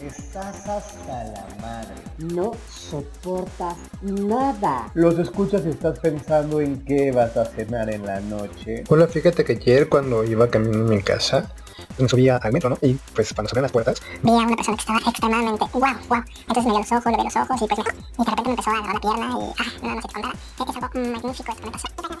Estás 0.00 0.68
hasta 0.68 1.24
la 1.24 1.46
madre. 1.62 1.94
No 2.18 2.52
soportas 2.70 3.76
nada. 4.02 4.90
Los 4.92 5.18
escuchas 5.18 5.62
y 5.64 5.70
estás 5.70 5.98
pensando 6.00 6.60
en 6.60 6.84
qué 6.84 7.12
vas 7.12 7.34
a 7.38 7.46
cenar 7.46 7.88
en 7.88 8.04
la 8.04 8.20
noche. 8.20 8.84
Hola, 8.90 9.06
fíjate 9.06 9.42
que 9.42 9.52
ayer 9.52 9.88
cuando 9.88 10.22
iba 10.22 10.50
caminando 10.50 10.92
en 10.92 10.98
mi 10.98 11.02
casa, 11.02 11.50
me 11.96 12.08
subía 12.10 12.36
al 12.36 12.52
metro, 12.52 12.68
¿no? 12.68 12.78
Y 12.82 12.94
pues 13.14 13.32
cuando 13.32 13.48
se 13.48 13.58
las 13.58 13.72
puertas, 13.72 14.02
vi 14.22 14.32
a 14.32 14.34
una 14.34 14.54
persona 14.54 14.76
que 14.76 14.80
estaba 14.82 14.98
extremadamente 14.98 15.64
guau, 15.72 15.94
guau. 16.08 16.22
Entonces 16.40 16.64
me 16.64 16.70
dio 16.72 16.78
los 16.80 16.92
ojos, 16.92 17.12
le 17.12 17.16
vi 17.16 17.24
los 17.24 17.36
ojos 17.36 17.62
y 17.62 17.66
pues 17.66 17.78
me, 17.78 17.84
y 17.84 18.24
de 18.24 18.30
repente 18.30 18.42
me 18.44 18.50
empezó 18.50 18.70
a 18.70 18.72
agarrar 18.74 18.94
la 18.94 19.00
pierna 19.00 19.26
y 19.26 19.52
ah, 19.58 19.64
no, 19.82 19.94
no 19.94 20.02
sé 20.02 20.08
qué 20.08 20.16
onda. 20.16 20.32
Es 20.32 20.64
que 20.64 20.70
es 20.70 20.76
algo 20.76 21.12
magnífico 21.12 21.52
esto 21.52 21.54
que 21.54 21.64
me 21.64 21.72
pasó. 21.72 22.15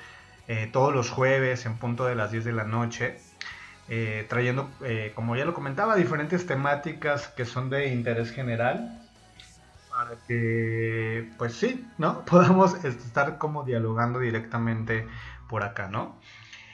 todos 0.73 0.93
los 0.93 1.11
jueves 1.11 1.65
en 1.65 1.77
punto 1.77 2.07
de 2.07 2.17
las 2.17 2.33
10 2.33 2.45
de 2.45 2.53
la 2.53 2.65
noche, 2.65 3.19
trayendo, 4.29 4.69
como 5.15 5.37
ya 5.37 5.45
lo 5.45 5.55
comentaba, 5.55 5.95
diferentes 5.95 6.45
temáticas 6.45 7.29
que 7.29 7.45
son 7.45 7.71
de 7.71 7.87
interés 7.87 8.33
general 8.33 9.00
para 10.01 10.17
que, 10.27 11.29
pues 11.37 11.53
sí, 11.55 11.87
¿no? 11.99 12.25
Podamos 12.25 12.83
estar 12.85 13.37
como 13.37 13.65
dialogando 13.65 14.21
directamente 14.21 15.07
por 15.47 15.63
acá, 15.63 15.89
¿no? 15.89 16.19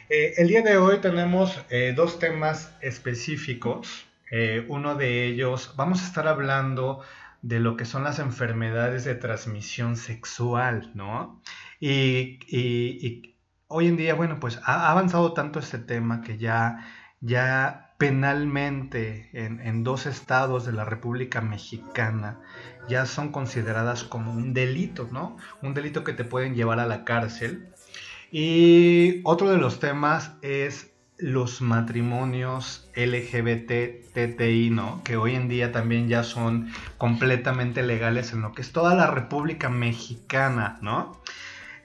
Eh, 0.09 0.35
el 0.37 0.47
día 0.47 0.63
de 0.63 0.77
hoy 0.77 0.99
tenemos 1.01 1.61
eh, 1.71 1.93
dos 1.97 2.21
temas 2.21 2.73
específicos. 2.81 4.07
Eh, 4.31 4.65
uno 4.69 4.95
de 4.95 5.27
ellos, 5.27 5.75
vamos 5.77 6.03
a 6.03 6.07
estar 6.07 6.29
hablando 6.29 7.03
de 7.43 7.59
lo 7.59 7.77
que 7.77 7.85
son 7.85 8.05
las 8.05 8.21
enfermedades 8.21 9.05
de 9.05 9.17
transmisión 9.17 9.97
sexual, 9.97 10.93
¿no? 10.95 11.43
Y, 11.81 13.35
hoy 13.67 13.89
en 13.89 13.97
día, 13.97 14.15
bueno, 14.15 14.39
pues 14.39 14.61
ha 14.65 14.89
avanzado 14.93 15.33
tanto 15.33 15.59
este 15.59 15.79
tema 15.79 16.23
que 16.23 16.39
ya, 16.39 16.87
ya 17.21 17.95
penalmente 17.99 19.31
en, 19.33 19.61
en 19.61 19.83
dos 19.83 20.07
estados 20.07 20.65
de 20.65 20.73
la 20.73 20.85
República 20.85 21.41
Mexicana 21.41 22.39
ya 22.89 23.07
son 23.07 23.31
consideradas 23.33 24.05
como 24.05 24.33
un 24.33 24.55
delito, 24.55 25.09
¿no? 25.11 25.37
Un 25.63 25.75
delito 25.75 26.05
que 26.05 26.13
te 26.13 26.25
pueden 26.25 26.55
llevar 26.55 26.81
a 26.81 26.87
la 26.87 27.05
cárcel. 27.05 27.69
Y 28.31 29.21
otro 29.25 29.51
de 29.51 29.59
los 29.59 29.81
temas 29.81 30.33
es 30.43 30.93
los 31.19 31.63
matrimonios 31.63 32.91
LGBT, 32.95 34.13
TTI, 34.13 34.71
¿no? 34.71 35.03
Que 35.05 35.17
hoy 35.17 35.35
en 35.35 35.49
día 35.49 35.73
también 35.73 36.09
ya 36.09 36.23
son 36.23 36.71
completamente 36.99 37.83
legales 37.83 38.33
en 38.33 38.43
lo 38.43 38.53
que 38.53 38.63
es 38.63 38.73
toda 38.73 38.95
la 38.95 39.07
República 39.07 39.69
Mexicana, 39.69 40.79
¿no? 40.83 41.21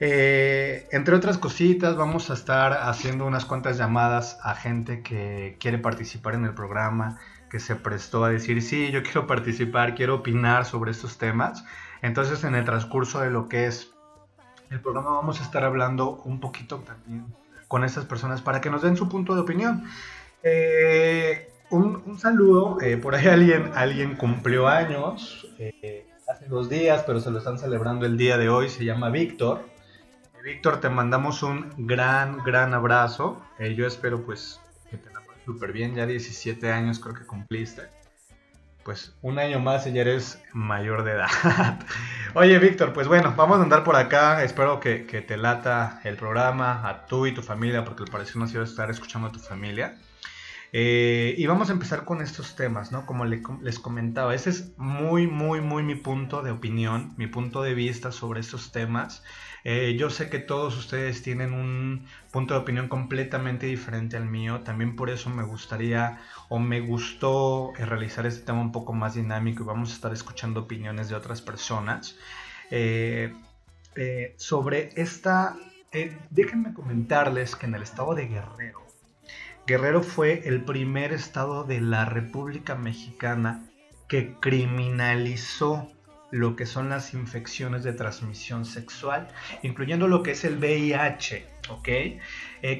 Eh, 0.00 0.88
entre 0.90 1.14
otras 1.14 1.38
cositas, 1.38 1.96
vamos 1.96 2.28
a 2.30 2.34
estar 2.34 2.72
haciendo 2.72 3.24
unas 3.24 3.44
cuantas 3.44 3.78
llamadas 3.78 4.36
a 4.42 4.54
gente 4.54 5.00
que 5.02 5.56
quiere 5.60 5.78
participar 5.78 6.34
en 6.34 6.44
el 6.44 6.54
programa, 6.54 7.20
que 7.52 7.60
se 7.60 7.76
prestó 7.76 8.24
a 8.24 8.30
decir, 8.30 8.62
sí, 8.62 8.90
yo 8.90 9.02
quiero 9.02 9.26
participar, 9.26 9.94
quiero 9.94 10.14
opinar 10.14 10.64
sobre 10.64 10.90
estos 10.90 11.18
temas. 11.18 11.66
Entonces, 12.00 12.44
en 12.44 12.54
el 12.54 12.64
transcurso 12.64 13.20
de 13.20 13.30
lo 13.30 13.46
que 13.46 13.66
es 13.66 13.92
el 14.70 14.80
programa, 14.80 15.10
vamos 15.10 15.38
a 15.38 15.44
estar 15.44 15.62
hablando 15.62 16.22
un 16.24 16.40
poquito 16.40 16.78
también 16.78 17.26
con 17.68 17.84
estas 17.84 18.06
personas 18.06 18.40
para 18.40 18.62
que 18.62 18.70
nos 18.70 18.80
den 18.80 18.96
su 18.96 19.06
punto 19.06 19.34
de 19.34 19.42
opinión. 19.42 19.84
Eh, 20.42 21.50
un, 21.68 22.18
saludo, 22.18 22.78
eh, 22.80 22.96
por 22.96 23.14
ahí 23.14 23.26
alguien, 23.26 23.70
alguien 23.74 24.16
cumplió 24.16 24.66
años 24.66 25.46
eh, 25.58 26.06
hace 26.30 26.46
dos 26.46 26.70
días, 26.70 27.04
pero 27.06 27.20
se 27.20 27.30
lo 27.30 27.36
están 27.36 27.58
celebrando 27.58 28.06
el 28.06 28.16
día 28.16 28.38
de 28.38 28.48
hoy, 28.48 28.70
se 28.70 28.86
llama 28.86 29.10
Víctor. 29.10 29.60
Víctor, 30.42 30.80
te 30.80 30.88
mandamos 30.88 31.42
un 31.42 31.70
gran, 31.76 32.38
gran 32.38 32.72
abrazo. 32.72 33.42
yo 33.76 33.86
espero 33.86 34.24
pues 34.24 34.58
súper 35.44 35.72
bien, 35.72 35.94
ya 35.94 36.06
17 36.06 36.70
años 36.70 36.98
creo 36.98 37.14
que 37.14 37.26
cumpliste. 37.26 37.82
Pues 38.84 39.14
un 39.22 39.38
año 39.38 39.60
más 39.60 39.86
y 39.86 39.92
ya 39.92 40.00
eres 40.00 40.42
mayor 40.52 41.04
de 41.04 41.12
edad. 41.12 41.28
Oye, 42.34 42.58
Víctor, 42.58 42.92
pues 42.92 43.06
bueno, 43.06 43.32
vamos 43.36 43.58
a 43.58 43.62
andar 43.62 43.84
por 43.84 43.94
acá. 43.94 44.42
Espero 44.42 44.80
que, 44.80 44.98
te 44.98 45.36
lata 45.36 46.00
el 46.02 46.16
programa, 46.16 46.88
a 46.88 47.06
tú 47.06 47.26
y 47.26 47.32
tu 47.32 47.42
familia, 47.42 47.84
porque 47.84 48.02
al 48.02 48.10
parecer 48.10 48.36
nos 48.36 48.52
iba 48.52 48.62
a 48.62 48.66
estar 48.66 48.90
escuchando 48.90 49.28
a 49.28 49.32
tu 49.32 49.38
familia. 49.38 49.96
Eh, 50.74 51.34
y 51.36 51.46
vamos 51.46 51.68
a 51.68 51.72
empezar 51.72 52.04
con 52.04 52.22
estos 52.22 52.56
temas, 52.56 52.92
¿no? 52.92 53.04
Como 53.04 53.26
les 53.26 53.78
comentaba, 53.78 54.34
ese 54.34 54.50
es 54.50 54.72
muy, 54.78 55.26
muy, 55.26 55.60
muy 55.60 55.82
mi 55.82 55.94
punto 55.96 56.42
de 56.42 56.50
opinión, 56.50 57.12
mi 57.18 57.26
punto 57.26 57.62
de 57.62 57.74
vista 57.74 58.10
sobre 58.10 58.40
estos 58.40 58.72
temas. 58.72 59.22
Eh, 59.64 59.96
yo 59.98 60.10
sé 60.10 60.28
que 60.28 60.38
todos 60.38 60.76
ustedes 60.76 61.22
tienen 61.22 61.52
un 61.52 62.06
punto 62.32 62.54
de 62.54 62.60
opinión 62.60 62.88
completamente 62.88 63.66
diferente 63.66 64.16
al 64.16 64.26
mío. 64.26 64.60
También 64.62 64.96
por 64.96 65.10
eso 65.10 65.30
me 65.30 65.44
gustaría 65.44 66.20
o 66.48 66.58
me 66.58 66.80
gustó 66.80 67.72
eh, 67.78 67.84
realizar 67.84 68.26
este 68.26 68.44
tema 68.44 68.60
un 68.60 68.72
poco 68.72 68.92
más 68.92 69.14
dinámico 69.14 69.62
y 69.62 69.66
vamos 69.66 69.90
a 69.90 69.94
estar 69.94 70.12
escuchando 70.12 70.60
opiniones 70.60 71.08
de 71.08 71.14
otras 71.14 71.42
personas. 71.42 72.16
Eh, 72.70 73.34
sobre 74.36 74.90
esta... 74.96 75.56
déjenme 76.30 76.72
comentarles 76.72 77.54
que 77.54 77.66
en 77.66 77.74
el 77.74 77.82
estado 77.82 78.14
de 78.14 78.26
Guerrero, 78.26 78.81
Guerrero 79.72 80.02
fue 80.02 80.42
el 80.44 80.62
primer 80.64 81.14
estado 81.14 81.64
de 81.64 81.80
la 81.80 82.04
República 82.04 82.74
Mexicana 82.74 83.70
que 84.06 84.34
criminalizó 84.38 85.90
lo 86.30 86.56
que 86.56 86.66
son 86.66 86.90
las 86.90 87.14
infecciones 87.14 87.82
de 87.82 87.94
transmisión 87.94 88.66
sexual, 88.66 89.28
incluyendo 89.62 90.08
lo 90.08 90.22
que 90.22 90.32
es 90.32 90.44
el 90.44 90.58
VIH, 90.58 91.46
¿ok? 91.70 91.88
Eh, 91.88 92.20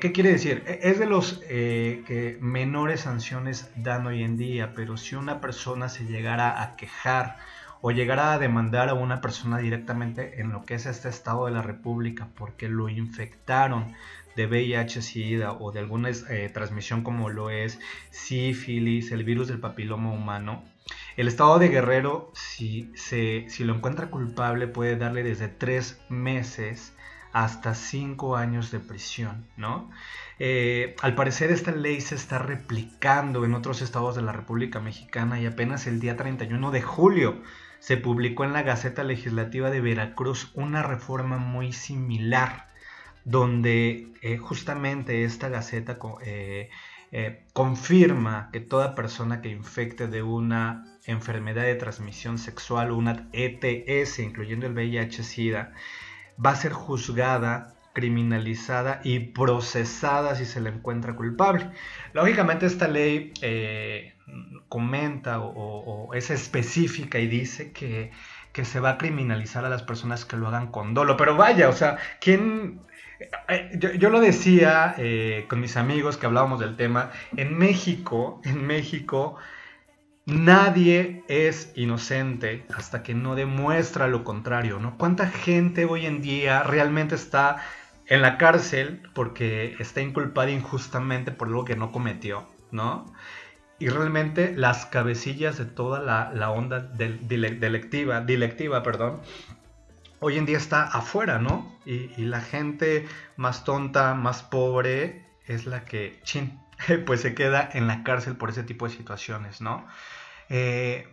¿Qué 0.03 0.13
quiere 0.13 0.33
decir? 0.33 0.65
E, 0.67 0.81
es 0.83 0.99
de 0.99 1.07
los 1.07 1.41
eh, 1.49 2.05
que 2.07 2.37
menores 2.43 3.01
sanciones 3.01 3.71
dan 3.75 4.07
hoy 4.07 4.23
en 4.23 4.37
día, 4.37 4.75
pero 4.75 4.99
si 4.99 5.15
una 5.15 5.41
persona 5.41 5.89
se 5.89 6.05
llegara 6.05 6.61
a 6.63 6.77
quejar 6.77 7.39
o 7.81 7.91
llegara 7.91 8.35
a 8.35 8.39
demandar 8.39 8.91
a 8.91 8.95
una 8.95 9.23
persona 9.23 9.57
directamente 9.57 10.43
en 10.43 10.53
lo 10.53 10.67
que 10.67 10.75
es 10.75 10.85
este 10.85 11.09
estado 11.09 11.47
de 11.47 11.53
la 11.53 11.63
República 11.63 12.29
porque 12.37 12.69
lo 12.69 12.91
infectaron 12.91 13.95
de 14.37 14.47
VIH, 14.47 15.03
SIDA 15.03 15.53
o 15.53 15.73
de 15.73 15.81
alguna 15.81 16.11
eh, 16.11 16.51
transmisión 16.53 17.03
como 17.03 17.31
lo 17.31 17.51
es 17.51 17.79
sífilis, 18.11 19.13
el 19.13 19.25
virus 19.25 19.49
del 19.49 19.61
papiloma 19.61 20.13
humano, 20.13 20.65
el 21.17 21.29
estado 21.29 21.59
de 21.59 21.69
Guerrero, 21.69 22.31
si, 22.35 22.91
se, 22.95 23.47
si 23.49 23.65
lo 23.65 23.75
encuentra 23.75 24.11
culpable, 24.11 24.67
puede 24.67 24.97
darle 24.97 25.23
desde 25.23 25.49
tres 25.49 26.01
meses 26.09 26.95
hasta 27.33 27.75
cinco 27.75 28.37
años 28.37 28.71
de 28.71 28.81
prisión, 28.81 29.47
¿no? 29.57 29.91
Eh, 30.39 30.97
al 31.03 31.15
parecer 31.15 31.51
esta 31.51 31.73
ley 31.73 32.01
se 32.01 32.15
está 32.15 32.39
replicando 32.39 33.45
en 33.45 33.55
otros 33.55 33.81
estados 33.81 34.17
de 34.17 34.23
la 34.23 34.33
República 34.33 34.81
Mexicana 34.81 35.41
y 35.41 35.47
apenas 35.47 35.87
el 35.87 36.01
día 36.01 36.17
31 36.17 36.71
de 36.71 36.83
julio 36.83 37.43
se 37.79 37.97
publicó 37.97 38.45
en 38.45 38.53
la 38.53 38.63
Gaceta 38.63 39.03
Legislativa 39.03 39.71
de 39.71 39.81
Veracruz 39.81 40.51
una 40.55 40.83
reforma 40.83 41.39
muy 41.39 41.73
similar, 41.73 42.69
donde 43.25 44.13
eh, 44.23 44.37
justamente 44.39 45.25
esta 45.25 45.49
Gaceta 45.49 45.99
eh, 46.25 46.71
confirma 47.53 48.51
que 48.53 48.61
toda 48.61 48.95
persona 48.95 49.43
que 49.43 49.49
infecte 49.49 50.07
de 50.07 50.23
una 50.23 50.93
enfermedad 51.07 51.65
de 51.65 51.75
transmisión 51.75 52.39
sexual 52.39 52.91
o 52.91 52.97
una 52.97 53.29
ETS, 53.33 54.19
incluyendo 54.21 54.67
el 54.67 54.75
VIH-Sida, 54.75 55.73
va 56.45 56.51
a 56.51 56.57
ser 56.57 56.73
juzgada, 56.73 57.75
criminalizada 57.93 59.01
y 59.05 59.19
procesada 59.19 60.35
si 60.35 60.47
se 60.47 60.61
le 60.61 60.71
encuentra 60.71 61.15
culpable. 61.15 61.71
Lógicamente 62.13 62.67
esta 62.67 62.89
ley 62.89 63.33
eh, 63.43 64.15
comenta 64.69 65.41
o, 65.41 66.15
es 66.15 66.31
específica 66.31 67.19
y 67.19 67.27
dice 67.27 67.73
que, 67.73 68.11
se 68.65 68.81
va 68.81 68.91
a 68.91 68.99
criminalizar 68.99 69.65
a 69.65 69.69
las 69.69 69.83
personas 69.83 70.25
que 70.25 70.37
lo 70.37 70.49
hagan 70.49 70.69
con 70.69 70.95
dolo. 70.95 71.17
Pero 71.17 71.37
vaya, 71.37 71.69
o 71.69 71.73
sea, 71.73 71.99
¿quién... 72.21 72.81
Eh, 73.49 73.79
yo, 73.99 74.11
lo 74.11 74.21
decía 74.21 74.95
eh, 74.99 75.47
con 75.49 75.61
mis 75.61 75.77
amigos 75.77 76.17
que 76.17 76.27
hablábamos 76.27 76.61
del 76.61 76.77
tema, 76.77 77.11
en 77.37 77.57
México, 77.57 78.41
en 78.45 78.67
México 78.67 79.37
Nadie 80.25 81.25
es 81.27 81.73
inocente 81.75 82.65
hasta 82.77 83.03
que 83.03 83.13
no 83.13 83.35
demuestra 83.35 84.07
lo 84.07 84.23
contrario, 84.23 84.79
¿no? 84.79 84.97
¿Cuánta 84.97 85.27
gente 85.27 85.85
hoy 85.85 86.07
en 86.07 86.23
día 86.23 86.63
realmente 86.63 87.17
está 87.17 87.57
en 88.07 88.23
la 88.23 88.39
cárcel 88.39 89.03
porque 89.15 89.75
está 89.81 90.01
inculpada 90.01 90.53
injustamente 90.53 91.33
por 91.33 91.49
algo 91.49 91.65
que 91.65 91.75
no 91.75 91.91
cometió, 91.91 92.47
¿no? 92.71 93.13
Y 93.81 93.89
realmente 93.89 94.55
las 94.57 94.87
cabecillas 94.87 95.59
de 95.59 95.65
toda 95.65 95.99
la, 95.99 96.51
onda 96.51 96.79
delectiva, 96.79 98.21
dilectiva, 98.21 98.85
perdón, 98.85 99.23
hoy 100.23 100.39
en 100.39 100.47
día 100.47 100.57
está 100.57 100.85
afuera, 100.85 101.39
¿no? 101.39 101.77
Y, 101.85 102.09
la 102.25 102.41
gente 102.41 103.07
más 103.37 103.65
tonta, 103.65 104.15
más 104.15 104.43
pobre, 104.43 105.27
es 105.47 105.67
la 105.67 105.85
que, 105.85 106.21
chin, 106.23 106.61
pues 107.07 107.21
se 107.21 107.35
queda 107.35 107.69
en 107.73 107.87
la 107.89 108.05
cárcel 108.05 108.37
por 108.37 108.51
ese 108.51 108.63
tipo 108.63 108.87
de 108.87 108.95
situaciones, 108.95 109.61
¿no? 109.61 109.87
Eh, 110.49 111.09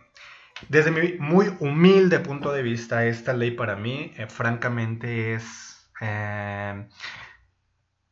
desde 0.68 0.92
mi 0.92 1.18
muy 1.18 1.52
humilde 1.58 2.20
punto 2.20 2.52
de 2.52 2.62
vista, 2.62 3.04
esta 3.04 3.32
ley 3.32 3.50
para 3.50 3.74
mí, 3.74 4.12
eh, 4.16 4.26
francamente, 4.28 5.34
es 5.34 5.90
eh, 6.00 6.86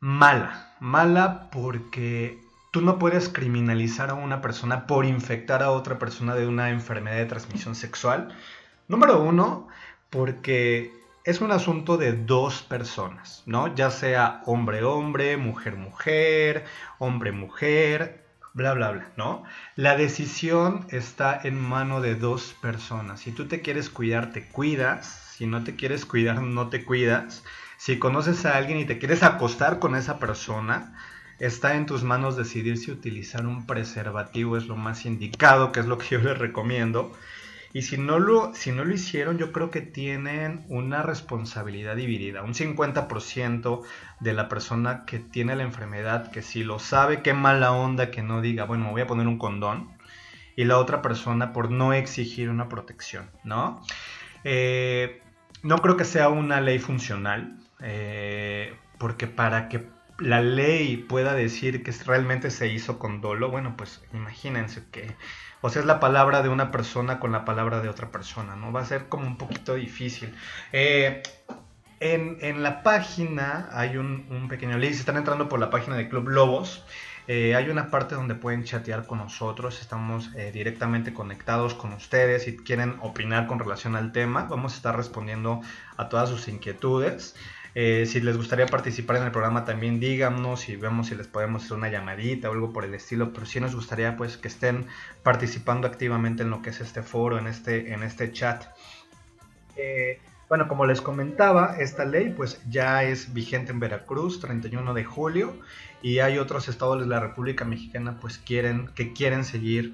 mala. 0.01 0.75
Mala 0.81 1.49
porque 1.49 2.41
tú 2.71 2.81
no 2.81 2.99
puedes 2.99 3.29
criminalizar 3.29 4.09
a 4.09 4.15
una 4.15 4.41
persona 4.41 4.85
por 4.85 5.05
infectar 5.05 5.63
a 5.63 5.71
otra 5.71 5.97
persona 5.97 6.35
de 6.35 6.45
una 6.45 6.71
enfermedad 6.71 7.17
de 7.17 7.25
transmisión 7.25 7.75
sexual. 7.75 8.35
Número 8.89 9.21
uno, 9.21 9.67
porque 10.09 10.93
es 11.23 11.41
un 11.41 11.51
asunto 11.51 11.97
de 11.97 12.13
dos 12.13 12.61
personas, 12.61 13.43
¿no? 13.45 13.73
Ya 13.75 13.91
sea 13.91 14.41
hombre-hombre, 14.45 15.37
mujer-mujer, 15.37 16.65
hombre-mujer, 16.97 18.25
bla, 18.53 18.73
bla, 18.73 18.91
bla, 18.91 19.11
¿no? 19.15 19.43
La 19.75 19.95
decisión 19.95 20.87
está 20.89 21.39
en 21.43 21.59
mano 21.59 22.01
de 22.01 22.15
dos 22.15 22.55
personas. 22.61 23.19
Si 23.21 23.31
tú 23.31 23.47
te 23.47 23.61
quieres 23.61 23.89
cuidar, 23.89 24.31
te 24.31 24.47
cuidas. 24.47 25.25
Si 25.37 25.45
no 25.45 25.63
te 25.63 25.75
quieres 25.75 26.05
cuidar, 26.05 26.41
no 26.41 26.69
te 26.69 26.83
cuidas. 26.83 27.43
Si 27.77 27.97
conoces 27.99 28.45
a 28.45 28.57
alguien 28.57 28.79
y 28.79 28.85
te 28.85 28.97
quieres 28.97 29.23
acostar 29.23 29.79
con 29.79 29.95
esa 29.95 30.19
persona, 30.19 30.97
está 31.39 31.75
en 31.75 31.85
tus 31.85 32.03
manos 32.03 32.35
decidir 32.35 32.77
si 32.77 32.91
utilizar 32.91 33.45
un 33.45 33.65
preservativo 33.65 34.57
es 34.57 34.67
lo 34.67 34.75
más 34.75 35.05
indicado, 35.05 35.71
que 35.71 35.79
es 35.79 35.85
lo 35.85 35.97
que 35.97 36.09
yo 36.09 36.19
les 36.19 36.37
recomiendo. 36.37 37.13
Y 37.71 37.83
si 37.83 37.97
no, 37.97 38.17
lo, 38.17 38.53
si 38.55 38.71
no 38.71 38.83
lo 38.83 38.93
hicieron, 38.93 39.37
yo 39.37 39.51
creo 39.51 39.69
que 39.69 39.81
tienen 39.81 40.65
una 40.69 41.03
responsabilidad 41.03 41.95
dividida. 41.95 42.41
Un 42.41 42.53
50% 42.53 43.81
de 44.19 44.33
la 44.33 44.49
persona 44.49 45.05
que 45.05 45.19
tiene 45.19 45.55
la 45.55 45.63
enfermedad, 45.63 46.31
que 46.31 46.41
si 46.41 46.63
lo 46.63 46.79
sabe, 46.79 47.21
qué 47.21 47.33
mala 47.33 47.71
onda 47.71 48.09
que 48.09 48.23
no 48.23 48.41
diga, 48.41 48.65
bueno, 48.65 48.85
me 48.85 48.91
voy 48.91 49.01
a 49.01 49.07
poner 49.07 49.27
un 49.27 49.37
condón. 49.37 49.91
Y 50.55 50.65
la 50.65 50.77
otra 50.77 51.01
persona 51.01 51.53
por 51.53 51.69
no 51.69 51.93
exigir 51.93 52.49
una 52.49 52.67
protección, 52.69 53.29
¿no? 53.43 53.81
Eh, 54.43 55.21
no 55.61 55.77
creo 55.77 55.95
que 55.95 56.05
sea 56.05 56.29
una 56.29 56.61
ley 56.61 56.79
funcional, 56.79 57.59
eh, 57.81 58.75
porque 58.97 59.27
para 59.27 59.69
que 59.69 59.87
la 60.19 60.41
ley 60.41 60.97
pueda 60.97 61.33
decir 61.33 61.83
que 61.83 61.91
realmente 62.05 62.51
se 62.51 62.67
hizo 62.67 62.99
con 62.99 63.21
dolo, 63.21 63.49
bueno, 63.49 63.75
pues 63.77 64.01
imagínense 64.13 64.83
que 64.91 65.15
o 65.61 65.69
sea, 65.69 65.81
es 65.81 65.85
la 65.85 65.99
palabra 65.99 66.41
de 66.41 66.49
una 66.49 66.71
persona 66.71 67.19
con 67.19 67.31
la 67.31 67.43
palabra 67.43 67.81
de 67.81 67.89
otra 67.89 68.11
persona, 68.11 68.55
¿no? 68.55 68.71
Va 68.71 68.81
a 68.81 68.85
ser 68.85 69.09
como 69.09 69.27
un 69.27 69.37
poquito 69.37 69.75
difícil. 69.75 70.33
Eh, 70.71 71.21
en, 71.99 72.63
la 72.63 72.81
página 72.81 73.67
hay 73.73 73.97
un, 73.97 74.47
pequeño 74.49 74.77
link, 74.77 74.93
si 74.93 74.99
están 74.99 75.17
entrando 75.17 75.49
por 75.49 75.59
la 75.59 75.69
página 75.69 75.97
de 75.97 76.07
Club 76.07 76.29
Lobos, 76.29 76.85
eh, 77.27 77.55
hay 77.55 77.69
una 77.69 77.91
parte 77.91 78.15
donde 78.15 78.35
pueden 78.35 78.63
chatear 78.63 79.05
con 79.05 79.19
nosotros, 79.19 79.81
estamos 79.81 80.31
eh, 80.35 80.51
directamente 80.53 81.13
conectados 81.13 81.73
con 81.73 81.91
ustedes, 81.91 82.45
si 82.45 82.55
quieren 82.55 82.95
opinar 83.01 83.45
con 83.45 83.59
relación 83.59 83.97
al 83.97 84.13
tema, 84.13 84.47
vamos 84.49 84.73
a 84.73 84.75
estar 84.77 84.95
respondiendo 84.95 85.61
a 85.97 86.07
todas 86.07 86.29
sus 86.29 86.47
inquietudes. 86.47 87.35
Eh, 87.75 88.05
si 88.07 88.19
les 88.21 88.35
gustaría 88.35 88.65
participar 88.65 89.17
en 89.17 89.23
el 89.23 89.31
programa 89.31 89.63
también 89.63 89.99
díganos 89.99 90.69
y 90.69 90.75
vemos 90.75 91.07
si 91.07 91.15
les 91.15 91.27
podemos 91.27 91.63
hacer 91.63 91.77
una 91.77 91.89
llamadita 91.89 92.49
o 92.49 92.53
algo 92.53 92.73
por 92.73 92.83
el 92.83 92.93
estilo, 92.95 93.31
pero 93.31 93.45
sí 93.45 93.59
nos 93.59 93.75
gustaría 93.75 94.17
pues 94.17 94.37
que 94.37 94.47
estén 94.47 94.87
participando 95.23 95.87
activamente 95.87 96.43
en 96.43 96.49
lo 96.49 96.61
que 96.61 96.71
es 96.71 96.81
este 96.81 97.03
foro, 97.03 97.37
en 97.37 97.47
este, 97.47 97.93
en 97.93 98.03
este 98.03 98.31
chat. 98.31 98.65
Eh, 99.75 100.19
bueno, 100.49 100.67
como 100.67 100.87
les 100.87 100.99
comentaba, 100.99 101.75
esta 101.77 102.05
ley 102.05 102.33
pues 102.35 102.59
ya 102.67 103.03
es 103.03 103.33
vigente 103.33 103.71
en 103.71 103.79
Veracruz, 103.79 104.39
31 104.39 104.95
de 104.95 105.03
julio, 105.03 105.55
y 106.01 106.19
hay 106.19 106.39
otros 106.39 106.67
estados 106.67 106.99
de 106.99 107.05
la 107.05 107.19
República 107.19 107.65
Mexicana 107.65 108.17
pues 108.19 108.39
quieren, 108.39 108.87
que 108.95 109.13
quieren 109.13 109.43
seguir 109.43 109.93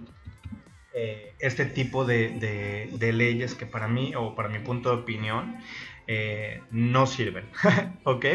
eh, 0.94 1.34
este 1.40 1.66
tipo 1.66 2.06
de, 2.06 2.90
de, 2.98 3.12
leyes 3.12 3.54
que 3.54 3.66
para 3.66 3.90
mí, 3.90 4.16
o 4.16 4.34
para 4.34 4.48
mi 4.48 4.60
punto 4.60 4.92
de 4.92 5.02
opinión, 5.02 5.58
eh, 6.08 6.62
no 6.72 7.08
sirven. 7.08 7.46
¿Ok? 8.04 8.26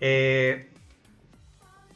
Eh, 0.00 0.70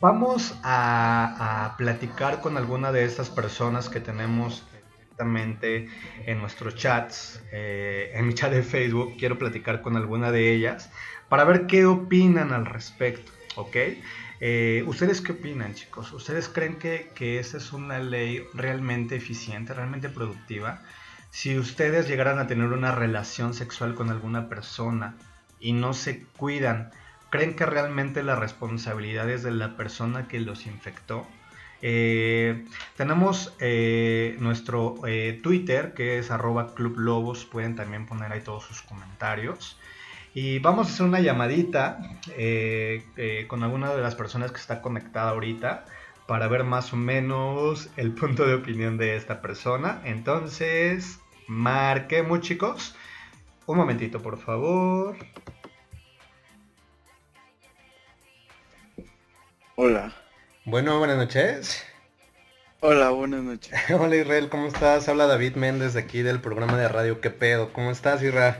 vamos 0.00 0.58
a, 0.62 1.74
platicar 1.78 2.40
con 2.40 2.56
alguna 2.56 2.92
de 2.92 3.04
estas 3.04 3.30
personas 3.30 3.88
que 3.88 4.00
tenemos 4.00 4.64
directamente 4.98 5.88
en 6.26 6.38
nuestros 6.38 6.74
chats, 6.74 7.42
eh, 7.52 8.12
en 8.14 8.26
mi 8.26 8.34
chat 8.34 8.52
de 8.52 8.62
Facebook. 8.62 9.16
Quiero 9.18 9.38
platicar 9.38 9.82
con 9.82 9.96
alguna 9.96 10.30
de 10.30 10.52
ellas 10.52 10.90
para 11.28 11.44
ver 11.44 11.66
qué 11.66 11.86
opinan 11.86 12.52
al 12.52 12.66
respecto. 12.66 13.32
¿Ok? 13.56 13.76
¿Ustedes 14.86 15.20
qué 15.20 15.32
opinan, 15.32 15.74
chicos? 15.74 16.12
¿Ustedes 16.12 16.48
creen 16.48 16.76
que, 16.76 17.10
que 17.14 17.38
esa 17.38 17.58
es 17.58 17.72
una 17.72 17.98
ley 17.98 18.42
realmente 18.54 19.16
eficiente, 19.16 19.74
realmente 19.74 20.08
productiva? 20.08 20.82
Si 21.30 21.58
ustedes 21.58 22.08
llegaran 22.08 22.38
a 22.38 22.46
tener 22.46 22.66
una 22.66 22.92
relación 22.94 23.54
sexual 23.54 23.94
con 23.94 24.10
alguna 24.10 24.48
persona 24.48 25.14
y 25.60 25.72
no 25.72 25.94
se 25.94 26.24
cuidan, 26.36 26.90
¿creen 27.30 27.54
que 27.54 27.66
realmente 27.66 28.22
la 28.22 28.36
responsabilidad 28.36 29.30
es 29.30 29.42
de 29.42 29.52
la 29.52 29.76
persona 29.76 30.26
que 30.26 30.40
los 30.40 30.66
infectó? 30.66 31.26
Eh, 31.82 32.66
tenemos 32.96 33.54
eh, 33.58 34.36
nuestro 34.38 34.96
eh, 35.06 35.40
Twitter 35.42 35.94
que 35.94 36.18
es 36.18 36.30
arroba 36.30 36.74
Club 36.74 37.38
pueden 37.50 37.74
también 37.74 38.04
poner 38.06 38.32
ahí 38.32 38.40
todos 38.40 38.64
sus 38.64 38.82
comentarios. 38.82 39.78
Y 40.32 40.60
vamos 40.60 40.86
a 40.86 40.92
hacer 40.92 41.06
una 41.06 41.20
llamadita 41.20 41.98
con 43.48 43.64
alguna 43.64 43.92
de 43.94 44.00
las 44.00 44.14
personas 44.14 44.52
que 44.52 44.58
está 44.58 44.80
conectada 44.80 45.30
ahorita 45.30 45.84
para 46.30 46.46
ver 46.46 46.62
más 46.62 46.92
o 46.92 46.96
menos 46.96 47.90
el 47.96 48.14
punto 48.14 48.46
de 48.46 48.54
opinión 48.54 48.96
de 48.98 49.16
esta 49.16 49.42
persona. 49.42 50.00
Entonces, 50.04 51.18
marquemos 51.48 52.40
chicos. 52.42 52.94
Un 53.66 53.78
momentito, 53.78 54.22
por 54.22 54.38
favor. 54.38 55.16
Hola. 59.74 60.14
Bueno, 60.64 61.00
buenas 61.00 61.16
noches. 61.16 61.84
Hola, 62.78 63.10
buenas 63.10 63.42
noches. 63.42 63.76
Hola 63.90 64.14
Israel, 64.14 64.48
¿cómo 64.50 64.68
estás? 64.68 65.08
Habla 65.08 65.26
David 65.26 65.56
Méndez 65.56 65.94
de 65.94 66.00
aquí 66.00 66.22
del 66.22 66.40
programa 66.40 66.78
de 66.78 66.86
radio 66.86 67.20
¿Qué 67.20 67.30
pedo? 67.30 67.72
¿Cómo 67.72 67.90
estás 67.90 68.22
Israel? 68.22 68.54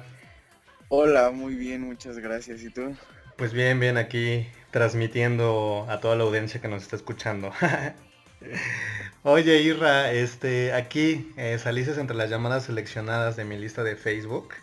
Hola, 0.88 1.30
muy 1.30 1.54
bien, 1.54 1.82
muchas 1.82 2.18
gracias. 2.18 2.64
¿Y 2.64 2.70
tú? 2.70 2.96
Pues 3.36 3.52
bien, 3.52 3.78
bien, 3.78 3.96
aquí 3.96 4.48
transmitiendo 4.70 5.86
a 5.88 6.00
toda 6.00 6.16
la 6.16 6.24
audiencia 6.24 6.60
que 6.60 6.68
nos 6.68 6.82
está 6.82 6.96
escuchando. 6.96 7.52
Oye, 9.22 9.60
Irra, 9.60 10.12
este, 10.12 10.72
aquí 10.72 11.30
eh, 11.36 11.58
entre 11.64 12.16
las 12.16 12.30
llamadas 12.30 12.64
seleccionadas 12.64 13.36
de 13.36 13.44
mi 13.44 13.58
lista 13.58 13.84
de 13.84 13.96
Facebook 13.96 14.54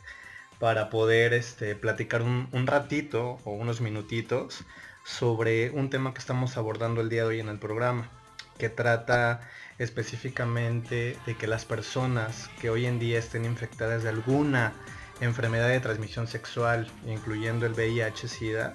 para 0.60 0.90
poder 0.90 1.34
este, 1.34 1.76
platicar 1.76 2.24
un, 2.24 2.66
ratito 2.66 3.38
o 3.44 3.52
unos 3.52 3.82
minutitos 3.82 4.64
sobre 5.06 5.70
un 5.70 5.90
tema 5.90 6.14
que 6.14 6.20
estamos 6.20 6.58
abordando 6.58 7.02
el 7.02 7.10
día 7.10 7.22
de 7.22 7.28
hoy 7.28 7.40
en 7.40 7.50
el 7.50 7.60
programa, 7.60 8.10
que 8.58 8.70
trata 8.70 9.42
específicamente 9.78 11.16
de 11.28 11.38
que 11.38 11.46
las 11.46 11.66
personas 11.66 12.50
que 12.60 12.72
hoy 12.72 12.88
en 12.88 12.98
día 12.98 13.20
estén 13.20 13.46
infectadas 13.46 14.02
de 14.02 14.10
alguna 14.10 14.74
enfermedad 15.22 15.70
de 15.70 15.80
transmisión 15.80 16.28
sexual, 16.28 16.88
incluyendo 17.06 17.68
el 17.68 17.74
VIH-Sida, 17.74 18.74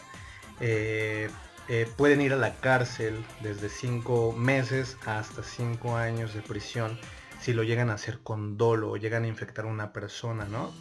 eh, 0.63 1.29
eh, 1.69 1.87
pueden 1.97 2.21
ir 2.21 2.33
a 2.33 2.37
la 2.37 2.55
cárcel 2.55 3.15
desde 3.43 3.69
5 3.69 4.33
meses 4.33 4.97
hasta 5.05 5.43
5 5.43 5.97
años 5.97 6.35
de 6.35 6.41
prisión 6.41 6.99
si 7.41 7.53
lo 7.53 7.65
llegan 7.65 7.91
a 7.91 7.95
hacer 7.95 8.21
con 8.21 8.57
dolo 8.57 8.91
o 8.91 8.97
llegan 8.97 9.25
a 9.25 9.27
infectar 9.27 9.65
a 9.65 9.69
una 9.69 9.93
persona, 9.93 10.45
¿no? 10.45 10.73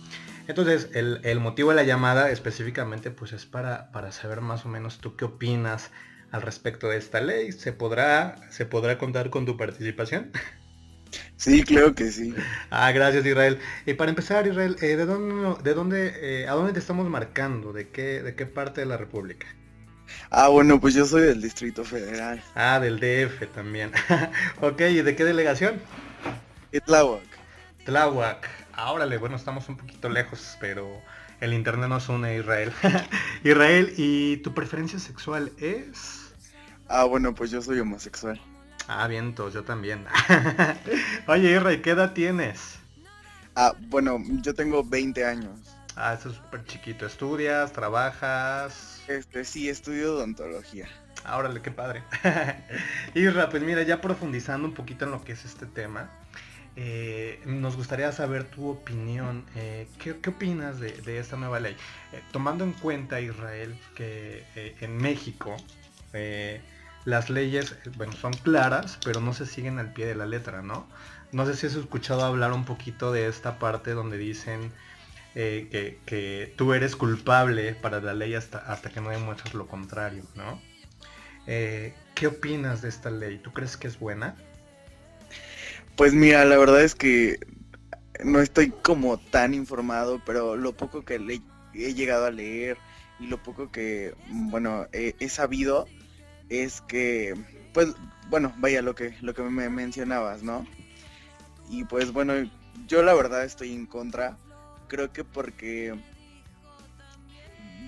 Entonces, 0.47 0.89
el, 0.93 1.39
motivo 1.39 1.71
de 1.71 1.75
la 1.75 1.83
llamada 1.83 2.29
específicamente 2.29 3.09
pues 3.09 3.33
es 3.33 3.45
para, 3.45 3.91
para 3.91 4.11
saber 4.11 4.41
más 4.41 4.65
o 4.65 4.69
menos 4.69 4.99
tú 4.99 5.15
qué 5.15 5.25
opinas 5.25 5.91
al 6.31 6.43
respecto 6.43 6.87
de 6.87 6.97
esta 6.97 7.19
ley. 7.19 7.51
¿Se 7.51 7.73
podrá, 7.73 8.35
¿se 8.51 8.65
podrá 8.65 8.97
contar 8.97 9.29
con 9.29 9.45
tu 9.45 9.57
participación? 9.57 10.31
Sí, 11.35 11.63
creo 11.63 11.95
que 11.95 12.11
sí. 12.11 12.35
Ah, 12.69 12.91
gracias 12.91 13.25
Israel. 13.25 13.57
Y 13.87 13.95
para 13.95 14.11
empezar, 14.11 14.45
Israel, 14.45 14.77
eh, 14.79 14.95
¿de 14.95 15.05
dónde, 15.05 15.63
de 15.63 15.73
dónde, 15.73 16.13
eh, 16.21 16.47
a 16.47 16.53
dónde 16.53 16.71
te 16.71 16.79
estamos 16.79 17.09
marcando? 17.09 17.73
¿De 17.73 17.89
qué, 17.89 18.21
¿De 18.21 18.35
qué 18.35 18.45
parte 18.45 18.81
de 18.81 18.87
la 18.87 18.95
República? 18.95 19.47
Ah, 20.29 20.47
bueno, 20.47 20.79
pues 20.79 20.93
yo 20.93 21.05
soy 21.05 21.23
del 21.23 21.41
Distrito 21.41 21.83
Federal. 21.83 22.41
Ah, 22.55 22.79
del 22.79 22.99
DF 22.99 23.47
también. 23.53 23.91
ok, 24.61 24.81
¿y 24.81 25.01
de 25.01 25.15
qué 25.15 25.23
delegación? 25.23 25.81
Tláhuac. 26.85 27.23
Tláhuac. 27.85 28.49
Ah, 28.73 28.91
órale, 28.91 29.17
bueno, 29.17 29.35
estamos 29.35 29.67
un 29.69 29.77
poquito 29.77 30.09
lejos, 30.09 30.57
pero 30.59 31.01
el 31.41 31.53
internet 31.53 31.89
nos 31.89 32.07
une 32.09 32.29
a 32.29 32.33
Israel. 32.35 32.71
Israel, 33.43 33.93
¿y 33.97 34.37
tu 34.37 34.53
preferencia 34.53 34.99
sexual 34.99 35.51
es? 35.57 36.33
Ah, 36.87 37.03
bueno, 37.03 37.33
pues 37.35 37.51
yo 37.51 37.61
soy 37.61 37.79
homosexual. 37.79 38.39
Ah, 38.87 39.07
vientos, 39.07 39.53
yo 39.53 39.63
también. 39.63 40.05
Oye, 41.27 41.55
Israel, 41.55 41.81
¿qué 41.81 41.91
edad 41.91 42.13
tienes? 42.13 42.75
Ah, 43.55 43.73
bueno, 43.87 44.17
yo 44.41 44.53
tengo 44.53 44.83
20 44.83 45.25
años. 45.25 45.59
Ah, 45.95 46.13
eso 46.17 46.29
es 46.29 46.35
súper 46.35 46.63
chiquito. 46.65 47.05
¿Estudias? 47.05 47.71
¿Trabajas? 47.73 48.90
Este, 49.07 49.45
sí, 49.45 49.69
estudio 49.69 50.15
odontología. 50.15 50.87
Ah, 51.23 51.37
órale, 51.37 51.61
qué 51.61 51.71
padre. 51.71 52.03
Isra, 53.13 53.49
pues 53.49 53.63
mira, 53.63 53.83
ya 53.83 54.01
profundizando 54.01 54.67
un 54.67 54.73
poquito 54.73 55.05
en 55.05 55.11
lo 55.11 55.23
que 55.23 55.33
es 55.33 55.45
este 55.45 55.65
tema, 55.65 56.09
eh, 56.75 57.41
nos 57.45 57.75
gustaría 57.75 58.11
saber 58.11 58.45
tu 58.45 58.69
opinión. 58.69 59.45
Eh, 59.55 59.87
¿qué, 59.99 60.29
opinas 60.29 60.79
de, 60.79 61.19
esta 61.19 61.35
nueva 61.35 61.59
ley? 61.59 61.75
Eh, 62.11 62.21
tomando 62.31 62.63
en 62.63 62.73
cuenta, 62.73 63.19
Israel, 63.19 63.77
que 63.95 64.45
en 64.79 64.97
México 64.97 65.55
las 67.05 67.29
leyes, 67.29 67.75
bueno, 67.97 68.13
son 68.13 68.33
claras, 68.33 68.99
pero 69.03 69.21
no 69.21 69.33
se 69.33 69.45
siguen 69.45 69.79
al 69.79 69.93
pie 69.93 70.05
de 70.05 70.15
la 70.15 70.25
letra, 70.25 70.61
¿no? 70.61 70.87
No 71.31 71.45
sé 71.45 71.55
si 71.55 71.67
has 71.67 71.75
escuchado 71.75 72.23
hablar 72.23 72.51
un 72.51 72.65
poquito 72.65 73.11
de 73.11 73.27
esta 73.27 73.57
parte 73.57 73.91
donde 73.91 74.17
dicen 74.17 74.71
eh, 75.35 75.97
que, 76.05 76.53
tú 76.57 76.73
eres 76.73 76.95
culpable 76.95 77.73
para 77.73 78.01
la 78.01 78.13
ley 78.13 78.35
hasta, 78.35 78.59
hasta 78.59 78.89
que 78.89 79.01
no 79.01 79.09
demuestres 79.09 79.53
lo 79.53 79.67
contrario, 79.67 80.23
¿no? 80.35 80.61
Eh, 81.47 81.93
¿Qué 82.15 82.27
opinas 82.27 82.81
de 82.81 82.89
esta 82.89 83.09
ley? 83.09 83.37
¿Tú 83.37 83.51
crees 83.53 83.77
que 83.77 83.87
es 83.87 83.97
buena? 83.97 84.35
Pues 85.95 86.13
mira, 86.13 86.45
la 86.45 86.57
verdad 86.57 86.83
es 86.83 86.95
que 86.95 87.39
no 88.23 88.39
estoy 88.39 88.71
como 88.71 89.17
tan 89.17 89.53
informado, 89.53 90.21
pero 90.25 90.55
lo 90.55 90.73
poco 90.73 91.03
que 91.03 91.15
he 91.73 91.93
llegado 91.93 92.25
a 92.25 92.31
leer 92.31 92.77
y 93.19 93.27
lo 93.27 93.41
poco 93.41 93.71
que, 93.71 94.13
bueno, 94.29 94.87
he, 94.91 95.29
sabido 95.29 95.87
es 96.49 96.81
que, 96.81 97.35
pues, 97.73 97.93
bueno, 98.29 98.53
vaya 98.57 98.81
lo 98.81 98.95
que, 98.95 99.15
lo 99.21 99.33
que 99.33 99.43
me 99.43 99.69
mencionabas, 99.69 100.43
¿no? 100.43 100.65
Y 101.69 101.85
pues 101.85 102.11
bueno, 102.11 102.33
yo 102.87 103.01
la 103.01 103.13
verdad 103.13 103.45
estoy 103.45 103.73
en 103.73 103.85
contra 103.85 104.37
creo 104.91 105.13
que 105.13 105.23
porque 105.23 105.97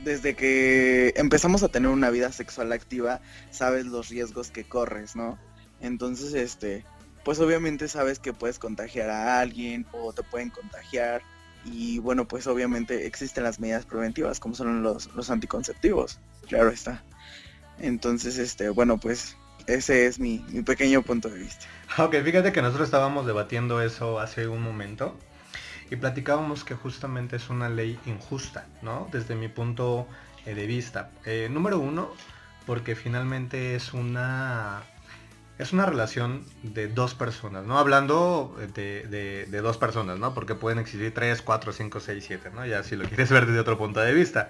desde 0.05 0.35
que 0.35 1.13
empezamos 1.17 1.61
a 1.61 1.67
tener 1.67 1.89
una 1.89 2.09
vida 2.09 2.31
sexual 2.31 2.71
activa, 2.71 3.19
sabes 3.51 3.85
los 3.85 4.07
riesgos 4.07 4.51
que 4.51 4.63
corres, 4.63 5.13
¿no? 5.15 5.37
Entonces, 5.81 6.33
este, 6.33 6.85
pues 7.25 7.39
obviamente 7.39 7.89
sabes 7.89 8.19
que 8.19 8.31
puedes 8.31 8.57
contagiar 8.57 9.09
a 9.09 9.41
alguien 9.41 9.85
o 9.91 10.13
te 10.13 10.23
pueden 10.23 10.49
contagiar. 10.49 11.21
Y 11.65 11.99
bueno, 11.99 12.25
pues 12.25 12.47
obviamente 12.47 13.05
existen 13.05 13.43
las 13.43 13.59
medidas 13.59 13.85
preventivas, 13.85 14.39
como 14.39 14.55
son 14.55 14.81
los, 14.81 15.13
los 15.13 15.29
anticonceptivos, 15.29 16.19
claro 16.47 16.69
está. 16.69 17.03
Entonces, 17.79 18.37
este, 18.37 18.69
bueno, 18.69 18.97
pues 18.97 19.35
ese 19.67 20.05
es 20.05 20.19
mi, 20.19 20.39
mi 20.49 20.61
pequeño 20.61 21.01
punto 21.01 21.29
de 21.29 21.39
vista. 21.39 21.65
Ok, 21.97 22.15
fíjate 22.23 22.53
que 22.53 22.61
nosotros 22.61 22.87
estábamos 22.87 23.25
debatiendo 23.25 23.81
eso 23.81 24.19
hace 24.19 24.47
un 24.47 24.61
momento 24.61 25.17
y 25.93 25.95
platicábamos 25.95 26.63
que 26.63 26.73
justamente 26.73 27.35
es 27.35 27.51
una 27.51 27.69
ley 27.69 27.99
injusta, 28.07 28.65
¿no? 28.81 29.07
Desde 29.11 29.35
mi 29.35 29.47
punto 29.47 30.07
eh, 30.43 30.55
de 30.55 30.65
vista. 30.65 31.11
Eh, 31.23 31.49
número 31.51 31.77
uno, 31.77 32.11
porque 32.65 32.95
finalmente 32.95 33.75
es 33.75 33.93
una 33.93 34.81
es 35.59 35.71
una 35.71 35.85
relación 35.85 36.43
de 36.63 36.87
dos 36.87 37.13
personas, 37.13 37.63
¿no? 37.65 37.77
Hablando 37.77 38.57
de, 38.73 39.47
dos 39.61 39.77
personas, 39.77 40.17
¿no? 40.17 40.33
Porque 40.33 40.55
pueden 40.55 40.79
existir 40.79 41.13
tres, 41.13 41.43
cuatro, 41.43 41.71
cinco, 41.71 41.99
seis, 41.99 42.25
siete, 42.25 42.49
¿no? 42.49 42.65
Ya 42.65 42.81
si 42.81 42.95
lo 42.95 43.05
quieres 43.05 43.29
ver 43.35 43.45
desde 43.45 43.59
otro 43.59 43.77
punto 43.77 43.99
de 43.99 44.15
vista. 44.15 44.49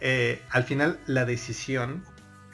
Eh, 0.00 0.42
al 0.50 0.64
final 0.64 0.98
la 1.06 1.24
decisión 1.24 2.04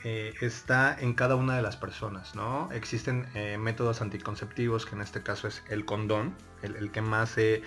eh, 0.05 0.35
está 0.41 0.97
en 0.99 1.15
cada 1.15 1.37
una 1.37 1.57
de 1.57 1.63
las 1.63 1.77
personas, 1.77 2.35
¿no? 2.35 2.71
Existen 2.73 3.29
eh, 3.35 3.57
métodos 3.59 4.03
anticonceptivos, 4.03 4.85
que 4.85 4.97
en 4.97 5.03
este 5.03 5.23
caso 5.23 5.47
es 5.47 5.63
el 5.69 5.85
condón, 5.85 6.35
el, 6.63 6.91
que 6.91 7.03
más 7.03 7.31
se, 7.31 7.63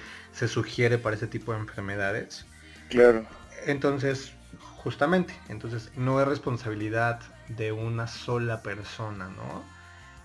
sugiere 0.48 0.98
para 0.98 1.16
ese 1.16 1.28
tipo 1.28 1.54
de 1.54 1.60
enfermedades. 1.60 2.46
Claro. 2.90 3.26
Entonces, 3.66 4.34
justamente, 4.60 5.34
entonces 5.48 5.92
no 5.96 6.22
es 6.22 6.28
responsabilidad 6.28 7.22
de 7.48 7.72
una 7.72 8.08
sola 8.08 8.62
persona, 8.62 9.30
¿no? 9.30 9.64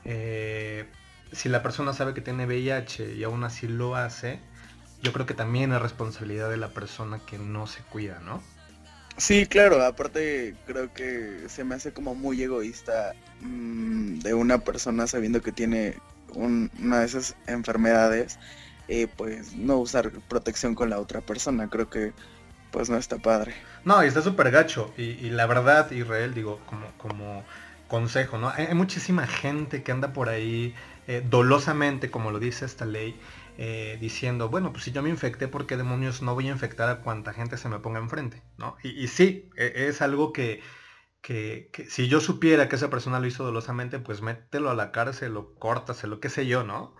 Eh, 0.05 0.89
si 1.33 1.49
la 1.49 1.63
persona 1.63 1.93
sabe 1.93 2.13
que 2.13 2.21
tiene 2.21 2.47
VIH 2.47 3.15
y 3.15 3.23
aún 3.23 3.45
así 3.45 3.69
lo 3.69 3.95
hace, 3.95 4.41
yo 5.03 5.13
creo 5.13 5.27
que 5.27 5.35
también 5.35 5.73
es 5.73 5.81
responsabilidad 5.81 6.51
de 6.51 6.57
la 6.57 6.69
persona 6.71 7.21
que 7.25 7.39
no 7.39 7.67
se 7.69 7.83
cuida, 7.83 8.19
¿no? 8.21 8.43
Sí, 9.17 9.47
claro, 9.47 9.85
aparte 9.85 10.55
creo 10.67 10.93
que 10.93 11.45
se 11.49 11.65
me 11.65 11.75
hace 11.75 11.93
como 11.93 12.15
muy 12.15 12.43
egoísta 12.43 13.13
mm, 13.41 14.21
de 14.21 14.35
una 14.35 14.59
persona 14.59 15.07
sabiendo 15.07 15.43
que 15.43 15.53
tiene 15.53 15.97
una 16.35 17.01
de 17.01 17.07
esas 17.07 17.37
enfermedades, 17.47 18.39
eh, 18.89 19.09
pues 19.17 19.55
no 19.55 19.79
usar 19.79 20.11
protección 20.29 20.75
con 20.75 20.91
la 20.91 20.99
otra 20.99 21.21
persona, 21.21 21.69
creo 21.69 21.91
que 21.91 22.13
pues 22.71 22.89
no 22.89 22.97
está 22.97 23.19
padre. 23.19 23.55
No, 23.85 24.03
y 24.05 24.07
está 24.07 24.23
súper 24.23 24.51
gacho, 24.51 24.93
y, 24.97 25.31
la 25.31 25.47
verdad, 25.47 25.91
Israel, 25.91 26.35
digo, 26.35 26.61
como, 26.67 26.87
como 26.99 27.45
consejo, 27.89 28.39
¿no? 28.39 28.51
Hay, 28.51 28.73
muchísima 28.75 29.27
gente 29.27 29.83
que 29.83 29.91
anda 29.91 30.13
por 30.13 30.29
ahí 30.29 30.75
eh, 31.09 31.25
dolosamente, 31.29 32.11
como 32.11 32.31
lo 32.31 32.39
dice 32.39 32.65
esta 32.65 32.85
ley, 32.85 33.19
eh, 33.63 33.99
diciendo, 34.01 34.49
bueno, 34.49 34.73
pues 34.73 34.85
si 34.85 34.91
yo 34.91 35.03
me 35.03 35.11
infecté, 35.11 35.47
¿por 35.47 35.67
qué 35.67 35.77
demonios 35.77 36.23
no 36.23 36.35
voy 36.35 36.49
a 36.49 36.53
infectar 36.53 36.89
a 36.89 37.03
cuanta 37.03 37.35
gente 37.35 37.59
se 37.59 37.69
me 37.69 37.79
ponga 37.79 37.99
enfrente? 37.99 38.43
¿no? 38.57 38.79
Y, 38.83 39.07
sí, 39.09 39.51
e, 39.55 39.89
es 39.89 40.01
algo 40.01 40.33
que, 40.33 40.63
que, 41.21 41.71
si 41.91 42.09
yo 42.09 42.21
supiera 42.21 42.71
que 42.71 42.77
esa 42.77 42.89
persona 42.89 43.21
lo 43.21 43.27
hizo 43.27 43.45
dolosamente, 43.45 43.99
pues 43.99 44.23
mételo 44.23 44.71
a 44.71 44.75
la 44.75 44.93
cárcel 44.93 45.37
o 45.37 45.55
córtaselo, 45.57 46.21
qué 46.21 46.31
sé 46.31 46.47
yo, 46.47 46.65
¿no? 46.65 46.97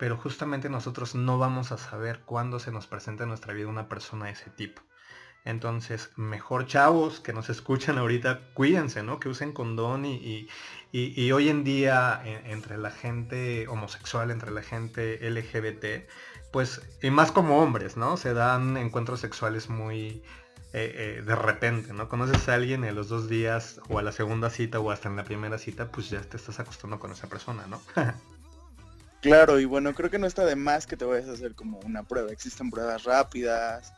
Pero 0.00 0.16
justamente 0.16 0.68
nosotros 0.68 1.14
no 1.14 1.38
vamos 1.38 1.70
a 1.70 1.78
saber 1.78 2.22
cuándo 2.24 2.58
se 2.58 2.72
nos 2.72 2.88
presenta 2.88 3.22
en 3.22 3.28
nuestra 3.28 3.54
vida 3.54 3.68
una 3.68 3.88
persona 3.88 4.26
de 4.26 4.32
ese 4.32 4.50
tipo. 4.50 4.82
Entonces, 5.44 6.10
mejor 6.16 6.66
chavos 6.66 7.20
que 7.20 7.32
nos 7.32 7.48
escuchan 7.48 7.98
ahorita, 7.98 8.52
cuídense, 8.54 9.02
¿no? 9.02 9.18
Que 9.20 9.28
usen 9.28 9.52
condón 9.52 10.04
y, 10.04 10.48
y, 10.92 11.32
hoy 11.32 11.48
en 11.48 11.64
día 11.64 12.22
entre 12.44 12.76
la 12.76 12.90
gente 12.90 13.66
homosexual, 13.68 14.30
entre 14.30 14.50
la 14.50 14.62
gente 14.62 15.18
LGBT, 15.28 16.08
pues, 16.52 16.82
y 17.02 17.10
más 17.10 17.32
como 17.32 17.62
hombres, 17.62 17.96
¿no? 17.96 18.16
Se 18.16 18.34
dan 18.34 18.76
encuentros 18.76 19.20
sexuales 19.20 19.68
muy 19.68 20.22
eh, 20.72 21.18
eh, 21.18 21.22
de 21.22 21.34
repente, 21.34 21.92
¿no? 21.92 22.08
Conoces 22.08 22.48
a 22.48 22.54
alguien 22.54 22.84
en 22.84 22.94
los 22.94 23.08
dos 23.08 23.28
días 23.28 23.80
o 23.88 23.98
a 23.98 24.02
la 24.02 24.12
segunda 24.12 24.50
cita 24.50 24.78
o 24.78 24.92
hasta 24.92 25.08
en 25.08 25.16
la 25.16 25.24
primera 25.24 25.58
cita, 25.58 25.90
pues 25.90 26.10
ya 26.10 26.20
te 26.20 26.36
estás 26.36 26.60
acostando 26.60 27.00
con 27.00 27.10
esa 27.10 27.28
persona, 27.28 27.66
¿no? 27.66 27.80
Claro, 29.20 29.60
y 29.60 29.66
bueno, 29.66 29.92
creo 29.92 30.08
que 30.08 30.18
no 30.18 30.26
está 30.26 30.46
de 30.46 30.56
más 30.56 30.86
que 30.86 30.96
te 30.96 31.04
vayas 31.04 31.28
a 31.28 31.32
hacer 31.32 31.54
como 31.54 31.78
una 31.80 32.04
prueba. 32.04 32.32
Existen 32.32 32.70
pruebas 32.70 33.04
rápidas 33.04 33.92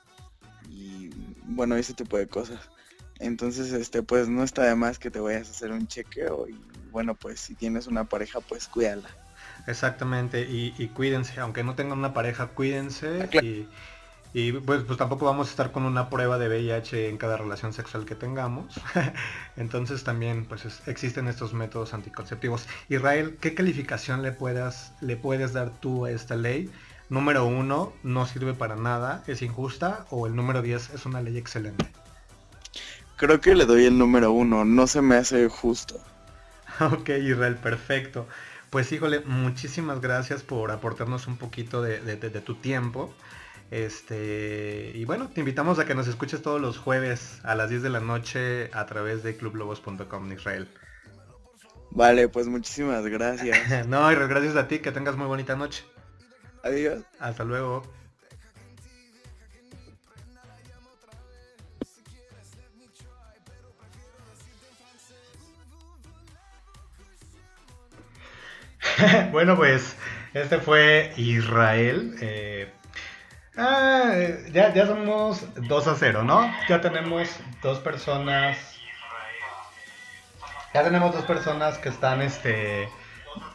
y 0.68 1.10
bueno, 1.54 1.76
ese 1.76 1.94
tipo 1.94 2.16
de 2.16 2.26
cosas. 2.26 2.70
Entonces, 3.18 3.72
este, 3.72 4.02
pues 4.02 4.28
no 4.28 4.42
está 4.42 4.64
de 4.64 4.74
más 4.74 4.98
que 4.98 5.10
te 5.10 5.20
vayas 5.20 5.48
a 5.48 5.52
hacer 5.52 5.70
un 5.70 5.86
chequeo 5.86 6.48
y 6.48 6.60
bueno, 6.90 7.14
pues 7.14 7.40
si 7.40 7.54
tienes 7.54 7.86
una 7.86 8.04
pareja, 8.04 8.40
pues 8.40 8.68
cuídala. 8.68 9.08
Exactamente, 9.66 10.46
y, 10.48 10.88
cuídense, 10.88 11.38
aunque 11.40 11.62
no 11.62 11.74
tengan 11.74 11.98
una 11.98 12.12
pareja, 12.12 12.48
cuídense 12.48 13.28
ah, 13.32 13.36
y, 13.42 13.68
y 14.34 14.52
pues, 14.52 14.82
pues, 14.84 14.98
tampoco 14.98 15.26
vamos 15.26 15.48
a 15.48 15.50
estar 15.50 15.72
con 15.72 15.84
una 15.84 16.08
prueba 16.08 16.38
de 16.38 16.48
VIH 16.48 17.08
en 17.08 17.18
cada 17.18 17.36
relación 17.36 17.72
sexual 17.72 18.06
que 18.06 18.14
tengamos. 18.14 18.80
Entonces 19.56 20.04
también 20.04 20.46
pues 20.46 20.64
existen 20.86 21.28
estos 21.28 21.52
métodos 21.52 21.92
anticonceptivos. 21.92 22.66
Israel, 22.88 23.36
¿qué 23.40 23.54
calificación 23.54 24.22
le 24.22 24.32
puedas, 24.32 24.94
le 25.00 25.16
puedes 25.16 25.52
dar 25.52 25.70
tú 25.80 26.06
a 26.06 26.10
esta 26.10 26.34
ley? 26.34 26.70
Número 27.12 27.44
uno, 27.44 27.92
no 28.02 28.24
sirve 28.24 28.54
para 28.54 28.74
nada, 28.74 29.22
es 29.26 29.42
injusta, 29.42 30.06
o 30.08 30.26
el 30.26 30.34
número 30.34 30.62
10 30.62 30.94
es 30.94 31.04
una 31.04 31.20
ley 31.20 31.36
excelente. 31.36 31.92
Creo 33.16 33.38
que 33.38 33.54
le 33.54 33.66
doy 33.66 33.84
el 33.84 33.98
número 33.98 34.32
uno, 34.32 34.64
no 34.64 34.86
se 34.86 35.02
me 35.02 35.16
hace 35.16 35.46
justo. 35.50 36.02
ok, 36.80 37.10
Israel, 37.10 37.56
perfecto. 37.56 38.26
Pues 38.70 38.90
híjole, 38.92 39.20
muchísimas 39.26 40.00
gracias 40.00 40.42
por 40.42 40.70
aportarnos 40.70 41.26
un 41.26 41.36
poquito 41.36 41.82
de, 41.82 42.16
tu 42.46 42.54
tiempo. 42.54 43.14
Este, 43.70 44.92
y 44.94 45.04
bueno, 45.04 45.28
te 45.28 45.40
invitamos 45.40 45.78
a 45.78 45.84
que 45.84 45.94
nos 45.94 46.08
escuches 46.08 46.40
todos 46.40 46.62
los 46.62 46.78
jueves 46.78 47.40
a 47.42 47.54
las 47.54 47.68
10 47.68 47.82
de 47.82 47.90
la 47.90 48.00
noche 48.00 48.70
a 48.72 48.86
través 48.86 49.22
de 49.22 49.36
clublobos.com 49.36 50.32
Israel. 50.32 50.66
Vale, 51.90 52.28
pues 52.28 52.48
muchísimas 52.48 53.04
gracias. 53.06 53.86
no, 53.86 54.08
gracias 54.08 54.56
a 54.56 54.66
ti, 54.66 54.78
que 54.78 54.92
tengas 54.92 55.14
muy 55.16 55.26
bonita 55.26 55.56
noche. 55.56 55.84
Adiós. 56.62 57.02
Hasta 57.18 57.44
luego. 57.44 57.82
bueno, 69.32 69.56
pues 69.56 69.96
este 70.34 70.58
fue 70.58 71.12
Israel. 71.16 72.16
Eh, 72.20 72.72
ah, 73.56 74.12
ya, 74.52 74.72
ya 74.72 74.86
somos 74.86 75.46
2 75.56 75.86
a 75.88 75.94
0, 75.96 76.22
¿no? 76.24 76.52
Ya 76.68 76.80
tenemos 76.80 77.28
dos 77.62 77.78
personas. 77.80 78.56
Ya 80.74 80.82
tenemos 80.82 81.12
dos 81.12 81.24
personas 81.24 81.76
que 81.78 81.90
están 81.90 82.22
este, 82.22 82.88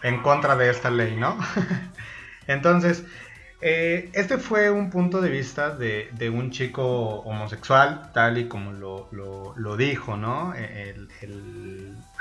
en 0.04 0.22
contra 0.22 0.56
de 0.56 0.70
esta 0.70 0.92
ley, 0.92 1.16
¿no? 1.16 1.38
Entonces, 2.48 3.04
eh, 3.62 4.10
este 4.14 4.38
fue 4.38 4.70
un 4.72 4.90
punto 4.90 5.22
de 5.22 5.30
vista 5.30 5.72
de, 5.76 6.30
un 6.34 6.52
chico 6.52 7.20
homosexual, 7.22 8.12
tal 8.14 8.38
y 8.38 8.48
como 8.48 8.72
lo, 8.72 9.78
dijo, 9.78 10.18
¿no? 10.18 10.54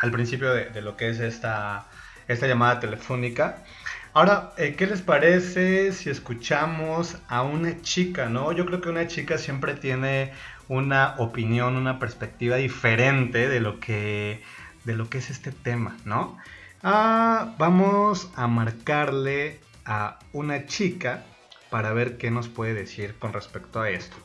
al 0.00 0.10
principio 0.10 0.52
de, 0.52 0.80
lo 0.82 0.96
que 0.96 1.08
es 1.10 1.20
esta 1.20 1.86
esta 2.28 2.46
llamada 2.46 2.80
telefónica. 2.80 3.58
Ahora, 4.12 4.52
eh, 4.56 4.74
¿qué 4.76 4.86
les 4.86 5.02
parece 5.02 5.92
si 5.92 6.10
escuchamos 6.10 7.18
a 7.28 7.42
una 7.42 7.80
chica, 7.82 8.28
no? 8.28 8.52
Yo 8.52 8.64
creo 8.66 8.80
que 8.80 8.88
una 8.88 9.06
chica 9.06 9.38
siempre 9.38 9.74
tiene 9.74 10.32
una 10.68 11.14
opinión, 11.18 11.76
una 11.76 11.98
perspectiva 11.98 12.56
diferente 12.56 13.48
de 13.48 13.60
lo 13.60 13.78
que, 13.78 14.42
de 14.84 14.94
lo 14.94 15.08
que 15.10 15.18
es 15.18 15.30
este 15.30 15.52
tema, 15.52 15.96
¿no? 16.04 16.38
Ah, 16.82 17.54
vamos 17.58 18.30
a 18.36 18.46
marcarle 18.46 19.60
a 19.86 20.18
una 20.32 20.66
chica 20.66 21.22
para 21.70 21.92
ver 21.92 22.18
qué 22.18 22.30
nos 22.30 22.48
puede 22.48 22.74
decir 22.74 23.14
con 23.18 23.32
respecto 23.32 23.80
a 23.80 23.90
esto. 23.90 24.16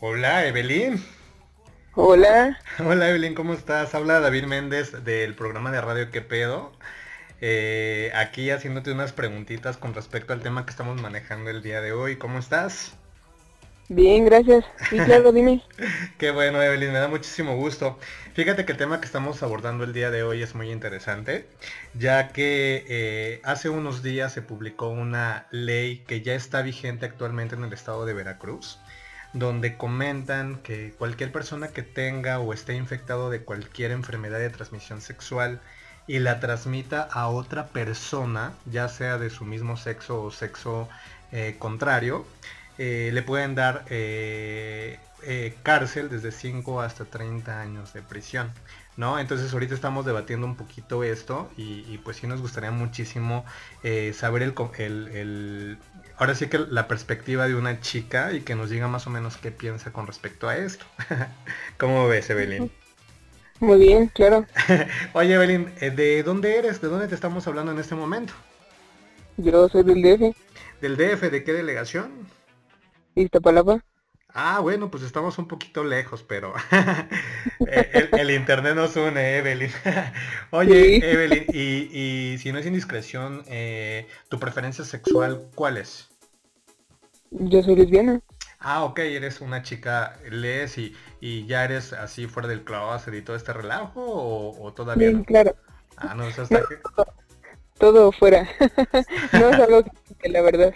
Hola, 0.00 0.46
Evelyn. 0.46 1.02
Hola. 1.94 2.58
Hola, 2.78 3.10
Evelyn, 3.10 3.34
¿cómo 3.34 3.52
estás? 3.52 3.94
Habla 3.94 4.20
David 4.20 4.44
Méndez 4.44 5.04
del 5.04 5.34
programa 5.34 5.70
de 5.70 5.80
radio 5.80 6.10
¿Qué 6.10 6.22
pedo? 6.22 6.72
Eh, 7.42 8.12
aquí 8.14 8.50
haciéndote 8.50 8.92
unas 8.92 9.12
preguntitas 9.12 9.76
con 9.76 9.94
respecto 9.94 10.32
al 10.32 10.40
tema 10.40 10.64
que 10.64 10.70
estamos 10.70 11.00
manejando 11.00 11.50
el 11.50 11.62
día 11.62 11.80
de 11.80 11.92
hoy. 11.92 12.16
¿Cómo 12.16 12.38
estás? 12.38 12.96
Bien, 13.92 14.24
gracias. 14.24 14.64
Sí, 14.88 14.96
claro, 14.98 15.32
dime. 15.34 15.64
Qué 16.16 16.30
bueno, 16.30 16.62
Evelyn, 16.62 16.92
me 16.92 17.00
da 17.00 17.08
muchísimo 17.08 17.56
gusto. 17.56 17.98
Fíjate 18.34 18.64
que 18.64 18.70
el 18.70 18.78
tema 18.78 19.00
que 19.00 19.06
estamos 19.06 19.42
abordando 19.42 19.82
el 19.82 19.92
día 19.92 20.12
de 20.12 20.22
hoy 20.22 20.44
es 20.44 20.54
muy 20.54 20.70
interesante, 20.70 21.48
ya 21.94 22.28
que 22.28 22.84
eh, 22.88 23.40
hace 23.42 23.68
unos 23.68 24.04
días 24.04 24.32
se 24.32 24.42
publicó 24.42 24.90
una 24.90 25.48
ley 25.50 26.04
que 26.06 26.22
ya 26.22 26.34
está 26.34 26.62
vigente 26.62 27.04
actualmente 27.04 27.56
en 27.56 27.64
el 27.64 27.72
estado 27.72 28.06
de 28.06 28.14
Veracruz 28.14 28.78
donde 29.32 29.76
comentan 29.76 30.60
que 30.62 30.92
cualquier 30.98 31.32
persona 31.32 31.68
que 31.68 31.82
tenga 31.82 32.38
o 32.40 32.52
esté 32.52 32.74
infectado 32.74 33.30
de 33.30 33.42
cualquier 33.42 33.90
enfermedad 33.92 34.38
de 34.38 34.50
transmisión 34.50 35.00
sexual 35.00 35.60
y 36.06 36.18
la 36.18 36.40
transmita 36.40 37.02
a 37.02 37.28
otra 37.28 37.68
persona, 37.68 38.52
ya 38.66 38.88
sea 38.88 39.18
de 39.18 39.30
su 39.30 39.44
mismo 39.44 39.76
sexo 39.76 40.22
o 40.22 40.30
sexo 40.30 40.88
eh, 41.32 41.56
contrario, 41.58 42.26
eh, 42.80 43.10
le 43.12 43.22
pueden 43.22 43.54
dar 43.54 43.84
eh, 43.90 44.98
cárcel 45.62 46.08
desde 46.08 46.32
5 46.32 46.80
hasta 46.80 47.04
30 47.04 47.60
años 47.60 47.92
de 47.92 48.02
prisión. 48.02 48.50
¿No? 48.96 49.18
Entonces 49.18 49.52
ahorita 49.52 49.74
estamos 49.74 50.04
debatiendo 50.04 50.46
un 50.46 50.56
poquito 50.56 51.04
esto 51.04 51.48
y, 51.56 51.96
pues 51.98 52.18
sí 52.18 52.26
nos 52.26 52.42
gustaría 52.42 52.70
muchísimo 52.70 53.46
saber 54.12 54.42
el, 54.42 54.52
el, 55.08 55.78
ahora 56.18 56.34
sí 56.34 56.48
que 56.48 56.58
la 56.58 56.86
perspectiva 56.86 57.48
de 57.48 57.54
una 57.54 57.80
chica 57.80 58.32
y 58.32 58.42
que 58.42 58.54
nos 58.54 58.68
diga 58.68 58.88
más 58.88 59.06
o 59.06 59.10
menos 59.10 59.38
qué 59.38 59.50
piensa 59.52 59.90
con 59.90 60.06
respecto 60.06 60.48
a 60.48 60.56
esto. 60.56 60.84
¿Cómo 61.78 62.08
ves, 62.08 62.28
Evelyn? 62.28 62.70
Muy 63.60 63.78
bien, 63.78 64.08
claro. 64.08 64.46
Oye, 65.12 65.34
Evelyn, 65.34 65.70
eh, 65.80 65.90
¿de 65.90 66.22
dónde 66.22 66.56
eres? 66.56 66.80
¿De 66.80 66.88
dónde 66.88 67.08
te 67.08 67.14
estamos 67.14 67.46
hablando 67.46 67.72
en 67.72 67.78
este 67.78 67.94
momento? 67.94 68.32
Yo 69.36 69.68
soy 69.68 69.82
del 69.82 70.02
DF. 70.02 70.36
¿Del 70.80 70.96
DF? 70.96 71.30
¿De 71.30 71.44
qué 71.44 71.52
delegación? 71.52 72.10
Iztapalapa. 73.14 73.84
Ah, 74.32 74.60
bueno, 74.60 74.90
pues 74.90 75.02
estamos 75.02 75.38
un 75.38 75.48
poquito 75.48 75.82
lejos, 75.82 76.22
pero 76.22 76.54
el, 78.12 78.30
internet 78.30 78.76
nos 78.76 78.94
une, 78.96 79.38
Evelyn. 79.38 79.70
Oye, 80.50 80.96
Evelyn, 80.98 81.46
y, 81.52 82.38
si 82.38 82.52
no 82.52 82.58
es 82.58 82.66
indiscreción, 82.66 83.42
eh, 83.48 84.06
¿tu 84.28 84.38
preferencia 84.38 84.84
sexual 84.84 85.48
cuál 85.54 85.78
es? 85.78 86.08
Yo 87.30 87.62
soy 87.62 87.76
lesbiana. 87.76 88.20
Ah, 88.60 88.84
ok, 88.84 88.98
eres 89.00 89.40
una 89.40 89.62
chica, 89.62 90.18
lees 90.30 90.78
y, 90.78 90.94
y 91.20 91.46
ya 91.46 91.64
eres 91.64 91.92
así 91.92 92.26
fuera 92.26 92.48
del 92.48 92.62
closet 92.62 93.14
y 93.14 93.22
todo 93.22 93.34
este 93.34 93.52
relajo 93.52 94.02
o, 94.04 94.72
todavía 94.74 95.10
no? 95.10 95.24
claro. 95.24 95.56
Ah, 95.96 96.14
no, 96.14 96.24
eso 96.24 96.42
está... 96.42 96.62
todo, 97.80 98.12
fuera. 98.12 98.48
no 99.32 99.48
es 99.48 99.58
algo 99.58 99.82
que 100.20 100.28
la 100.28 100.42
verdad. 100.42 100.72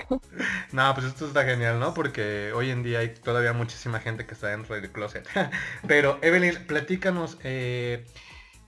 No, 0.73 0.95
pues 0.95 1.07
esto 1.07 1.27
está 1.29 1.45
genial, 1.45 1.79
¿no? 1.79 1.95
Porque 1.95 2.53
hoy 2.53 2.71
en 2.71 2.83
día 2.83 3.01
hay 3.01 3.11
todavía 3.11 3.53
muchísima 3.53 4.01
gente 4.01 4.27
que 4.27 4.35
está 4.35 4.49
dentro 4.49 4.75
del 4.75 4.91
closet. 4.91 5.29
Pero 5.87 6.19
Evelyn, 6.23 6.67
platícanos, 6.67 7.39
eh, 7.45 8.07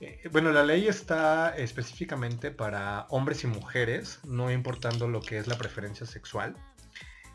eh, 0.00 0.28
bueno, 0.30 0.52
la 0.52 0.62
ley 0.62 0.86
está 0.86 1.56
específicamente 1.56 2.50
para 2.50 3.06
hombres 3.08 3.42
y 3.42 3.46
mujeres, 3.48 4.20
no 4.24 4.52
importando 4.52 5.08
lo 5.08 5.20
que 5.20 5.38
es 5.38 5.48
la 5.48 5.56
preferencia 5.56 6.06
sexual. 6.06 6.54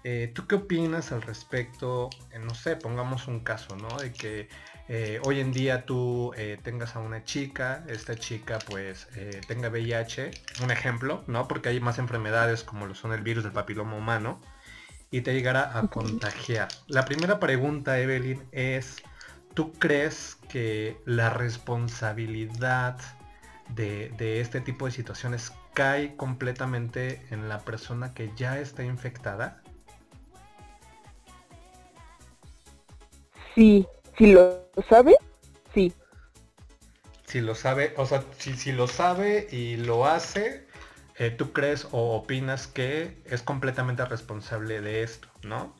Eh, 0.03 0.31
¿Tú 0.33 0.47
qué 0.47 0.55
opinas 0.55 1.11
al 1.11 1.21
respecto? 1.21 2.09
No 2.39 2.55
sé, 2.55 2.75
pongamos 2.75 3.27
un 3.27 3.41
caso, 3.41 3.75
¿no? 3.75 3.97
De 3.97 4.13
que 4.13 4.49
eh, 4.93 5.21
hoy 5.23 5.39
en 5.39 5.53
día 5.53 5.85
tú 5.85 6.33
tengas 6.63 6.97
a 6.97 6.99
una 6.99 7.23
chica, 7.23 7.85
esta 7.87 8.17
chica 8.17 8.59
pues 8.59 9.07
tenga 9.47 9.69
VIH, 9.69 10.31
un 10.61 10.69
ejemplo, 10.69 11.23
¿no? 11.27 11.47
Porque 11.47 11.69
hay 11.69 11.79
más 11.79 11.97
enfermedades 11.97 12.65
como 12.65 12.85
lo 12.85 12.93
son 12.93 13.13
el 13.13 13.21
virus 13.21 13.45
del 13.45 13.53
papiloma 13.53 13.95
humano, 13.95 14.41
y 15.09 15.21
te 15.21 15.33
llegará 15.33 15.77
a 15.77 15.87
contagiar. 15.87 16.67
La 16.87 17.05
primera 17.05 17.39
pregunta, 17.39 17.99
Evelyn, 17.99 18.43
es, 18.51 19.01
¿tú 19.53 19.71
crees 19.73 20.37
que 20.49 20.97
la 21.05 21.29
responsabilidad 21.29 22.97
de, 23.69 24.09
de 24.17 24.41
este 24.41 24.59
tipo 24.59 24.87
de 24.87 24.91
situaciones 24.91 25.53
cae 25.73 26.17
completamente 26.17 27.25
en 27.29 27.47
la 27.47 27.59
persona 27.59 28.13
que 28.13 28.31
ya 28.35 28.59
está 28.59 28.83
infectada? 28.83 29.61
Sí, 33.55 33.85
si 34.21 34.27
lo 34.33 34.67
sabe, 34.87 35.15
sí. 35.73 35.91
Si 37.25 37.41
lo 37.41 37.55
sabe, 37.55 37.95
o 37.97 38.05
sea, 38.05 38.23
si, 38.37 38.71
lo 38.71 38.85
sabe 38.87 39.47
y 39.49 39.77
lo 39.77 40.05
hace, 40.05 40.67
eh, 41.17 41.31
tú 41.31 41.53
crees 41.53 41.87
o 41.91 42.15
opinas 42.15 42.67
que 42.67 43.19
es 43.25 43.41
completamente 43.41 44.05
responsable 44.05 44.79
de 44.79 45.01
esto, 45.01 45.27
¿no? 45.41 45.75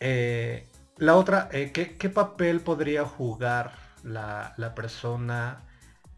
Eh, 0.00 0.66
la 0.96 1.14
otra, 1.14 1.50
eh, 1.52 1.72
¿qué, 1.72 2.08
papel 2.08 2.60
podría 2.60 3.04
jugar 3.04 3.72
la, 4.02 4.72
persona 4.74 5.60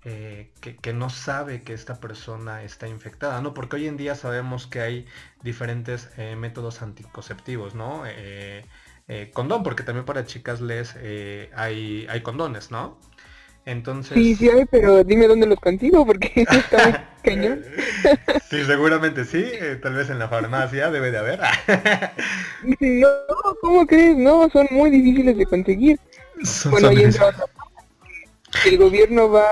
eh, 0.05 0.53
que, 0.61 0.93
no 0.93 1.11
sabe 1.11 1.65
que 1.65 1.73
esta 1.73 1.99
persona 1.99 2.63
está 2.63 2.87
infectada, 2.87 3.41
¿no? 3.41 3.55
Porque 3.55 3.75
hoy 3.75 3.89
en 3.89 3.97
día 3.97 4.15
sabemos 4.15 4.69
que 4.69 4.83
hay 4.83 5.07
diferentes 5.43 6.17
métodos 6.37 6.81
anticonceptivos, 6.81 7.75
¿no? 7.75 8.05
Eh, 9.07 9.31
condón, 9.33 9.63
porque 9.63 9.83
también 9.83 10.05
para 10.05 10.25
chicas 10.25 10.61
les 10.61 10.97
hay, 11.55 12.07
hay 12.09 12.21
condones, 12.23 12.71
¿no? 12.71 12.99
Entonces... 13.67 14.13
Sí, 14.15 14.35
sí 14.35 14.51
hay, 14.51 14.67
pero 14.67 15.05
dime 15.05 15.27
dónde 15.27 15.47
los 15.47 15.59
consigo, 15.59 16.05
porque 16.05 16.33
está 16.51 16.85
muy 16.85 16.99
cañón. 17.23 17.65
Sí, 18.51 18.63
seguramente 18.65 19.25
sí, 19.25 19.45
tal 19.83 19.95
vez 19.95 20.11
en 20.11 20.19
la 20.21 20.29
farmacia 20.29 20.91
debe 20.91 21.11
de 21.11 21.19
haber. 21.19 21.41
no, 22.81 23.09
¿cómo 23.61 23.85
crees? 23.87 24.17
No, 24.17 24.49
son 24.51 24.69
muy 24.71 24.91
difíciles 24.91 25.37
de 25.37 25.47
conseguir. 25.47 25.99
bueno, 26.71 26.89
ahí 26.89 27.03
entra 27.03 27.35
el 28.67 28.79
gobierno 28.79 29.31
va 29.31 29.47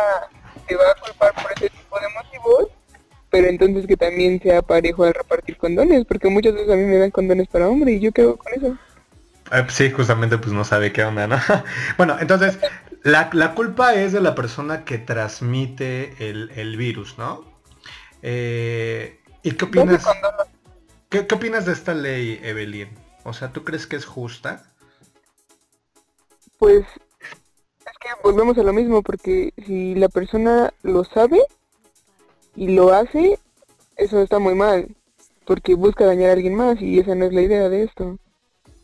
se 0.69 0.77
va 0.77 0.83
a 0.91 1.01
culpar 1.01 1.35
por 1.35 1.53
ese 1.53 1.71
tipo 1.71 1.97
de 1.99 2.07
motivos, 2.09 2.69
pero 3.31 3.49
entonces 3.49 3.87
que 3.87 3.97
también 3.97 4.41
sea 4.41 4.63
parejo 4.63 5.05
al 5.05 5.15
repartir 5.15 5.57
condones, 5.57 6.05
porque 6.05 6.29
muchas 6.29 6.55
veces 6.55 6.71
a 6.71 6.77
mí 6.77 6.85
me 6.85 6.99
dan 6.99 7.11
condones 7.11 7.49
para 7.49 7.69
hombre 7.69 7.93
y 7.93 8.01
yo 8.01 8.13
quedo 8.13 8.37
con 8.37 8.53
eso. 8.55 8.77
Ah, 9.53 9.67
sí, 9.69 9.91
justamente 9.91 10.39
pues 10.39 10.55
no 10.55 10.65
sabe 10.65 10.95
qué 10.95 11.05
onda, 11.05 11.27
¿no? 11.27 11.37
bueno, 11.99 12.17
entonces 12.19 12.59
la, 13.03 13.29
culpa 13.55 13.93
es 13.95 14.13
de 14.13 14.23
la 14.23 14.35
persona 14.35 14.87
que 14.87 14.97
transmite 14.97 16.17
el, 16.19 16.77
virus, 16.79 17.19
¿no? 17.19 17.45
Eh, 18.23 19.21
¿Y 19.43 19.51
qué 19.51 19.67
opinas? 19.67 20.07
¿Qué, 21.11 21.27
¿Qué 21.27 21.35
opinas 21.35 21.67
de 21.67 21.73
esta 21.75 21.93
ley, 21.93 22.41
Evelyn? 22.43 22.89
O 23.25 23.35
sea, 23.35 23.53
¿tú 23.53 23.63
crees 23.63 23.87
que 23.87 23.97
es 23.97 24.07
justa? 24.07 24.65
Pues 26.59 26.87
volvemos 28.25 28.57
a 28.57 28.63
lo 28.63 28.73
mismo, 28.73 29.03
porque 29.03 29.53
si 29.67 29.95
la 29.97 30.09
persona 30.09 30.73
lo 30.83 31.05
sabe 31.05 31.43
y 32.57 32.69
lo 32.69 32.95
hace, 32.95 33.39
eso 33.97 34.23
está 34.23 34.39
muy 34.39 34.55
mal, 34.55 34.97
porque 35.45 35.75
busca 35.75 36.07
dañar 36.07 36.31
a 36.31 36.33
alguien 36.33 36.55
más 36.55 36.81
y 36.81 37.01
esa 37.01 37.15
no 37.15 37.27
es 37.27 37.35
la 37.35 37.43
idea 37.43 37.69
de 37.69 37.83
esto. 37.83 38.17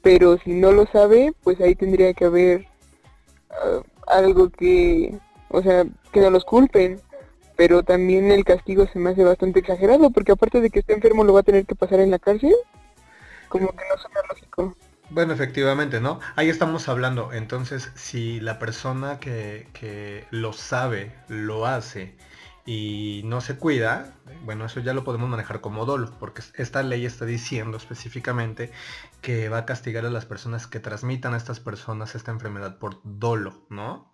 Pero 0.03 0.39
si 0.39 0.53
no 0.53 0.73
lo 0.73 0.87
sabe, 0.87 1.33
pues 1.43 1.61
ahí 1.61 1.75
tendría 1.75 2.15
que 2.15 2.25
haber 2.25 2.67
ah, 3.51 3.83
algo 4.07 4.51
que, 4.51 5.19
o 5.49 5.63
sea, 5.63 5.85
que 6.13 6.21
no 6.21 6.31
los 6.31 6.45
culpen. 6.45 7.01
Pero 7.57 7.83
también 7.83 8.31
el 8.31 8.45
castigo 8.45 8.87
se 8.87 9.01
me 9.01 9.11
hace 9.11 9.25
bastante 9.25 9.61
exagerado, 9.61 10.11
porque 10.11 10.33
aparte 10.33 10.61
de 10.61 10.71
que 10.71 10.79
esté 10.79 10.95
enfermo 10.95 11.25
lo 11.25 11.33
va 11.33 11.41
a 11.41 11.45
tener 11.45 11.67
que 11.67 11.75
pasar 11.75 11.99
en 12.01 12.13
la 12.13 12.21
cárcel, 12.21 12.55
como 13.49 13.69
que 13.69 13.85
no 13.89 14.01
suena 14.01 14.21
lógico. 14.29 14.77
Bueno, 15.11 15.33
efectivamente, 15.33 16.01
¿no? 16.01 16.21
Ahí 16.37 16.51
estamos 16.51 16.89
hablando. 16.89 17.33
Entonces, 17.33 17.91
si 17.95 18.41
la 18.41 18.59
persona 18.59 19.19
que, 19.19 20.27
lo 20.31 20.53
sabe, 20.53 21.13
lo 21.29 21.67
hace 21.67 22.15
y 22.67 23.23
no 23.25 23.41
se 23.41 23.57
cuida, 23.57 24.13
bueno, 24.45 24.67
eso 24.67 24.81
ya 24.81 24.93
lo 24.93 25.05
podemos 25.05 25.31
manejar 25.31 25.63
como 25.63 25.87
dolo, 25.87 26.13
porque 26.21 26.43
esta 26.57 26.83
ley 26.83 27.07
está 27.07 27.25
diciendo 27.25 27.79
específicamente 27.79 28.71
que 29.21 29.49
va 29.49 29.59
a 29.59 29.67
castigar 29.67 30.07
a 30.07 30.11
las 30.11 30.27
personas 30.27 30.67
que 30.67 30.81
transmitan 30.81 31.35
a 31.35 31.37
estas 31.37 31.61
personas 31.61 32.15
esta 32.15 32.31
enfermedad 32.31 32.79
por 32.79 33.01
dolo, 33.05 33.67
¿no? 33.71 34.13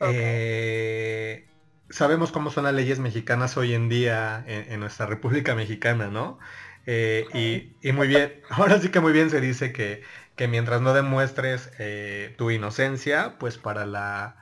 Eh, 0.00 1.48
sabemos 1.88 2.32
cómo 2.32 2.50
son 2.50 2.64
las 2.64 2.74
leyes 2.74 2.98
mexicanas 2.98 3.56
hoy 3.56 3.74
en 3.74 3.88
día 3.88 4.44
en 4.46 4.80
nuestra 4.80 5.06
República 5.06 5.54
Mexicana, 5.54 6.08
¿no? 6.08 6.38
Eh, 6.86 7.74
y, 7.82 7.92
muy 7.92 8.06
bien, 8.06 8.40
ahora 8.50 8.78
sí 8.80 8.90
que 8.90 9.00
muy 9.00 9.12
bien 9.12 9.28
se 9.30 9.40
dice 9.40 9.72
que, 9.72 10.02
mientras 10.48 10.80
no 10.80 10.94
demuestres 10.94 11.70
eh, 11.78 12.34
tu 12.38 12.50
inocencia, 12.50 13.36
pues 13.38 13.58
para 13.58 13.86
la, 13.86 14.36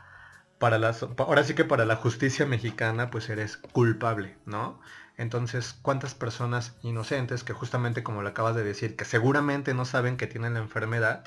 para 0.59 0.79
la, 0.79 0.95
ahora 1.19 1.45
sí 1.45 1.55
que 1.55 1.65
para 1.65 1.87
la 1.87 1.97
justicia 1.97 2.47
mexicana, 2.47 3.11
pues 3.11 3.29
eres 3.31 3.57
culpable, 3.57 4.37
¿no? 4.45 4.81
Entonces, 5.17 5.79
¿cuántas 5.83 6.15
personas 6.15 6.77
inocentes 6.83 7.45
que 7.45 7.53
justamente 7.53 8.03
como 8.03 8.23
lo 8.23 8.29
acabas 8.29 8.57
de 8.57 8.65
decir, 8.65 8.97
que 8.97 9.05
seguramente 9.05 9.75
no 9.75 9.85
saben 9.85 10.17
que 10.17 10.27
tienen 10.27 10.55
la 10.55 10.61
enfermedad, 10.61 11.25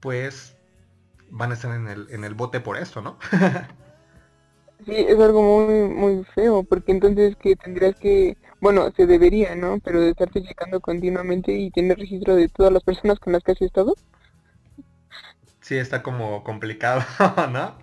pues 0.00 0.56
van 1.30 1.50
a 1.50 1.54
estar 1.54 1.74
en 1.74 1.88
el, 1.88 2.06
en 2.10 2.24
el 2.24 2.34
bote 2.34 2.60
por 2.60 2.76
esto, 2.76 3.02
¿no? 3.02 3.18
sí, 4.86 4.94
es 4.94 5.18
algo 5.18 5.42
muy, 5.42 5.88
muy 5.88 6.24
feo, 6.34 6.62
porque 6.62 6.92
entonces 6.92 7.36
que 7.36 7.56
tendrías 7.56 7.96
que 7.96 8.36
bueno, 8.60 8.90
se 8.94 9.06
debería, 9.06 9.54
¿no? 9.54 9.80
Pero 9.82 10.00
de 10.00 10.10
estarte 10.10 10.42
checando 10.42 10.80
continuamente 10.80 11.52
y 11.52 11.70
tener 11.70 11.98
registro 11.98 12.36
de 12.36 12.48
todas 12.48 12.72
las 12.72 12.82
personas 12.82 13.18
con 13.18 13.32
las 13.32 13.42
que 13.42 13.52
has 13.52 13.62
estado. 13.62 13.94
Sí, 15.60 15.76
está 15.76 16.02
como 16.02 16.44
complicado, 16.44 17.02
¿no? 17.50 17.78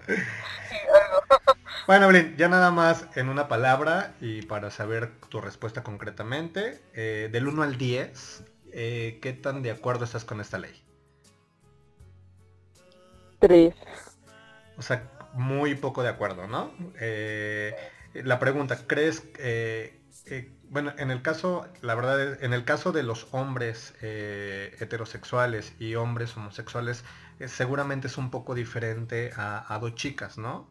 Bueno, 1.87 2.09
Blin, 2.09 2.35
ya 2.35 2.49
nada 2.49 2.69
más 2.69 3.07
en 3.15 3.29
una 3.29 3.47
palabra 3.47 4.13
y 4.19 4.41
para 4.41 4.71
saber 4.71 5.09
tu 5.29 5.39
respuesta 5.39 5.83
concretamente, 5.83 6.81
eh, 6.93 7.29
del 7.31 7.47
1 7.47 7.63
al 7.63 7.77
10, 7.77 8.43
eh, 8.73 9.19
¿qué 9.21 9.31
tan 9.31 9.63
de 9.63 9.71
acuerdo 9.71 10.03
estás 10.03 10.25
con 10.25 10.41
esta 10.41 10.57
ley? 10.57 10.83
3. 13.39 13.73
O 14.77 14.81
sea, 14.81 15.09
muy 15.31 15.75
poco 15.75 16.03
de 16.03 16.09
acuerdo, 16.09 16.45
¿no? 16.49 16.73
Eh, 16.99 17.73
la 18.15 18.37
pregunta, 18.37 18.77
¿crees 18.85 19.23
eh, 19.39 19.97
bueno, 20.69 20.93
en 20.97 21.09
el 21.09 21.21
caso, 21.21 21.67
la 21.81 21.95
verdad 21.95 22.21
es, 22.21 22.43
en 22.43 22.51
el 22.51 22.65
caso 22.65 22.91
de 22.91 23.03
los 23.03 23.29
hombres 23.31 23.93
heterosexuales 24.01 25.73
y 25.79 25.95
hombres 25.95 26.35
homosexuales, 26.35 27.05
seguramente 27.45 28.07
es 28.07 28.17
un 28.17 28.29
poco 28.29 28.55
diferente 28.55 29.31
a, 29.37 29.77
dos 29.79 29.95
chicas, 29.95 30.37
¿no? 30.37 30.69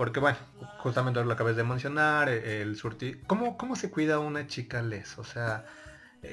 Porque 0.00 0.18
bueno, 0.18 0.38
justamente 0.78 1.22
lo 1.22 1.30
acabas 1.30 1.56
de 1.56 1.62
mencionar, 1.62 2.30
eh, 2.30 2.62
el 2.62 2.74
surti... 2.76 3.16
¿Cómo, 3.26 3.58
¿Cómo 3.58 3.76
se 3.76 3.90
cuida 3.90 4.18
una 4.18 4.46
chica 4.46 4.80
les? 4.80 5.18
O 5.18 5.24
sea, 5.24 5.66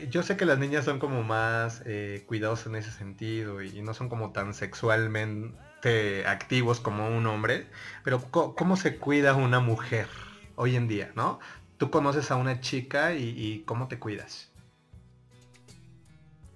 yo 0.09 0.23
sé 0.23 0.37
que 0.37 0.45
las 0.45 0.57
niñas 0.57 0.85
son 0.85 0.99
como 0.99 1.21
más 1.21 1.83
cuidados 2.27 2.65
en 2.65 2.77
ese 2.77 2.91
sentido 2.91 3.61
y, 3.61 3.81
no 3.81 3.93
son 3.93 4.07
como 4.07 4.31
tan 4.31 4.53
sexualmente 4.53 6.25
activos 6.25 6.79
como 6.79 7.09
un 7.09 7.27
hombre, 7.27 7.67
pero 8.05 8.21
¿cómo 8.31 8.77
se 8.77 8.99
cuida 8.99 9.35
una 9.35 9.59
mujer 9.59 10.07
hoy 10.55 10.77
en 10.77 10.87
día, 10.87 11.11
no? 11.15 11.39
tú 11.77 11.91
conoces 11.91 12.31
a 12.31 12.37
una 12.37 12.61
chica 12.61 13.15
y, 13.15 13.63
cómo 13.65 13.89
te 13.89 13.99
cuidas. 13.99 14.49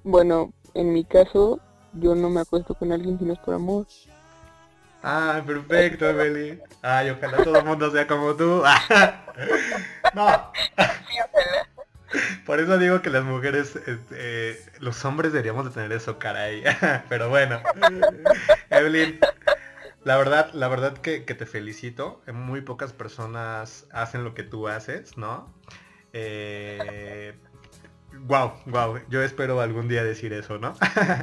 Bueno, 0.06 0.54
en 0.76 0.94
mi 0.94 1.04
caso, 1.04 1.60
yo 1.92 2.16
no 2.16 2.30
me 2.30 2.40
acuesto 2.40 2.74
con 2.74 2.94
alguien 2.94 3.20
si 3.20 3.26
no 3.26 3.34
es 3.34 3.40
por 3.40 3.54
amor. 3.54 3.86
Ah, 5.04 5.42
perfecto, 5.46 6.08
Emily. 6.08 6.60
Ay, 6.82 7.10
ojalá 7.10 7.38
todo 7.44 7.58
el 7.58 7.66
mundo 7.66 7.90
sea 7.92 8.06
como 8.08 8.36
tú. 8.36 8.64
no. 10.14 10.52
Por 12.46 12.60
eso 12.60 12.78
digo 12.78 13.02
que 13.02 13.10
las 13.10 13.24
mujeres, 13.24 13.76
este, 13.76 14.62
los 14.80 15.04
hombres 15.06 15.32
deberíamos 15.32 15.66
de 15.66 15.72
tener 15.72 15.92
eso, 15.92 16.20
caray. 16.20 16.64
Pero 17.10 17.30
bueno. 17.30 17.62
Evelyn, 18.70 19.20
la 20.04 20.18
verdad, 20.18 20.52
la 20.54 20.68
verdad 20.68 20.98
que, 20.98 21.22
te 21.22 21.46
felicito. 21.46 22.22
Muy 22.32 22.62
pocas 22.62 22.94
personas 22.94 23.88
hacen 23.92 24.24
lo 24.24 24.34
que 24.34 24.44
tú 24.44 24.68
haces, 24.68 25.18
¿no? 25.18 25.54
Eh, 26.14 27.34
wow, 28.28 28.54
wow. 28.66 29.00
Yo 29.10 29.24
espero 29.24 29.62
algún 29.62 29.88
día 29.88 30.04
decir 30.04 30.34
eso, 30.34 30.58
¿no? 30.60 30.76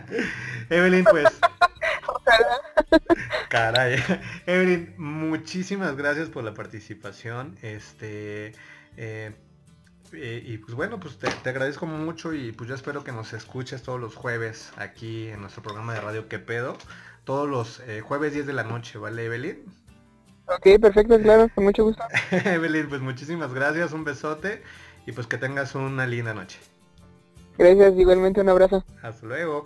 Evelyn, 0.71 1.05
pues. 1.05 1.29
Caray. 3.49 4.03
Evelyn, 4.47 4.95
muchísimas 4.97 5.97
gracias 5.97 6.29
por 6.29 6.45
la 6.45 6.55
participación. 6.55 7.57
Este. 7.63 8.53
Eh, 8.97 9.33
eh, 10.13 10.43
y 10.47 10.59
pues 10.59 10.75
bueno, 10.75 10.99
pues 10.99 11.19
te, 11.19 11.29
te, 11.31 11.51
agradezco 11.51 11.85
mucho 11.85 12.33
y 12.33 12.53
pues 12.53 12.69
yo 12.69 12.75
espero 12.75 13.05
que 13.05 13.13
nos 13.13 13.35
escuches 13.35 13.83
todos 13.83 14.01
los 14.01 14.15
jueves 14.15 14.73
aquí 14.77 15.29
en 15.29 15.43
nuestro 15.43 15.63
programa 15.63 15.93
de 15.93 16.01
radio 16.01 16.29
¿Qué 16.29 16.39
pedo? 16.39 16.79
todos 17.29 17.47
los 17.47 17.81
eh, 17.81 18.01
jueves 18.01 18.33
10 18.33 18.47
de 18.47 18.55
la 18.55 18.65
noche, 18.65 18.97
¿vale, 18.97 19.27
Evelyn? 19.27 19.63
Ok, 20.47 20.81
perfecto, 20.81 21.21
claro, 21.21 21.51
con 21.55 21.65
mucho 21.65 21.85
gusto. 21.85 22.03
Evelyn, 22.31 22.89
pues 22.89 23.03
muchísimas 23.03 23.53
gracias, 23.53 23.93
un 23.93 24.03
besote 24.03 24.63
y 25.05 25.13
pues 25.13 25.27
que 25.27 25.37
tengas 25.37 25.75
una 25.75 26.07
linda 26.07 26.33
noche. 26.33 26.59
Gracias, 27.59 27.99
igualmente 27.99 28.41
un 28.41 28.49
abrazo. 28.49 28.83
Hasta 29.03 29.27
luego. 29.27 29.65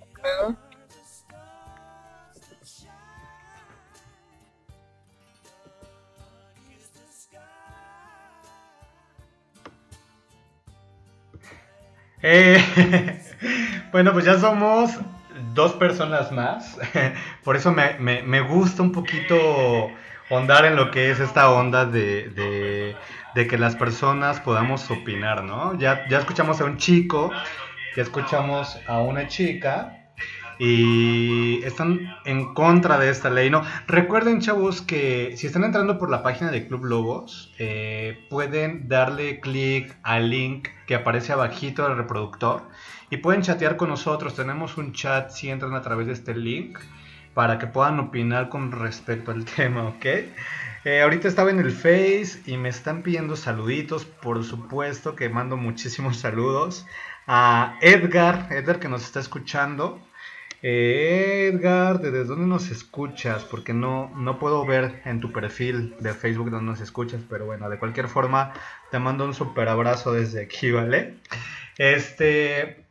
Hasta 0.00 0.20
luego. 0.22 0.71
Eh, 12.22 13.20
bueno, 13.92 14.12
pues 14.12 14.24
ya 14.24 14.38
somos 14.38 14.98
dos 15.54 15.72
personas 15.74 16.32
más. 16.32 16.78
Por 17.44 17.56
eso 17.56 17.72
me, 17.72 18.40
gusta 18.42 18.82
un 18.82 18.92
poquito 18.92 19.90
ondar 20.30 20.64
en 20.64 20.76
lo 20.76 20.90
que 20.90 21.10
es 21.10 21.20
esta 21.20 21.50
onda 21.50 21.84
de, 21.84 22.96
que 23.34 23.58
las 23.58 23.76
personas 23.76 24.40
podamos 24.40 24.90
opinar, 24.90 25.44
¿no? 25.44 25.78
Ya, 25.78 26.06
ya 26.08 26.18
escuchamos 26.18 26.60
a 26.60 26.64
un 26.64 26.76
chico, 26.76 27.30
ya 27.96 28.02
escuchamos 28.02 28.78
a 28.86 29.00
una 29.00 29.26
chica 29.26 30.01
y 30.58 31.62
están 31.64 32.14
en 32.24 32.54
contra 32.54 32.98
de 32.98 33.10
esta 33.10 33.30
ley, 33.30 33.50
¿no? 33.50 33.62
Recuerden, 33.86 34.40
chavos, 34.40 34.82
que 34.82 35.34
si 35.36 35.46
están 35.46 35.64
entrando 35.64 35.98
por 35.98 36.10
la 36.10 36.22
página 36.22 36.50
de 36.50 36.66
Club 36.66 36.84
Lobos, 36.84 37.52
eh, 37.58 38.26
pueden 38.30 38.88
darle 38.88 39.40
clic 39.40 39.96
al 40.02 40.30
link 40.30 40.68
que 40.86 40.94
aparece 40.94 41.32
abajito 41.32 41.84
del 41.84 41.96
reproductor 41.96 42.62
y 43.10 43.18
pueden 43.18 43.42
chatear 43.42 43.76
con 43.76 43.88
nosotros. 43.88 44.34
Tenemos 44.34 44.76
un 44.78 44.92
chat 44.92 45.30
si 45.30 45.50
entran 45.50 45.74
a 45.74 45.82
través 45.82 46.06
de 46.06 46.12
este 46.12 46.34
link 46.34 46.78
para 47.34 47.58
que 47.58 47.66
puedan 47.66 47.98
opinar 47.98 48.48
con 48.48 48.72
respecto 48.72 49.30
al 49.30 49.44
tema, 49.56 49.88
¿ok? 49.88 50.06
Eh, 50.84 51.00
ahorita 51.00 51.28
estaba 51.28 51.50
en 51.50 51.60
el 51.60 51.70
Face 51.70 52.42
y 52.44 52.56
me 52.56 52.68
están 52.68 53.02
pidiendo 53.02 53.36
saluditos, 53.36 54.04
por 54.04 54.42
supuesto 54.42 55.14
que 55.14 55.28
mando 55.28 55.56
muchísimos 55.56 56.16
saludos 56.20 56.86
a 57.26 57.78
Edgar, 57.80 58.48
Edgar 58.50 58.80
que 58.80 58.88
nos 58.88 59.04
está 59.04 59.20
escuchando. 59.20 60.00
Eh, 60.64 61.50
Edgar, 61.52 62.00
¿desde 62.00 62.24
dónde 62.24 62.46
nos 62.46 62.70
escuchas? 62.70 63.42
Porque 63.42 63.74
no, 63.74 64.12
no 64.14 64.38
puedo 64.38 64.64
ver 64.64 65.02
en 65.04 65.18
tu 65.20 65.32
perfil 65.32 65.96
de 65.98 66.14
Facebook 66.14 66.50
dónde 66.50 66.70
nos 66.70 66.80
escuchas, 66.80 67.20
pero 67.28 67.46
bueno, 67.46 67.68
de 67.68 67.80
cualquier 67.80 68.06
forma, 68.06 68.52
te 68.92 69.00
mando 69.00 69.24
un 69.24 69.34
super 69.34 69.68
abrazo 69.68 70.12
desde 70.12 70.42
aquí, 70.44 70.70
¿vale? 70.70 71.16
Este, 71.78 72.86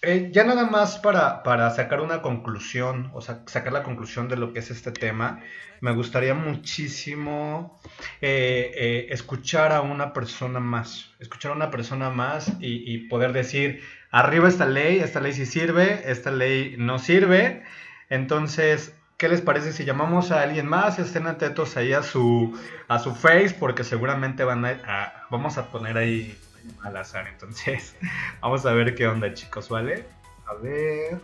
eh, 0.00 0.30
ya 0.32 0.44
nada 0.44 0.70
más 0.70 0.96
para, 0.98 1.42
para, 1.42 1.68
sacar 1.70 2.00
una 2.00 2.22
conclusión, 2.22 3.10
o 3.12 3.20
sea, 3.20 3.42
sacar 3.44 3.74
la 3.74 3.82
conclusión 3.82 4.28
de 4.28 4.36
lo 4.36 4.54
que 4.54 4.60
es 4.60 4.70
este 4.70 4.90
tema, 4.90 5.42
me 5.82 5.92
gustaría 5.92 6.32
muchísimo 6.32 7.78
eh, 8.22 9.08
escuchar 9.10 9.72
a 9.72 9.82
una 9.82 10.14
persona 10.14 10.60
más, 10.60 11.12
escuchar 11.18 11.52
a 11.52 11.56
una 11.56 11.70
persona 11.70 12.08
más 12.08 12.48
y, 12.58 12.90
y 12.90 13.08
poder 13.08 13.34
decir, 13.34 13.82
arriba 14.16 14.48
esta 14.48 14.64
ley, 14.64 15.00
esta 15.00 15.20
ley 15.20 15.34
sí 15.34 15.44
sirve, 15.44 16.10
esta 16.10 16.30
ley 16.30 16.76
no 16.78 16.98
sirve. 16.98 17.62
Entonces, 18.08 18.94
¿qué 19.18 19.28
les 19.28 19.42
parece 19.42 19.74
si 19.74 19.84
llamamos 19.84 20.30
a 20.30 20.40
alguien 20.40 20.66
más? 20.66 20.98
Estén 20.98 21.26
atentos 21.26 21.76
ahí 21.76 21.92
a 21.92 22.02
su, 22.02 22.58
a 22.88 22.98
su 22.98 23.14
face 23.14 23.54
porque 23.60 23.84
seguramente 23.84 24.42
van 24.42 24.64
a, 24.64 25.26
vamos 25.30 25.58
a 25.58 25.66
poner 25.66 25.98
ahí 25.98 26.34
al 26.82 26.96
azar. 26.96 27.28
Entonces, 27.28 27.94
vamos 28.40 28.64
a 28.64 28.72
ver 28.72 28.94
qué 28.94 29.06
onda 29.06 29.34
chicos, 29.34 29.68
¿vale? 29.68 30.06
A 30.46 30.54
ver, 30.54 31.20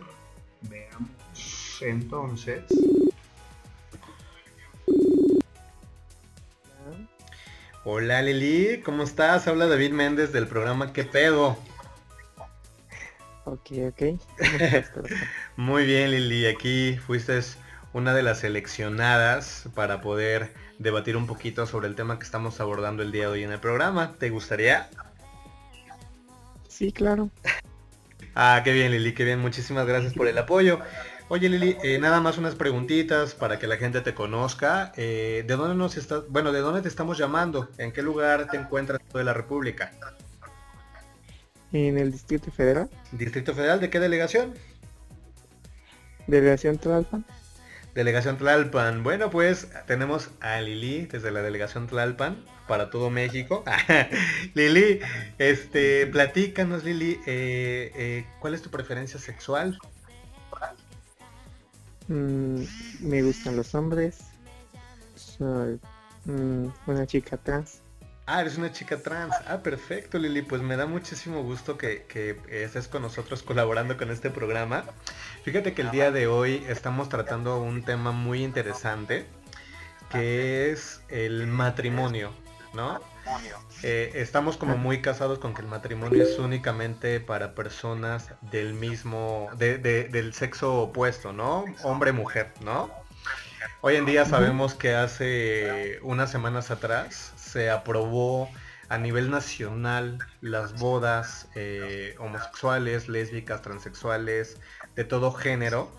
veamos 0.61 1.09
entonces. 1.81 2.63
Hola 7.85 8.21
Lili, 8.21 8.81
¿cómo 8.85 9.01
estás? 9.03 9.47
Habla 9.47 9.67
David 9.67 9.91
Méndez 9.91 10.31
del 10.31 10.47
programa 10.47 10.93
¿Qué 10.93 11.03
pedo? 11.03 11.57
Ok, 13.45 13.71
ok. 13.89 14.01
Muy 15.57 15.85
bien, 15.85 16.11
Lili. 16.11 16.45
Aquí 16.45 16.97
fuiste 16.97 17.39
una 17.91 18.13
de 18.13 18.23
las 18.23 18.39
seleccionadas 18.39 19.65
para 19.75 20.01
poder 20.01 20.53
debatir 20.79 21.17
un 21.17 21.27
poquito 21.27 21.65
sobre 21.65 21.87
el 21.87 21.95
tema 21.95 22.17
que 22.17 22.25
estamos 22.25 22.59
abordando 22.59 23.03
el 23.03 23.11
día 23.11 23.23
de 23.23 23.27
hoy 23.27 23.43
en 23.43 23.51
el 23.51 23.59
programa. 23.59 24.13
¿Te 24.17 24.29
gustaría? 24.29 24.89
Sí, 26.67 26.91
claro. 26.91 27.29
Ah, 28.33 28.61
qué 28.63 28.71
bien, 28.71 28.91
Lili, 28.91 29.13
qué 29.13 29.25
bien. 29.25 29.39
Muchísimas 29.39 29.85
gracias 29.85 30.13
por 30.13 30.27
el 30.27 30.37
apoyo. 30.37 30.79
Oye, 31.29 31.49
Lili, 31.49 31.77
eh, 31.83 31.99
nada 31.99 32.19
más 32.19 32.37
unas 32.37 32.55
preguntitas 32.55 33.33
para 33.33 33.59
que 33.59 33.67
la 33.67 33.77
gente 33.77 34.01
te 34.01 34.13
conozca. 34.13 34.91
Eh, 34.95 35.43
¿De 35.45 35.55
dónde 35.55 35.75
nos 35.75 35.97
estás, 35.97 36.27
bueno, 36.29 36.51
de 36.51 36.61
dónde 36.61 36.81
te 36.81 36.87
estamos 36.87 37.17
llamando? 37.17 37.69
¿En 37.77 37.91
qué 37.91 38.01
lugar 38.01 38.47
te 38.49 38.57
encuentras 38.57 38.99
de 39.13 39.23
la 39.23 39.33
República? 39.33 39.91
En 41.73 41.97
el 41.97 42.11
Distrito 42.11 42.51
Federal. 42.51 42.89
¿Distrito 43.11 43.53
Federal 43.53 43.79
de 43.79 43.89
qué 43.89 43.99
delegación? 43.99 44.53
Delegación 46.27 46.77
Tlalpan. 46.77 47.25
Delegación 47.95 48.37
Tlalpan. 48.37 49.03
Bueno, 49.03 49.29
pues 49.29 49.67
tenemos 49.87 50.29
a 50.39 50.61
Lili 50.61 51.05
desde 51.05 51.31
la 51.31 51.41
delegación 51.41 51.87
Tlalpan 51.87 52.43
para 52.67 52.89
todo 52.89 53.09
México. 53.09 53.63
Lili, 54.53 54.99
este, 55.37 56.07
platícanos, 56.07 56.83
Lili, 56.83 57.19
eh, 57.25 57.91
eh, 57.95 58.25
¿cuál 58.39 58.53
es 58.53 58.61
tu 58.61 58.69
preferencia 58.69 59.19
sexual? 59.19 59.77
Mm, 62.07 62.63
me 63.01 63.21
gustan 63.21 63.55
los 63.55 63.75
hombres. 63.75 64.19
Soy 65.15 65.79
mm, 66.25 66.67
una 66.87 67.05
chica 67.05 67.37
trans. 67.37 67.82
Ah, 68.25 68.39
eres 68.39 68.57
una 68.57 68.71
chica 68.71 68.97
trans. 68.97 69.35
Ah, 69.47 69.57
perfecto, 69.57 70.17
Lili. 70.17 70.41
Pues 70.43 70.61
me 70.61 70.77
da 70.77 70.85
muchísimo 70.85 71.43
gusto 71.43 71.77
que, 71.77 72.05
estés 72.49 72.87
con 72.87 73.01
nosotros 73.01 73.43
colaborando 73.43 73.97
con 73.97 74.11
este 74.11 74.29
programa. 74.29 74.85
Fíjate 75.43 75.73
que 75.73 75.81
el 75.81 75.91
día 75.91 76.09
de 76.09 76.27
hoy 76.27 76.63
estamos 76.69 77.09
tratando 77.09 77.61
un 77.61 77.83
tema 77.83 78.11
muy 78.11 78.41
interesante, 78.41 79.25
que 80.09 80.71
es 80.71 81.01
el 81.09 81.47
matrimonio, 81.47 82.31
¿no? 82.73 83.01
Eh, 83.83 84.11
estamos 84.15 84.55
como 84.55 84.77
muy 84.77 85.01
casados 85.01 85.39
con 85.39 85.53
que 85.53 85.61
el 85.61 85.67
matrimonio 85.67 86.23
es 86.23 86.39
únicamente 86.39 87.19
para 87.19 87.55
personas 87.55 88.29
del 88.39 88.73
mismo, 88.73 89.49
del 89.57 90.33
sexo 90.33 90.75
opuesto, 90.83 91.33
¿no? 91.33 91.65
Hombre-mujer, 91.83 92.53
¿no? 92.61 92.89
Hoy 93.81 93.97
en 93.97 94.05
día 94.05 94.23
sabemos 94.23 94.75
que 94.75 94.95
hace 94.95 95.99
unas 96.03 96.31
semanas 96.31 96.71
atrás 96.71 97.33
se 97.53 97.69
aprobó 97.69 98.49
a 98.89 98.97
nivel 98.97 99.29
nacional 99.29 100.17
las 100.41 100.79
bodas 100.79 101.47
eh, 101.55 102.15
homosexuales, 102.19 103.07
lésbicas, 103.07 103.61
transexuales, 103.61 104.57
de 104.95 105.03
todo 105.03 105.31
género, 105.31 105.91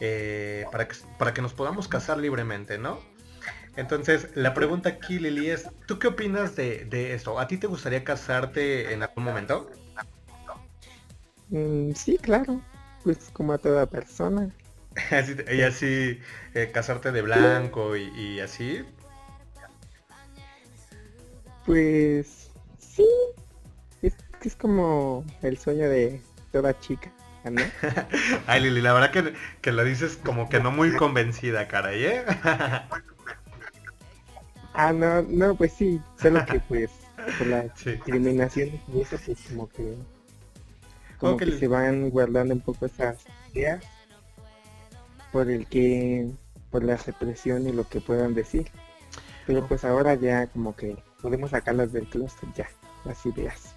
eh, 0.00 0.66
para, 0.72 0.88
que, 0.88 0.96
para 1.18 1.32
que 1.32 1.40
nos 1.40 1.54
podamos 1.54 1.86
casar 1.86 2.18
libremente, 2.18 2.78
¿no? 2.78 3.00
Entonces, 3.76 4.28
la 4.34 4.54
pregunta 4.54 4.88
aquí, 4.88 5.20
Lili, 5.20 5.50
es, 5.50 5.70
¿tú 5.86 6.00
qué 6.00 6.08
opinas 6.08 6.56
de, 6.56 6.84
de 6.86 7.14
esto? 7.14 7.38
¿A 7.38 7.46
ti 7.46 7.58
te 7.58 7.68
gustaría 7.68 8.02
casarte 8.02 8.92
en 8.92 9.04
algún 9.04 9.22
momento? 9.22 9.70
Mm, 11.50 11.92
sí, 11.92 12.18
claro, 12.18 12.60
pues 13.04 13.30
como 13.32 13.52
a 13.52 13.58
toda 13.58 13.86
persona. 13.86 14.52
y 15.52 15.62
así, 15.62 16.20
eh, 16.54 16.70
casarte 16.74 17.12
de 17.12 17.22
blanco 17.22 17.96
y 17.96 18.40
así, 18.40 18.84
pues 21.68 22.50
sí, 22.78 23.06
es, 24.00 24.14
es 24.42 24.56
como 24.56 25.22
el 25.42 25.58
sueño 25.58 25.86
de 25.86 26.22
toda 26.50 26.80
chica. 26.80 27.12
¿no? 27.44 27.60
Ay 28.46 28.62
Lili, 28.62 28.80
la 28.80 28.94
verdad 28.94 29.10
que, 29.10 29.34
que 29.60 29.72
lo 29.72 29.84
dices 29.84 30.18
como 30.24 30.48
que 30.48 30.60
no 30.60 30.70
muy 30.70 30.96
convencida, 30.96 31.68
caray, 31.68 32.04
¿eh? 32.04 32.24
ah, 34.72 34.94
no, 34.94 35.20
no, 35.20 35.56
pues 35.56 35.74
sí, 35.74 36.00
solo 36.16 36.42
que 36.46 36.58
pues 36.60 36.90
por 37.36 37.46
la 37.46 37.62
discriminación 37.84 38.80
y 38.90 39.02
eso 39.02 39.18
pues 39.26 39.38
como 39.50 39.68
que 39.68 39.94
como 41.18 41.36
que 41.36 41.52
se 41.52 41.68
van 41.68 42.08
guardando 42.08 42.54
un 42.54 42.62
poco 42.62 42.86
esas 42.86 43.18
ideas 43.52 43.84
por 45.32 45.50
el 45.50 45.66
que 45.66 46.30
por 46.70 46.82
la 46.82 46.96
represión 46.96 47.68
y 47.68 47.72
lo 47.72 47.86
que 47.86 48.00
puedan 48.00 48.34
decir 48.34 48.70
pero 49.46 49.66
pues 49.66 49.84
ahora 49.84 50.14
ya 50.14 50.46
como 50.46 50.74
que 50.74 50.96
podemos 51.20 51.50
sacarlas 51.50 51.92
del 51.92 52.06
closet 52.06 52.48
ya, 52.54 52.68
las 53.04 53.24
ideas. 53.26 53.74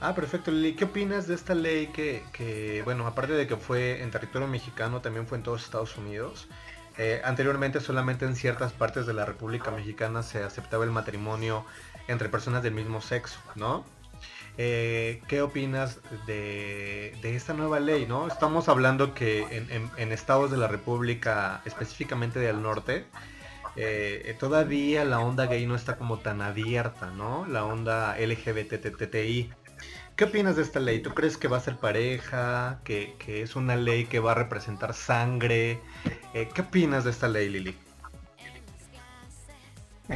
Ah, 0.00 0.14
perfecto, 0.14 0.50
Lili. 0.50 0.74
¿Qué 0.74 0.84
opinas 0.84 1.26
de 1.26 1.34
esta 1.34 1.54
ley 1.54 1.86
que, 1.88 2.22
que, 2.32 2.82
bueno, 2.84 3.06
aparte 3.06 3.32
de 3.32 3.46
que 3.46 3.56
fue 3.56 4.02
en 4.02 4.10
territorio 4.10 4.48
mexicano, 4.48 5.00
también 5.00 5.26
fue 5.26 5.38
en 5.38 5.44
todos 5.44 5.64
Estados 5.64 5.96
Unidos? 5.96 6.48
Eh, 6.96 7.20
anteriormente 7.24 7.80
solamente 7.80 8.24
en 8.24 8.36
ciertas 8.36 8.72
partes 8.72 9.06
de 9.06 9.14
la 9.14 9.24
República 9.24 9.72
Mexicana 9.72 10.22
se 10.22 10.44
aceptaba 10.44 10.84
el 10.84 10.92
matrimonio 10.92 11.64
entre 12.06 12.28
personas 12.28 12.62
del 12.62 12.74
mismo 12.74 13.00
sexo, 13.00 13.40
¿no? 13.56 13.84
Eh, 14.58 15.20
¿Qué 15.26 15.42
opinas 15.42 15.98
de, 16.26 17.16
de, 17.20 17.34
esta 17.34 17.52
nueva 17.52 17.80
ley, 17.80 18.06
no? 18.06 18.28
Estamos 18.28 18.68
hablando 18.68 19.12
que 19.12 19.42
en, 19.50 19.90
en 19.96 20.12
estados 20.12 20.52
de 20.52 20.56
la 20.56 20.68
República, 20.68 21.62
específicamente 21.64 22.38
del 22.38 22.62
norte, 22.62 23.06
eh, 23.76 24.36
todavía 24.38 25.04
la 25.04 25.20
onda 25.20 25.46
gay 25.46 25.66
no 25.66 25.74
está 25.74 25.96
como 25.96 26.18
tan 26.18 26.42
abierta, 26.42 27.10
¿no? 27.10 27.46
La 27.46 27.64
onda 27.64 28.16
LGBTTI. 28.18 29.50
¿Qué 30.16 30.24
opinas 30.24 30.56
de 30.56 30.62
esta 30.62 30.78
ley? 30.78 31.00
¿Tú 31.00 31.10
crees 31.12 31.36
que 31.36 31.48
va 31.48 31.56
a 31.56 31.60
ser 31.60 31.76
pareja? 31.76 32.80
¿Que, 32.84 33.16
es 33.26 33.56
una 33.56 33.74
ley 33.76 34.06
que 34.06 34.20
va 34.20 34.32
a 34.32 34.34
representar 34.34 34.94
sangre? 34.94 35.80
Eh, 36.34 36.48
¿Qué 36.54 36.60
opinas 36.62 37.04
de 37.04 37.10
esta 37.10 37.28
ley, 37.28 37.48
Lili? 37.48 37.76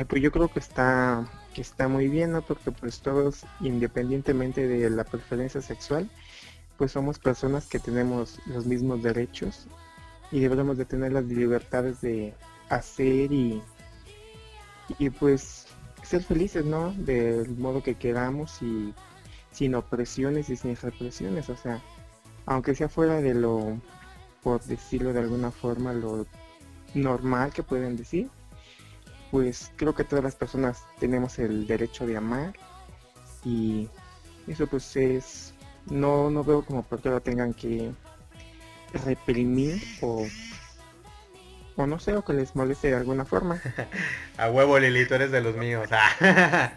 pues 0.06 0.22
yo 0.22 0.30
creo 0.30 0.48
que 0.48 0.58
está 0.58 1.26
que 1.54 1.62
está 1.62 1.88
muy 1.88 2.08
bien, 2.08 2.32
¿no? 2.32 2.42
Porque 2.42 2.70
pues 2.70 3.00
todos, 3.00 3.44
independientemente 3.60 4.68
de 4.68 4.90
la 4.90 5.02
preferencia 5.02 5.60
sexual, 5.60 6.08
pues 6.76 6.92
somos 6.92 7.18
personas 7.18 7.66
que 7.66 7.80
tenemos 7.80 8.38
los 8.46 8.66
mismos 8.66 9.02
derechos 9.02 9.66
y 10.30 10.38
debemos 10.38 10.78
de 10.78 10.84
tener 10.84 11.12
las 11.12 11.24
libertades 11.24 12.00
de, 12.00 12.32
hacer 12.68 13.32
y, 13.32 13.62
y 14.98 15.10
pues 15.10 15.66
ser 16.02 16.22
felices, 16.22 16.64
¿no? 16.64 16.92
Del 16.92 17.56
modo 17.56 17.82
que 17.82 17.94
queramos 17.94 18.62
y 18.62 18.94
sin 19.50 19.74
opresiones 19.74 20.50
y 20.50 20.56
sin 20.56 20.76
represiones, 20.76 21.48
o 21.48 21.56
sea, 21.56 21.82
aunque 22.46 22.74
sea 22.74 22.88
fuera 22.88 23.20
de 23.20 23.34
lo 23.34 23.80
por 24.42 24.62
decirlo 24.64 25.12
de 25.12 25.20
alguna 25.20 25.50
forma, 25.50 25.92
lo 25.92 26.26
normal 26.94 27.52
que 27.52 27.62
pueden 27.62 27.96
decir, 27.96 28.30
pues 29.30 29.72
creo 29.76 29.94
que 29.94 30.04
todas 30.04 30.24
las 30.24 30.36
personas 30.36 30.84
tenemos 30.98 31.38
el 31.38 31.66
derecho 31.66 32.06
de 32.06 32.16
amar 32.16 32.54
y 33.44 33.88
eso 34.46 34.66
pues 34.66 34.96
es, 34.96 35.54
no, 35.90 36.30
no 36.30 36.44
veo 36.44 36.64
como 36.64 36.82
por 36.82 37.02
qué 37.02 37.10
lo 37.10 37.20
tengan 37.20 37.52
que 37.52 37.92
reprimir 39.04 39.82
o 40.00 40.26
o 41.78 41.86
no 41.86 42.00
sé, 42.00 42.16
o 42.16 42.24
que 42.24 42.32
les 42.32 42.56
moleste 42.56 42.88
de 42.88 42.96
alguna 42.96 43.24
forma. 43.24 43.60
A 44.36 44.50
huevo, 44.50 44.78
Lili, 44.78 45.06
tú 45.06 45.14
eres 45.14 45.30
de 45.30 45.40
los 45.40 45.56
míos. 45.56 45.88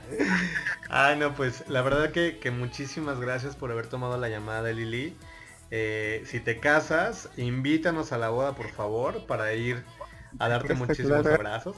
Ay, 0.89 1.17
no, 1.17 1.33
pues 1.33 1.67
la 1.67 1.81
verdad 1.81 2.11
que, 2.11 2.37
que, 2.37 2.51
muchísimas 2.51 3.19
gracias 3.19 3.55
por 3.55 3.71
haber 3.71 3.87
tomado 3.87 4.17
la 4.17 4.29
llamada, 4.29 4.71
Lili. 4.71 5.17
Eh, 5.71 6.21
si 6.25 6.39
te 6.39 6.59
casas, 6.59 7.29
invítanos 7.35 8.11
a 8.11 8.19
la 8.19 8.29
boda, 8.29 8.53
por 8.55 8.69
favor, 8.69 9.25
para 9.25 9.53
ir 9.53 9.83
a 10.37 10.47
darte 10.49 10.75
muchísimos 10.75 11.25
abrazos. 11.25 11.75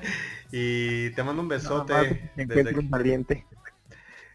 y 0.50 1.10
te 1.10 1.22
mando 1.22 1.42
un 1.42 1.48
besote. 1.48 2.30
desde... 2.34 2.76
un 2.76 2.90
valiente. 2.90 3.46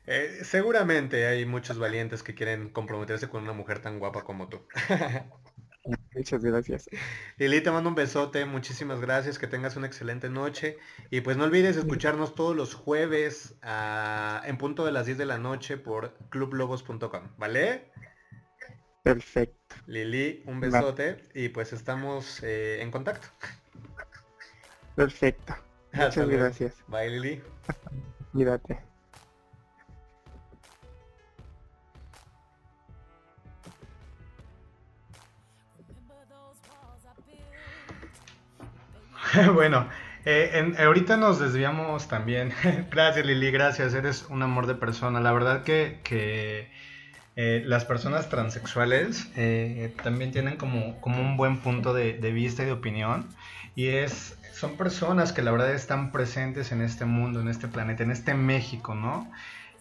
Eh, 0.08 0.40
seguramente 0.44 1.28
hay 1.28 1.46
muchos 1.46 1.78
valientes 1.78 2.24
que 2.24 2.34
quieren 2.34 2.70
comprometerse 2.70 3.28
con 3.28 3.44
una 3.44 3.54
mujer 3.54 3.80
tan 3.80 4.00
guapa 4.00 4.24
como 4.24 4.48
tú. 4.48 4.62
Muchas 6.16 6.44
gracias. 6.44 6.90
Lili, 7.38 7.62
te 7.62 7.72
mando 7.72 7.90
un 7.90 7.96
besote, 7.96 8.46
muchísimas 8.46 9.00
gracias, 9.00 9.40
que 9.40 9.48
tengas 9.48 9.76
una 9.76 9.88
excelente 9.88 10.30
noche. 10.30 10.78
Y 11.10 11.22
pues 11.22 11.38
no 11.38 11.46
olvides 11.46 11.78
escucharnos 11.78 12.36
todos 12.36 12.56
los 12.56 12.74
jueves 12.74 13.56
en 14.46 14.58
punto 14.58 14.86
de 14.86 14.92
las 14.92 15.06
10 15.06 15.18
de 15.18 15.26
la 15.26 15.38
noche 15.38 15.78
por 15.78 16.14
clublobos.com, 16.30 17.30
¿vale? 17.38 17.92
Perfecto. 19.04 19.76
Lili, 19.88 20.44
un 20.46 20.60
besote 20.60 21.24
y 21.34 21.50
pues 21.50 21.74
estamos 21.74 22.44
eh, 22.44 22.82
en 22.82 22.92
contacto. 22.92 23.28
Perfecto. 24.96 25.56
Muchas 25.94 26.30
gracias. 26.30 26.76
Bye 26.88 27.10
Lili. 27.10 27.42
Cuídate. 28.32 28.89
bueno, 39.54 39.88
eh, 40.26 40.74
ahorita 40.80 41.18
nos 41.18 41.40
desviamos 41.40 42.08
también. 42.08 42.54
gracias 42.92 43.26
Lili, 43.26 43.52
gracias, 43.52 43.94
eres 43.94 44.26
un 44.30 44.42
amor 44.42 44.68
de 44.68 44.76
persona. 44.76 45.20
La 45.20 45.32
verdad 45.32 45.64
que, 45.64 46.00
eh, 47.36 47.64
las 47.66 47.86
personas 47.86 48.30
transexuales 48.30 49.30
eh, 49.36 49.94
también 50.04 50.32
tienen 50.32 50.58
como, 50.58 51.00
como, 51.00 51.22
un 51.22 51.38
buen 51.38 51.58
punto 51.58 51.94
de, 51.94 52.14
vista 52.32 52.64
y 52.64 52.66
de 52.66 52.72
opinión. 52.72 53.28
Y 53.76 53.88
es, 53.88 54.38
son 54.54 54.78
personas 54.78 55.32
que 55.32 55.42
la 55.42 55.52
verdad 55.52 55.74
están 55.74 56.12
presentes 56.12 56.72
en 56.72 56.82
este 56.82 57.06
mundo, 57.06 57.40
en 57.40 57.48
este 57.48 57.68
planeta, 57.68 58.04
en 58.04 58.12
este 58.12 58.34
México, 58.34 58.96
¿no? 58.96 59.32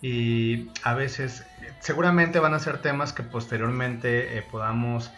Y 0.00 0.68
a 0.84 0.94
veces 0.94 1.44
seguramente 1.80 2.38
van 2.38 2.54
a 2.54 2.60
ser 2.60 2.78
temas 2.78 3.12
que 3.12 3.24
posteriormente 3.24 4.44
podamos 4.52 5.10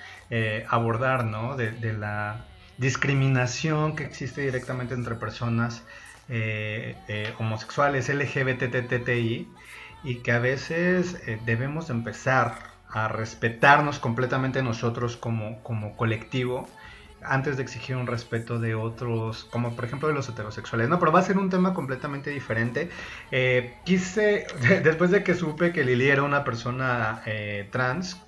abordar, 0.71 1.25
¿no? 1.25 1.57
de 1.57 1.93
la 1.93 2.47
discriminación 2.81 3.95
que 3.95 4.05
existe 4.05 4.41
directamente 4.41 4.95
entre 4.95 5.15
personas 5.15 5.85
eh, 6.31 6.97
eh, 7.09 7.35
homosexuales, 7.39 8.09
LGBTTTI, 8.09 9.49
y 10.03 10.15
que 10.17 10.33
a 10.33 10.39
veces 10.39 11.21
eh, 11.27 11.39
debemos 11.45 11.91
empezar 11.91 12.71
a 12.89 13.07
respetarnos 13.09 13.99
completamente 13.99 14.63
nosotros 14.63 15.17
como, 15.17 15.63
como 15.63 15.95
colectivo 15.97 16.69
antes 17.23 17.59
de 17.59 17.65
exigir 17.65 17.97
un 17.97 18.07
respeto 18.07 18.59
de 18.59 18.75
otros, 18.75 19.45
como 19.45 19.77
por 19.77 19.85
ejemplo 19.85 20.09
de 20.09 20.15
los 20.15 20.27
heterosexuales. 20.31 20.89
No, 20.89 20.99
pero 20.99 21.13
va 21.13 21.21
a 21.21 21.23
ser 21.23 21.37
un 21.37 21.51
tema 21.51 21.75
completamente 21.75 22.31
diferente. 22.31 22.89
quise, 23.85 24.47
después 24.83 25.11
de 25.11 25.23
que 25.23 25.35
supe 25.35 25.73
que 25.73 25.85
Lili 25.85 26.09
era 26.09 26.23
una 26.23 26.45
persona 26.45 27.23
trans, 27.71 28.23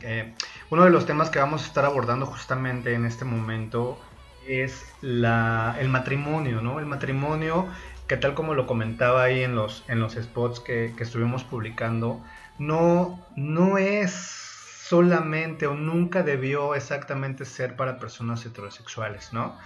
uno 0.68 0.84
de 0.84 0.90
los 0.90 1.06
temas 1.06 1.30
que 1.30 1.38
vamos 1.38 1.62
a 1.64 1.66
estar 1.68 1.86
abordando 1.86 2.26
justamente 2.26 2.92
en 2.92 3.06
este 3.06 3.24
momento 3.24 3.98
es 4.46 4.84
la, 5.00 5.76
el 5.80 5.88
matrimonio, 5.88 6.60
¿no? 6.60 6.78
El 6.78 6.86
matrimonio 6.86 7.68
que 8.12 8.18
tal 8.18 8.34
como 8.34 8.54
lo 8.54 8.66
comentaba 8.66 9.22
ahí 9.22 9.42
en 9.42 9.54
los, 9.54 9.84
en 9.88 9.98
los 9.98 10.14
spots 10.14 10.60
que, 10.60 10.92
estuvimos 10.98 11.44
publicando, 11.44 12.20
no, 12.58 13.24
no 13.36 13.78
es 13.78 14.12
solamente 14.12 15.66
o 15.66 15.74
nunca 15.74 16.22
debió 16.22 16.74
exactamente 16.74 17.46
ser 17.46 17.74
para 17.74 17.98
personas 17.98 18.44
heterosexuales, 18.44 19.32
¿no? 19.32 19.56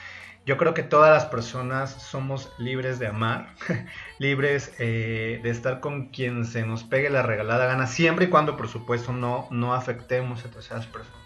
Yo 0.45 0.57
creo 0.59 0.75
que 0.75 0.85
todas 0.85 1.13
las 1.13 1.25
personas 1.25 1.91
somos 1.91 2.53
libres 2.57 3.01
de 3.01 3.09
amar, 3.09 3.53
libres 4.21 4.73
eh, 4.79 5.41
de 5.43 5.51
estar 5.51 5.81
con 5.81 6.11
quien 6.11 6.45
se 6.45 6.65
nos 6.65 6.85
pegue 6.85 7.11
la 7.11 7.23
regalada 7.23 7.67
gana, 7.67 7.89
siempre 7.89 8.27
y 8.27 8.29
cuando, 8.29 8.57
por 8.57 8.69
supuesto, 8.69 9.13
no, 9.13 9.49
no 9.51 9.75
afectemos 9.75 10.45
a 10.45 10.51
terceras 10.51 10.87
personas. 10.87 11.19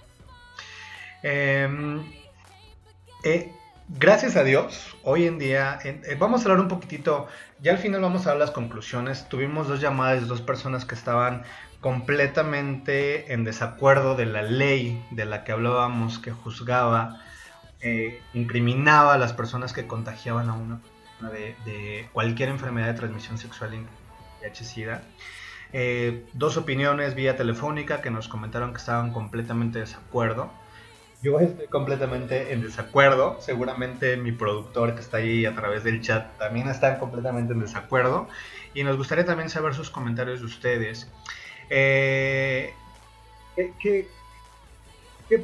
Eh, 1.23 1.69
eh, 3.25 3.53
gracias 3.89 4.37
a 4.37 4.45
Dios, 4.45 4.97
hoy 5.03 5.27
en 5.27 5.39
día, 5.39 5.79
eh, 5.85 6.17
vamos 6.19 6.41
a 6.41 6.45
hablar 6.45 6.61
un 6.61 6.69
poquitito, 6.69 7.27
ya 7.61 7.73
al 7.73 7.79
final 7.79 8.01
vamos 8.01 8.27
a 8.27 8.31
dar 8.31 8.39
las 8.39 8.51
conclusiones. 8.51 9.29
Tuvimos 9.29 9.69
dos 9.69 9.81
llamadas 9.81 10.27
dos 10.27 10.41
personas 10.41 10.85
que 10.85 10.95
estaban 10.95 11.43
completamente 11.81 13.33
en 13.33 13.45
desacuerdo 13.45 14.15
de 14.15 14.27
la 14.27 14.43
ley 14.43 15.05
de 15.11 15.25
la 15.25 15.45
que 15.45 15.53
hablábamos, 15.53 16.19
que 16.19 16.31
juzgaba, 16.31 17.21
eh, 17.81 18.21
incriminaba 18.35 19.15
a 19.15 19.19
las 19.19 19.33
personas 19.33 19.73
que 19.73 19.87
contagiaban 19.87 20.49
a 20.49 20.55
una 20.55 20.81
de, 21.33 21.57
de 21.65 22.09
cualquier 22.13 22.49
enfermedad 22.49 22.89
de 22.89 22.95
transmisión 22.95 23.39
sexual 23.39 23.87
VIH-Sida. 24.43 25.03
dos 26.33 26.57
opiniones 26.57 27.15
vía 27.15 27.37
telefónica 27.37 28.01
que 28.01 28.11
nos 28.11 28.29
comentaron 28.29 28.73
que 28.73 28.79
estaban 28.79 29.13
completamente 29.13 29.79
de 29.79 29.85
desacuerdo. 29.85 30.51
Yo 31.23 31.39
estoy 31.39 31.67
completamente 31.67 32.53
en 32.53 32.63
desacuerdo. 32.63 33.37
Seguramente 33.41 34.17
mi 34.17 34.33
productor 34.33 34.95
que 34.95 35.03
está 35.03 35.19
ahí 35.19 35.45
a 35.45 35.55
través 35.55 35.85
del 35.85 36.01
chat 36.01 36.39
también 36.39 36.69
está 36.69 36.99
completamente 36.99 37.53
en 37.53 37.61
desacuerdo. 37.61 38.27
Y 38.73 38.85
nos 38.85 38.97
gustaría 38.97 39.27
también 39.27 39.51
saber 39.51 39.75
sus 39.75 39.91
comentarios 39.91 40.41
de 40.41 40.47
ustedes. 40.47 41.11
Eh, 41.69 42.73
¿qué, 43.79 44.09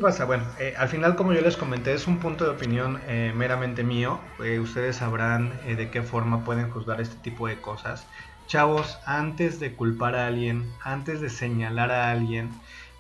pasa? 0.01 0.25
Bueno, 0.25 0.45
eh, 0.59 0.75
al 0.79 0.89
final, 0.89 1.15
como 1.15 1.35
yo 1.35 1.43
les 1.43 1.59
comenté, 1.59 1.93
es 1.93 2.07
un 2.07 2.21
punto 2.21 2.45
de 2.45 2.51
opinión 2.51 3.01
eh, 3.07 3.33
meramente 3.37 3.85
mío. 3.85 4.19
ustedes 4.63 4.97
sabrán 4.97 5.53
de 5.67 5.91
qué 5.91 6.03
forma 6.03 6.43
pueden 6.43 6.71
juzgar 6.71 7.03
este 7.03 7.17
tipo 7.17 7.49
de 7.49 7.61
cosas. 7.61 8.07
Chavos, 8.47 8.99
antes 9.05 9.61
de 9.61 9.75
culpar 9.75 10.15
a 10.15 10.29
alguien, 10.29 10.73
antes 10.83 11.21
de 11.21 11.29
señalar 11.29 11.91
a 11.91 12.13
alguien, 12.13 12.51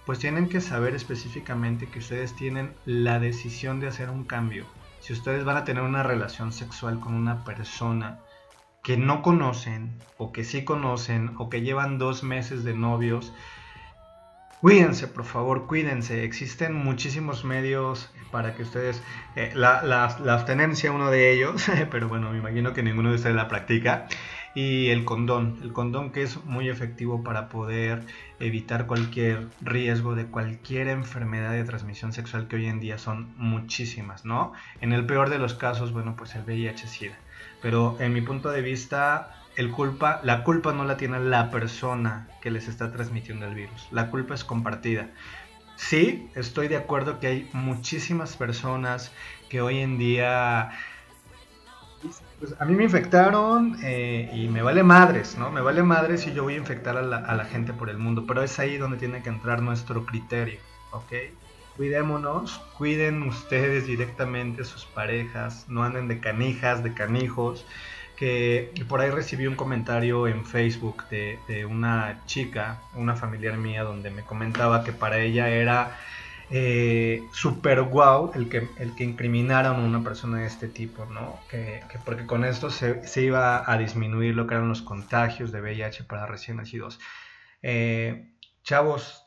pues 0.06 0.20
tienen 0.20 0.48
que 0.48 0.60
saber 0.60 0.94
específicamente 0.94 1.88
que 1.88 1.98
ustedes 1.98 2.34
tienen 2.36 2.72
la 2.86 3.18
decisión 3.18 3.80
de 3.80 3.88
hacer 3.88 4.08
un 4.08 4.24
cambio. 4.24 4.64
Si 5.00 5.12
ustedes 5.12 5.44
van 5.44 5.56
a 5.56 5.64
tener 5.64 5.82
una 5.82 6.04
relación 6.04 6.52
sexual 6.52 7.00
con 7.00 7.12
una 7.12 7.44
persona 7.44 8.20
que 8.84 8.96
no 8.96 9.20
conocen 9.20 9.98
o 10.16 10.32
que 10.32 10.44
sí 10.44 10.64
conocen 10.64 11.34
o 11.38 11.50
que 11.50 11.62
llevan 11.62 11.98
dos 11.98 12.22
meses 12.22 12.62
de 12.62 12.74
novios, 12.74 13.32
cuídense, 14.60 15.08
por 15.08 15.24
favor, 15.24 15.66
cuídense. 15.66 16.22
Existen 16.22 16.72
muchísimos 16.72 17.44
medios 17.44 18.08
para 18.30 18.54
que 18.54 18.62
ustedes, 18.62 19.02
eh, 19.34 19.50
la, 19.54 19.82
la, 19.82 20.16
la, 20.22 20.34
abstenencia 20.34 20.92
uno 20.92 21.10
de 21.10 21.32
ellos, 21.32 21.66
pero 21.90 22.08
bueno, 22.08 22.30
me 22.30 22.38
imagino 22.38 22.72
que 22.72 22.84
ninguno 22.84 23.10
de 23.10 23.16
ustedes 23.16 23.34
la 23.34 23.48
practica 23.48 24.06
y 24.56 24.88
el 24.88 25.04
condón, 25.04 25.58
el 25.62 25.74
condón 25.74 26.12
que 26.12 26.22
es 26.22 26.42
muy 26.46 26.70
efectivo 26.70 27.22
para 27.22 27.50
poder 27.50 28.06
evitar 28.40 28.86
cualquier 28.86 29.48
riesgo 29.60 30.14
de 30.14 30.28
cualquier 30.28 30.88
enfermedad 30.88 31.52
de 31.52 31.62
transmisión 31.62 32.14
sexual 32.14 32.48
que 32.48 32.56
hoy 32.56 32.66
en 32.66 32.80
día 32.80 32.96
son 32.96 33.34
muchísimas, 33.36 34.24
¿no? 34.24 34.54
En 34.80 34.94
el 34.94 35.04
peor 35.04 35.28
de 35.28 35.38
los 35.38 35.52
casos, 35.52 35.92
bueno, 35.92 36.16
pues 36.16 36.34
el 36.36 36.44
VIH-Sida. 36.46 37.18
Pero 37.60 37.98
en 38.00 38.14
mi 38.14 38.22
punto 38.22 38.50
de 38.50 38.62
vista, 38.62 39.44
el 39.56 39.70
culpa, 39.70 40.20
la 40.24 40.42
culpa 40.42 40.72
no 40.72 40.84
la 40.86 40.96
tiene 40.96 41.20
la 41.20 41.50
persona 41.50 42.26
que 42.40 42.50
les 42.50 42.66
está 42.66 42.90
transmitiendo 42.90 43.44
el 43.44 43.54
virus. 43.54 43.88
La 43.90 44.10
culpa 44.10 44.34
es 44.34 44.42
compartida. 44.42 45.10
Sí, 45.74 46.30
estoy 46.34 46.68
de 46.68 46.76
acuerdo 46.76 47.20
que 47.20 47.26
hay 47.26 47.50
muchísimas 47.52 48.38
personas 48.38 49.12
que 49.50 49.60
hoy 49.60 49.80
en 49.80 49.98
día 49.98 50.70
pues 52.38 52.54
a 52.58 52.64
mí 52.64 52.74
me 52.74 52.84
infectaron 52.84 53.78
eh, 53.82 54.30
y 54.34 54.48
me 54.48 54.62
vale 54.62 54.82
madres, 54.82 55.36
¿no? 55.38 55.50
Me 55.50 55.60
vale 55.60 55.82
madres 55.82 56.26
y 56.26 56.32
yo 56.32 56.42
voy 56.42 56.54
a 56.54 56.58
infectar 56.58 56.96
a 56.96 57.02
la, 57.02 57.44
gente 57.44 57.72
por 57.72 57.88
el 57.88 57.98
mundo, 57.98 58.24
pero 58.26 58.42
es 58.42 58.58
ahí 58.58 58.76
donde 58.76 58.98
tiene 58.98 59.22
que 59.22 59.30
entrar 59.30 59.62
nuestro 59.62 60.04
criterio, 60.04 60.58
¿ok? 60.92 61.12
Cuidémonos, 61.76 62.58
cuiden 62.76 63.22
ustedes 63.22 63.86
directamente 63.86 64.64
sus 64.64 64.84
parejas, 64.84 65.66
no 65.68 65.82
anden 65.82 66.08
de 66.08 66.20
canijas, 66.20 66.82
de 66.82 66.94
canijos, 66.94 67.66
que 68.16 68.72
por 68.88 69.00
ahí 69.00 69.10
recibí 69.10 69.46
un 69.46 69.56
comentario 69.56 70.26
en 70.26 70.44
Facebook 70.46 71.06
de, 71.10 71.38
de 71.48 71.66
una 71.66 72.22
chica, 72.26 72.80
una 72.94 73.14
familiar 73.14 73.58
mía, 73.58 73.82
donde 73.82 74.10
me 74.10 74.22
comentaba 74.22 74.84
que 74.84 74.92
para 74.92 75.18
ella 75.18 75.48
era 75.48 75.98
eh, 76.50 77.26
super 77.32 77.82
guau 77.82 78.30
el 78.34 78.48
que, 78.48 78.68
el 78.78 78.94
que 78.94 79.02
incriminaron 79.02 79.76
a 79.76 79.84
una 79.84 80.04
persona 80.04 80.38
de 80.38 80.46
este 80.46 80.68
tipo, 80.68 81.04
¿no? 81.06 81.40
Que, 81.50 81.82
porque 82.04 82.26
con 82.26 82.44
esto 82.44 82.70
se, 82.70 83.02
iba 83.20 83.70
a 83.70 83.78
disminuir 83.78 84.36
lo 84.36 84.46
que 84.46 84.54
eran 84.54 84.68
los 84.68 84.82
contagios 84.82 85.50
de 85.50 85.60
VIH 85.60 86.04
para 86.04 86.26
recién 86.26 86.58
nacidos. 86.58 87.00
Eh, 87.62 88.32
chavos, 88.62 89.24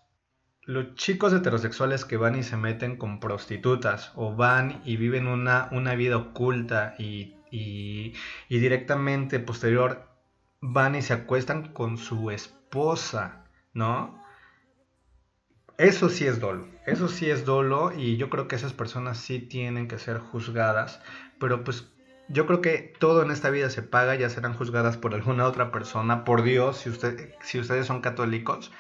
los 0.64 0.96
chicos 0.96 1.34
heterosexuales 1.34 2.06
que 2.06 2.16
van 2.16 2.38
y 2.38 2.44
se 2.44 2.56
meten 2.56 2.96
con 2.96 3.20
prostitutas 3.20 4.14
o 4.16 4.36
van 4.36 4.82
y 4.86 4.96
viven 4.96 5.28
una, 5.28 5.68
una 5.72 5.96
vida 5.96 6.16
oculta 6.16 6.96
y, 6.98 7.36
y 7.52 8.14
directamente 8.48 9.40
posterior 9.40 10.08
van 10.62 10.96
y 10.96 11.02
se 11.02 11.14
acuestan 11.14 11.74
con 11.74 11.98
su 11.98 12.32
esposa, 12.32 13.46
¿no? 13.74 14.19
Eso 15.80 16.10
sí 16.10 16.28
es 16.28 16.42
dolo, 16.42 16.68
eso 16.86 17.08
sí 17.08 17.30
es 17.30 17.46
dolo 17.46 17.94
y 17.98 18.18
yo 18.18 18.30
creo 18.30 18.50
que 18.50 18.58
esas 18.58 18.74
personas 18.74 19.18
sí 19.18 19.40
tienen 19.40 19.88
que 19.88 19.98
ser 19.98 20.20
juzgadas, 20.20 21.02
pero 21.40 21.64
pues 21.64 21.88
yo 22.28 22.46
creo 22.46 22.60
que 22.60 22.94
todo 23.00 23.24
en 23.24 23.32
esta 23.32 23.50
vida 23.50 23.70
se 23.70 23.82
paga, 23.82 24.16
ya 24.16 24.30
serán 24.30 24.54
juzgadas 24.54 24.98
por 24.98 25.14
alguna 25.14 25.46
otra 25.46 25.72
persona, 25.72 26.26
por 26.26 26.44
Dios, 26.44 26.80
si, 26.80 26.90
usted, 26.90 27.34
si 27.44 27.62
ustedes 27.62 27.88
son 27.88 28.02
católicos. 28.02 28.74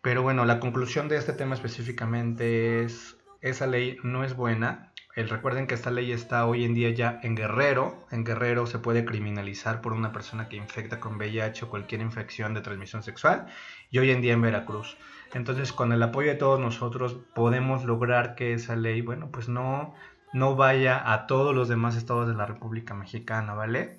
Pero 0.00 0.22
bueno, 0.22 0.46
la 0.46 0.60
conclusión 0.60 1.08
de 1.08 1.18
este 1.18 1.34
tema 1.34 1.54
específicamente 1.54 2.84
es, 2.84 3.18
esa 3.42 3.66
ley 3.66 3.98
no 4.02 4.24
es 4.24 4.34
buena. 4.34 4.94
El, 5.16 5.28
recuerden 5.28 5.66
que 5.66 5.74
esta 5.74 5.90
ley 5.90 6.10
está 6.10 6.46
hoy 6.46 6.64
en 6.64 6.72
día 6.72 6.88
ya 6.88 7.20
en 7.22 7.36
Guerrero. 7.36 8.06
En 8.10 8.24
Guerrero 8.24 8.66
se 8.66 8.78
puede 8.78 9.04
criminalizar 9.04 9.82
por 9.82 9.92
una 9.92 10.10
persona 10.10 10.48
que 10.48 10.56
infecta 10.56 11.00
con 11.00 11.16
VIH 11.16 11.66
o 11.66 11.68
cualquier 11.68 12.00
infección 12.00 12.54
de 12.54 12.62
transmisión 12.62 13.02
sexual. 13.02 13.46
Y 13.90 13.98
hoy 13.98 14.10
en 14.10 14.22
día 14.22 14.32
en 14.32 14.40
Veracruz. 14.40 14.96
Entonces, 15.34 15.72
con 15.72 15.92
el 15.92 16.02
apoyo 16.02 16.28
de 16.28 16.36
todos 16.36 16.58
nosotros 16.58 17.16
podemos 17.34 17.84
lograr 17.84 18.34
que 18.34 18.52
esa 18.52 18.76
ley, 18.76 19.00
bueno, 19.00 19.30
pues 19.30 19.48
no, 19.48 19.94
no 20.32 20.56
vaya 20.56 21.12
a 21.12 21.26
todos 21.26 21.54
los 21.54 21.68
demás 21.68 21.96
estados 21.96 22.28
de 22.28 22.34
la 22.34 22.46
República 22.46 22.94
Mexicana, 22.94 23.54
¿vale? 23.54 23.98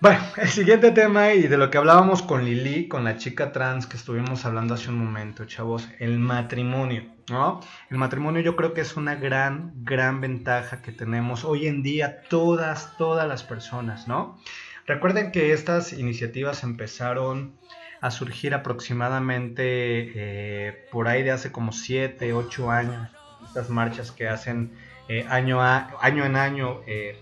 Bueno, 0.00 0.20
el 0.36 0.48
siguiente 0.48 0.92
tema 0.92 1.32
y 1.32 1.48
de 1.48 1.56
lo 1.56 1.70
que 1.70 1.78
hablábamos 1.78 2.22
con 2.22 2.44
Lili, 2.44 2.86
con 2.86 3.04
la 3.04 3.16
chica 3.16 3.50
trans 3.52 3.86
que 3.86 3.96
estuvimos 3.96 4.44
hablando 4.44 4.74
hace 4.74 4.90
un 4.90 4.98
momento, 4.98 5.44
chavos, 5.44 5.88
el 5.98 6.18
matrimonio, 6.18 7.04
¿no? 7.28 7.60
El 7.90 7.98
matrimonio 7.98 8.40
yo 8.40 8.54
creo 8.54 8.74
que 8.74 8.82
es 8.82 8.96
una 8.96 9.16
gran, 9.16 9.72
gran 9.84 10.20
ventaja 10.20 10.82
que 10.82 10.92
tenemos 10.92 11.44
hoy 11.44 11.66
en 11.66 11.82
día 11.82 12.22
todas, 12.28 12.96
todas 12.96 13.26
las 13.26 13.42
personas, 13.42 14.06
¿no? 14.06 14.38
Recuerden 14.86 15.32
que 15.32 15.52
estas 15.52 15.92
iniciativas 15.92 16.62
empezaron 16.62 17.58
a 18.00 18.10
surgir 18.10 18.54
aproximadamente 18.54 20.12
eh, 20.14 20.86
por 20.90 21.08
ahí 21.08 21.22
de 21.22 21.32
hace 21.32 21.50
como 21.50 21.72
7, 21.72 22.32
8 22.32 22.70
años, 22.70 23.08
estas 23.46 23.70
marchas 23.70 24.12
que 24.12 24.28
hacen 24.28 24.72
eh, 25.08 25.26
año, 25.28 25.60
a, 25.62 25.96
año 26.00 26.24
en 26.24 26.36
año 26.36 26.80
eh, 26.86 27.20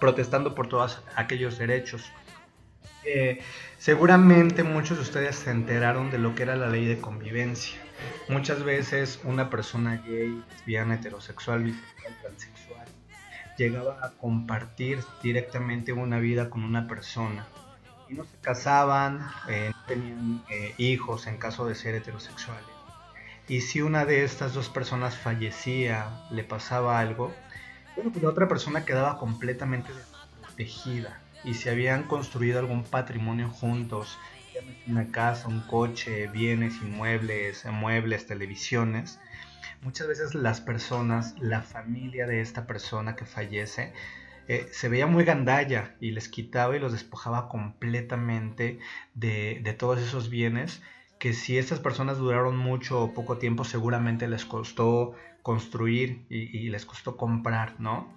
protestando 0.00 0.54
por 0.54 0.68
todos 0.68 1.02
aquellos 1.16 1.58
derechos. 1.58 2.10
seguramente 3.78 4.62
muchos 4.62 4.98
de 4.98 5.02
ustedes 5.02 5.36
se 5.36 5.50
enteraron 5.50 6.10
de 6.10 6.18
lo 6.18 6.34
que 6.34 6.42
era 6.44 6.56
la 6.56 6.68
ley 6.68 6.86
de 6.86 6.98
convivencia. 6.98 7.80
Muchas 8.28 8.62
veces 8.62 9.20
una 9.24 9.50
persona 9.50 10.02
gay, 10.06 10.42
lesbiana, 10.50 10.94
heterosexual, 10.94 11.64
bisexual, 11.64 12.16
transexual, 12.22 12.86
llegaba 13.58 13.98
a 14.02 14.10
compartir 14.12 15.00
directamente 15.22 15.92
una 15.92 16.18
vida 16.18 16.48
con 16.48 16.62
una 16.62 16.86
persona 16.86 17.46
y 18.10 18.14
no 18.14 18.24
se 18.24 18.36
casaban, 18.40 19.30
eh, 19.48 19.70
no 19.74 19.84
tenían 19.86 20.44
eh, 20.50 20.74
hijos 20.78 21.26
en 21.26 21.38
caso 21.38 21.66
de 21.66 21.74
ser 21.74 21.94
heterosexuales. 21.94 22.64
Y 23.48 23.62
si 23.62 23.82
una 23.82 24.04
de 24.04 24.24
estas 24.24 24.54
dos 24.54 24.68
personas 24.68 25.16
fallecía, 25.16 26.08
le 26.30 26.44
pasaba 26.44 26.98
algo, 26.98 27.34
bueno, 27.94 28.10
pues 28.10 28.22
la 28.22 28.30
otra 28.30 28.48
persona 28.48 28.84
quedaba 28.84 29.18
completamente 29.18 29.92
desprotegida. 29.92 31.20
Y 31.44 31.54
si 31.54 31.68
habían 31.68 32.04
construido 32.04 32.58
algún 32.58 32.84
patrimonio 32.84 33.48
juntos, 33.48 34.18
una 34.86 35.10
casa, 35.10 35.48
un 35.48 35.60
coche, 35.60 36.26
bienes, 36.28 36.74
inmuebles, 36.82 37.64
muebles, 37.66 38.26
televisiones, 38.26 39.18
muchas 39.82 40.06
veces 40.06 40.34
las 40.34 40.60
personas, 40.60 41.34
la 41.40 41.62
familia 41.62 42.26
de 42.26 42.40
esta 42.40 42.66
persona 42.66 43.16
que 43.16 43.24
fallece, 43.24 43.92
eh, 44.48 44.68
se 44.72 44.88
veía 44.88 45.06
muy 45.06 45.24
gandalla 45.24 45.96
y 46.00 46.10
les 46.12 46.28
quitaba 46.28 46.76
y 46.76 46.80
los 46.80 46.92
despojaba 46.92 47.48
completamente 47.48 48.78
de, 49.14 49.76
todos 49.78 50.00
esos 50.00 50.30
bienes 50.30 50.82
que 51.18 51.32
si 51.32 51.58
estas 51.58 51.80
personas 51.80 52.18
duraron 52.18 52.56
mucho 52.56 53.02
o 53.02 53.14
poco 53.14 53.38
tiempo 53.38 53.64
seguramente 53.64 54.26
les 54.26 54.44
costó 54.44 55.14
construir 55.42 56.24
y 56.28 56.68
les 56.68 56.86
costó 56.86 57.16
comprar, 57.16 57.78
¿no? 57.78 58.08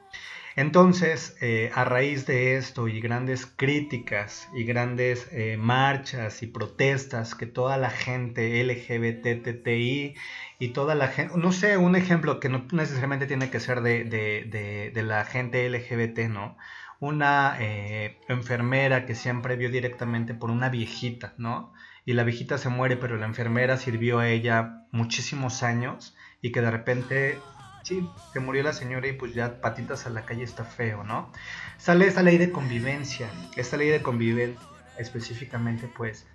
Entonces, 0.55 1.35
eh, 1.41 1.71
a 1.73 1.83
raíz 1.83 2.27
de 2.27 2.57
esto 2.57 2.87
y 2.87 3.01
grandes 3.01 3.47
críticas 3.47 4.47
y 4.53 4.65
grandes 4.65 5.27
eh, 5.31 5.57
marchas 5.57 6.43
y 6.43 6.47
protestas 6.47 7.33
que 7.33 7.47
toda 7.47 7.77
la 7.77 7.89
gente 7.89 8.63
LGBTTI 8.63 10.15
y 10.59 10.67
toda 10.69 10.93
la 10.93 11.07
gente, 11.07 11.35
no 11.37 11.51
sé, 11.51 11.77
un 11.77 11.95
ejemplo 11.95 12.39
que 12.39 12.49
no 12.49 12.67
necesariamente 12.71 13.25
tiene 13.25 13.49
que 13.49 13.59
ser 13.59 13.81
de, 13.81 14.91
la 14.95 15.25
gente 15.25 15.67
LGBT, 15.69 16.29
¿no? 16.29 16.57
Una 16.99 17.57
eh, 17.59 18.19
enfermera 18.29 19.05
que 19.05 19.15
siempre 19.15 19.55
vio 19.55 19.69
directamente 19.69 20.35
por 20.35 20.51
una 20.51 20.69
viejita, 20.69 21.33
¿no? 21.37 21.73
Y 22.05 22.13
la 22.13 22.23
viejita 22.23 22.57
se 22.59 22.69
muere, 22.69 22.97
pero 22.97 23.17
la 23.17 23.25
enfermera 23.25 23.77
sirvió 23.77 24.19
a 24.19 24.29
ella 24.29 24.85
muchísimos 24.91 25.63
años 25.63 26.15
y 26.41 26.51
que 26.51 26.61
de 26.61 26.71
repente 26.71 27.39
sí, 27.83 28.09
se 28.31 28.39
murió 28.39 28.63
la 28.63 28.73
señora 28.73 29.07
y 29.07 29.13
pues 29.13 29.33
ya 29.33 29.61
patitas 29.61 30.05
a 30.05 30.09
la 30.09 30.25
calle 30.25 30.43
está 30.43 30.63
feo, 30.63 31.03
¿no? 31.03 31.31
Sale 31.77 32.07
esta 32.07 32.23
ley 32.23 32.37
de 32.37 32.51
convivencia, 32.51 33.29
esta 33.55 33.77
ley 33.77 33.89
de 33.89 34.01
convivencia 34.01 34.59
específicamente 34.97 35.87
pues 35.87 36.25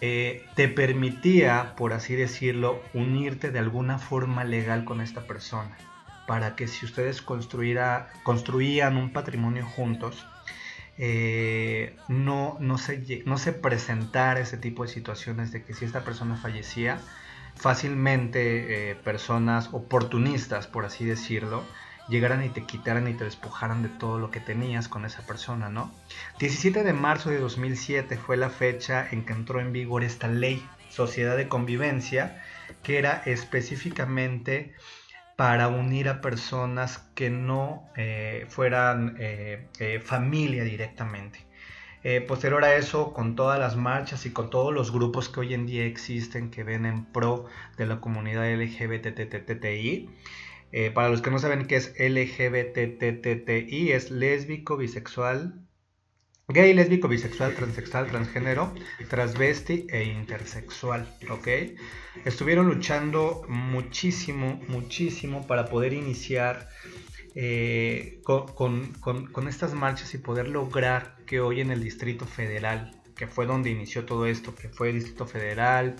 eh, 0.00 0.46
te 0.54 0.68
permitía, 0.68 1.74
por 1.76 1.92
así 1.92 2.14
decirlo, 2.14 2.82
unirte 2.94 3.50
de 3.50 3.58
alguna 3.58 3.98
forma 3.98 4.44
legal 4.44 4.84
con 4.84 5.00
esta 5.00 5.26
persona, 5.26 5.76
para 6.26 6.56
que 6.56 6.68
si 6.68 6.86
ustedes 6.86 7.20
construían 7.22 8.96
un 8.96 9.12
patrimonio 9.12 9.66
juntos, 9.66 10.26
eh, 10.96 11.96
no, 12.08 12.58
se, 12.78 13.22
no 13.26 13.36
se 13.36 13.52
presentara 13.52 14.40
ese 14.40 14.56
tipo 14.56 14.84
de 14.84 14.90
situaciones 14.90 15.52
de 15.52 15.64
que 15.64 15.74
si 15.74 15.84
esta 15.84 16.04
persona 16.04 16.36
fallecía, 16.36 17.00
fácilmente 17.60 18.90
eh, 18.90 18.94
personas 18.94 19.68
oportunistas, 19.72 20.66
por 20.66 20.86
así 20.86 21.04
decirlo, 21.04 21.62
llegaran 22.08 22.42
y 22.42 22.48
te 22.48 22.64
quitaran 22.64 23.06
y 23.06 23.12
te 23.12 23.24
despojaran 23.24 23.82
de 23.82 23.90
todo 23.90 24.18
lo 24.18 24.30
que 24.30 24.40
tenías 24.40 24.88
con 24.88 25.04
esa 25.04 25.26
persona, 25.26 25.68
¿no? 25.68 25.92
17 26.38 26.82
de 26.82 26.92
marzo 26.94 27.28
de 27.28 27.38
2007 27.38 28.16
fue 28.16 28.38
la 28.38 28.48
fecha 28.48 29.06
en 29.10 29.26
que 29.26 29.34
entró 29.34 29.60
en 29.60 29.72
vigor 29.72 30.04
esta 30.04 30.26
ley, 30.26 30.66
Sociedad 30.88 31.36
de 31.36 31.48
Convivencia, 31.48 32.42
que 32.82 32.98
era 32.98 33.22
específicamente 33.26 34.74
para 35.36 35.68
unir 35.68 36.08
a 36.08 36.22
personas 36.22 36.98
que 37.14 37.28
no 37.28 37.90
eh, 37.94 38.46
fueran 38.48 39.16
eh, 39.18 40.02
familia 40.02 40.64
directamente. 40.64 41.49
Eh, 42.02 42.22
posterior 42.22 42.64
a 42.64 42.76
eso, 42.76 43.12
con 43.12 43.36
todas 43.36 43.58
las 43.58 43.76
marchas 43.76 44.24
y 44.24 44.30
con 44.30 44.48
todos 44.48 44.72
los 44.72 44.90
grupos 44.90 45.28
que 45.28 45.40
hoy 45.40 45.52
en 45.52 45.66
día 45.66 45.84
existen 45.84 46.50
que 46.50 46.64
ven 46.64 46.86
en 46.86 47.04
pro 47.04 47.44
de 47.76 47.84
la 47.84 48.00
comunidad 48.00 48.50
LGBTTTI, 48.50 50.08
eh, 50.72 50.90
para 50.92 51.10
los 51.10 51.20
que 51.20 51.30
no 51.30 51.38
saben 51.38 51.66
qué 51.66 51.76
es 51.76 51.92
LGBTTTI, 51.98 53.92
es 53.92 54.10
lésbico, 54.10 54.78
bisexual, 54.78 55.60
gay, 56.48 56.72
lésbico, 56.72 57.06
bisexual, 57.06 57.54
transexual, 57.54 58.06
transgénero, 58.06 58.72
transvesti 59.10 59.86
e 59.90 60.04
intersexual, 60.04 61.06
¿ok? 61.28 61.48
Estuvieron 62.24 62.66
luchando 62.66 63.44
muchísimo, 63.46 64.58
muchísimo 64.68 65.46
para 65.46 65.66
poder 65.66 65.92
iniciar 65.92 66.70
eh, 67.34 68.20
con, 68.24 69.48
estas 69.48 69.74
marchas 69.74 70.14
y 70.14 70.18
poder 70.18 70.48
lograr 70.48 71.16
que 71.26 71.40
hoy 71.40 71.60
en 71.60 71.70
el 71.70 71.82
Distrito 71.82 72.26
Federal, 72.26 73.00
que 73.14 73.26
fue 73.26 73.46
donde 73.46 73.70
inició 73.70 74.04
todo 74.04 74.26
esto, 74.26 74.54
que 74.54 74.68
fue 74.68 74.90
el 74.90 74.96
Distrito 74.96 75.26
Federal, 75.26 75.96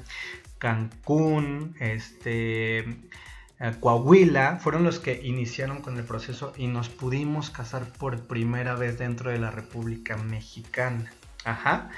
Cancún, 0.58 1.74
este, 1.80 2.78
eh, 2.78 3.74
Coahuila, 3.78 4.58
fueron 4.58 4.84
los 4.84 4.98
que 4.98 5.20
iniciaron 5.22 5.82
con 5.82 5.96
el 5.98 6.04
proceso 6.04 6.52
y 6.56 6.66
nos 6.66 6.88
pudimos 6.88 7.50
casar 7.50 7.92
por 7.92 8.26
primera 8.26 8.74
vez 8.74 8.98
dentro 8.98 9.30
de 9.30 9.38
la 9.38 9.50
República 9.50 10.16
Mexicana. 10.16 11.12
Ajá. 11.44 11.90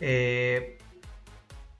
Eh, 0.00 0.75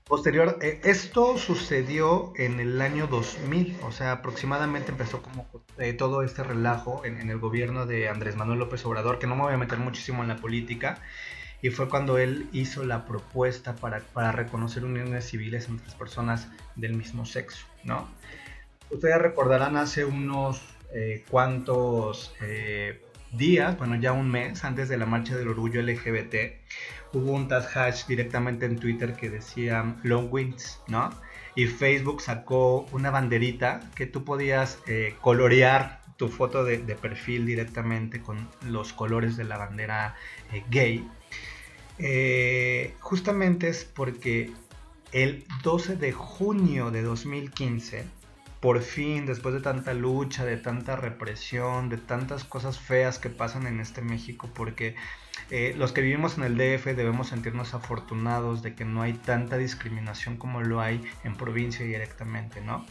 Posterior, 0.07 0.57
eh, 0.61 0.79
esto 0.85 1.37
sucedió 1.37 2.31
en 2.37 2.61
el 2.61 2.81
año 2.81 3.07
2000, 3.07 3.75
o 3.83 3.91
sea, 3.91 4.13
aproximadamente 4.13 4.91
empezó 4.91 5.21
como 5.21 5.49
eh, 5.77 5.91
todo 5.91 6.23
este 6.23 6.43
relajo 6.43 7.03
en, 7.03 7.29
el 7.29 7.37
gobierno 7.39 7.85
de 7.85 8.07
Andrés 8.07 8.37
Manuel 8.37 8.59
López 8.59 8.85
Obrador, 8.85 9.19
que 9.19 9.27
no 9.27 9.35
me 9.35 9.41
voy 9.41 9.53
a 9.53 9.57
meter 9.57 9.79
muchísimo 9.79 10.21
en 10.21 10.29
la 10.29 10.37
política, 10.37 11.01
y 11.61 11.71
fue 11.71 11.89
cuando 11.89 12.17
él 12.19 12.47
hizo 12.53 12.85
la 12.85 13.05
propuesta 13.05 13.75
para, 13.75 13.99
para 13.99 14.31
reconocer 14.31 14.85
uniones 14.85 15.25
civiles 15.25 15.67
entre 15.67 15.87
las 15.87 15.95
personas 15.95 16.47
del 16.77 16.93
mismo 16.93 17.25
sexo, 17.25 17.65
¿no? 17.83 18.07
Ustedes 18.89 19.17
recordarán 19.21 19.75
hace 19.75 20.05
unos 20.05 20.61
eh, 20.93 21.25
cuantos 21.29 22.33
días, 23.33 23.77
bueno, 23.77 23.97
ya 23.97 24.13
un 24.13 24.31
mes 24.31 24.63
antes 24.63 24.87
de 24.87 24.95
la 24.95 25.05
marcha 25.05 25.35
del 25.35 25.49
orgullo 25.49 25.81
LGBT, 25.81 26.35
hubo 27.13 27.31
un 27.31 27.47
tag 27.47 27.65
hash 27.75 28.05
directamente 28.07 28.65
en 28.65 28.77
Twitter 28.77 29.15
que 29.15 29.29
decía 29.29 29.95
Long 30.03 30.27
Wings, 30.31 30.79
¿no? 30.87 31.09
Y 31.55 31.65
Facebook 31.65 32.21
sacó 32.21 32.85
una 32.91 33.09
banderita 33.09 33.81
que 33.95 34.05
tú 34.05 34.23
podías 34.23 34.79
eh, 34.87 35.15
colorear 35.21 36.01
tu 36.17 36.29
foto 36.29 36.63
de, 36.63 36.79
perfil 36.95 37.45
directamente 37.45 38.21
con 38.21 38.47
los 38.61 38.93
colores 38.93 39.37
de 39.37 39.43
la 39.43 39.57
bandera 39.57 40.15
eh, 40.51 40.63
gay. 40.69 41.07
Eh, 41.99 42.95
justamente 42.99 43.69
es 43.69 43.85
porque 43.85 44.51
el 45.11 45.45
12 45.63 45.95
de 45.95 46.11
junio 46.11 46.91
de 46.91 47.01
2015 47.01 48.05
por 48.59 48.81
fin, 48.81 49.25
después 49.25 49.53
de 49.53 49.61
tanta 49.61 49.93
lucha, 49.93 50.43
de 50.43 50.57
tanta 50.57 50.95
represión, 50.95 51.89
de 51.89 51.97
tantas 51.97 52.43
cosas 52.43 52.79
feas 52.79 53.19
que 53.19 53.29
pasan 53.29 53.67
en 53.67 53.79
este 53.79 54.01
México, 54.01 54.49
porque 54.53 54.95
eh, 55.49 55.73
los 55.77 55.91
que 55.91 56.01
vivimos 56.01 56.37
en 56.37 56.43
el 56.43 56.57
DF 56.57 56.85
debemos 56.87 57.29
sentirnos 57.29 57.73
afortunados 57.73 58.61
de 58.63 58.75
que 58.75 58.85
no 58.85 59.01
hay 59.01 59.13
tanta 59.13 59.57
discriminación 59.57 60.37
como 60.37 60.61
lo 60.61 60.81
hay 60.81 61.01
en 61.23 61.35
provincia 61.35 61.85
directamente, 61.85 62.61
¿no? 62.61 62.85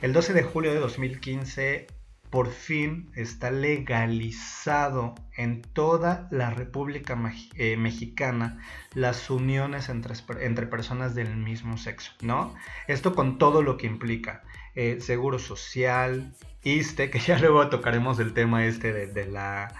El 0.00 0.12
12 0.12 0.32
de 0.32 0.42
julio 0.42 0.72
de 0.72 0.80
2015 0.80 1.86
por 2.32 2.50
fin 2.50 3.12
está 3.14 3.50
legalizado 3.50 5.14
en 5.36 5.60
toda 5.60 6.28
la 6.30 6.48
República 6.48 7.14
eh, 7.56 7.76
Mexicana 7.76 8.58
las 8.94 9.28
uniones 9.28 9.90
entre, 9.90 10.66
personas 10.66 11.14
del 11.14 11.36
mismo 11.36 11.76
sexo, 11.76 12.12
¿no? 12.22 12.54
Esto 12.88 13.14
con 13.14 13.36
todo 13.36 13.60
lo 13.60 13.76
que 13.76 13.86
implica. 13.86 14.42
Eh, 14.74 15.02
seguro 15.02 15.38
social, 15.38 16.32
ISTE, 16.62 17.10
que 17.10 17.18
ya 17.18 17.38
luego 17.38 17.68
tocaremos 17.68 18.18
el 18.18 18.32
tema 18.32 18.64
este 18.64 18.92
de, 19.08 19.26
la, 19.26 19.74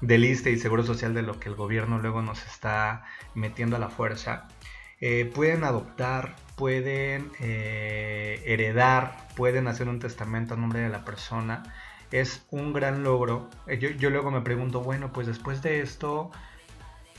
del 0.00 0.24
ISTE 0.24 0.50
y 0.50 0.58
seguro 0.58 0.84
social 0.84 1.14
de 1.14 1.22
lo 1.22 1.40
que 1.40 1.48
el 1.48 1.54
gobierno 1.54 1.98
luego 1.98 2.22
nos 2.22 2.46
está 2.46 3.04
metiendo 3.34 3.76
a 3.76 3.78
la 3.78 3.88
fuerza. 3.88 4.48
Eh, 5.00 5.30
pueden 5.32 5.64
adoptar, 5.64 6.34
pueden 6.56 7.30
eh, 7.40 8.42
heredar, 8.46 9.28
pueden 9.36 9.68
hacer 9.68 9.88
un 9.88 10.00
testamento 10.00 10.54
a 10.54 10.56
nombre 10.56 10.80
de 10.80 10.88
la 10.88 11.04
persona. 11.04 11.62
Es 12.10 12.46
un 12.50 12.72
gran 12.72 13.02
logro. 13.02 13.48
Yo, 13.78 13.90
yo 13.90 14.10
luego 14.10 14.30
me 14.30 14.40
pregunto, 14.40 14.80
bueno, 14.80 15.12
pues 15.12 15.26
después 15.26 15.62
de 15.62 15.80
esto, 15.80 16.30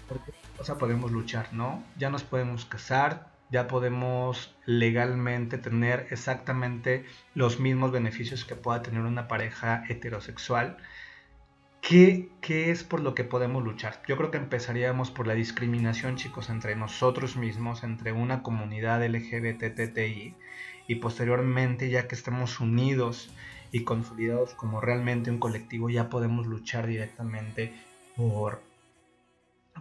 ¿por 0.07 0.23
qué 0.23 0.33
cosa 0.57 0.77
podemos 0.77 1.11
luchar, 1.11 1.53
no? 1.53 1.83
Ya 1.97 2.09
nos 2.09 2.23
podemos 2.23 2.65
casar, 2.65 3.29
ya 3.51 3.67
podemos 3.67 4.55
legalmente 4.65 5.57
tener 5.57 6.07
exactamente 6.11 7.05
los 7.33 7.59
mismos 7.59 7.91
beneficios 7.91 8.45
que 8.45 8.55
pueda 8.55 8.81
tener 8.81 9.01
una 9.01 9.27
pareja 9.27 9.83
heterosexual. 9.89 10.77
¿Qué, 11.89 12.29
¿Qué, 12.39 12.69
es 12.69 12.83
por 12.83 12.99
lo 12.99 13.15
que 13.15 13.23
podemos 13.23 13.63
luchar? 13.63 13.99
Yo 14.07 14.15
creo 14.15 14.29
que 14.29 14.37
empezaríamos 14.37 15.09
por 15.09 15.25
la 15.25 15.33
discriminación, 15.33 16.17
chicos, 16.17 16.51
entre 16.51 16.75
nosotros 16.75 17.35
mismos, 17.35 17.83
entre 17.83 18.11
una 18.11 18.43
comunidad 18.43 19.03
LGBTTI, 19.03 20.35
y 20.87 20.95
posteriormente, 20.97 21.89
ya 21.89 22.07
que 22.07 22.13
estemos 22.13 22.59
unidos 22.59 23.31
y 23.71 23.85
consolidados 23.85 24.53
como 24.53 24.81
realmente 24.81 25.31
un 25.31 25.39
colectivo, 25.39 25.89
ya 25.89 26.11
podemos 26.11 26.45
luchar 26.45 26.85
directamente 26.85 27.73
por 28.15 28.61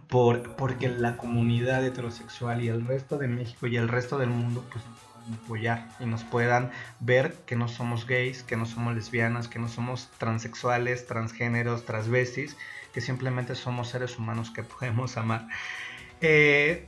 por, 0.07 0.55
porque 0.55 0.89
la 0.89 1.15
comunidad 1.15 1.85
heterosexual 1.85 2.63
y 2.63 2.69
el 2.69 2.87
resto 2.87 3.19
de 3.19 3.27
México 3.27 3.67
y 3.67 3.77
el 3.77 3.87
resto 3.87 4.17
del 4.17 4.29
mundo 4.29 4.65
pues 4.71 4.83
apoyar 5.33 5.89
y 5.99 6.05
nos 6.05 6.23
puedan 6.23 6.71
ver 6.99 7.33
que 7.45 7.55
no 7.55 7.67
somos 7.67 8.05
gays, 8.05 8.43
que 8.43 8.57
no 8.57 8.65
somos 8.65 8.95
lesbianas, 8.95 9.47
que 9.47 9.59
no 9.59 9.67
somos 9.67 10.09
transexuales, 10.17 11.07
transgéneros, 11.07 11.85
transvestis, 11.85 12.57
que 12.93 13.01
simplemente 13.01 13.55
somos 13.55 13.89
seres 13.89 14.17
humanos 14.17 14.51
que 14.51 14.63
podemos 14.79 15.17
amar. 15.17 15.47
Eh, 16.21 16.87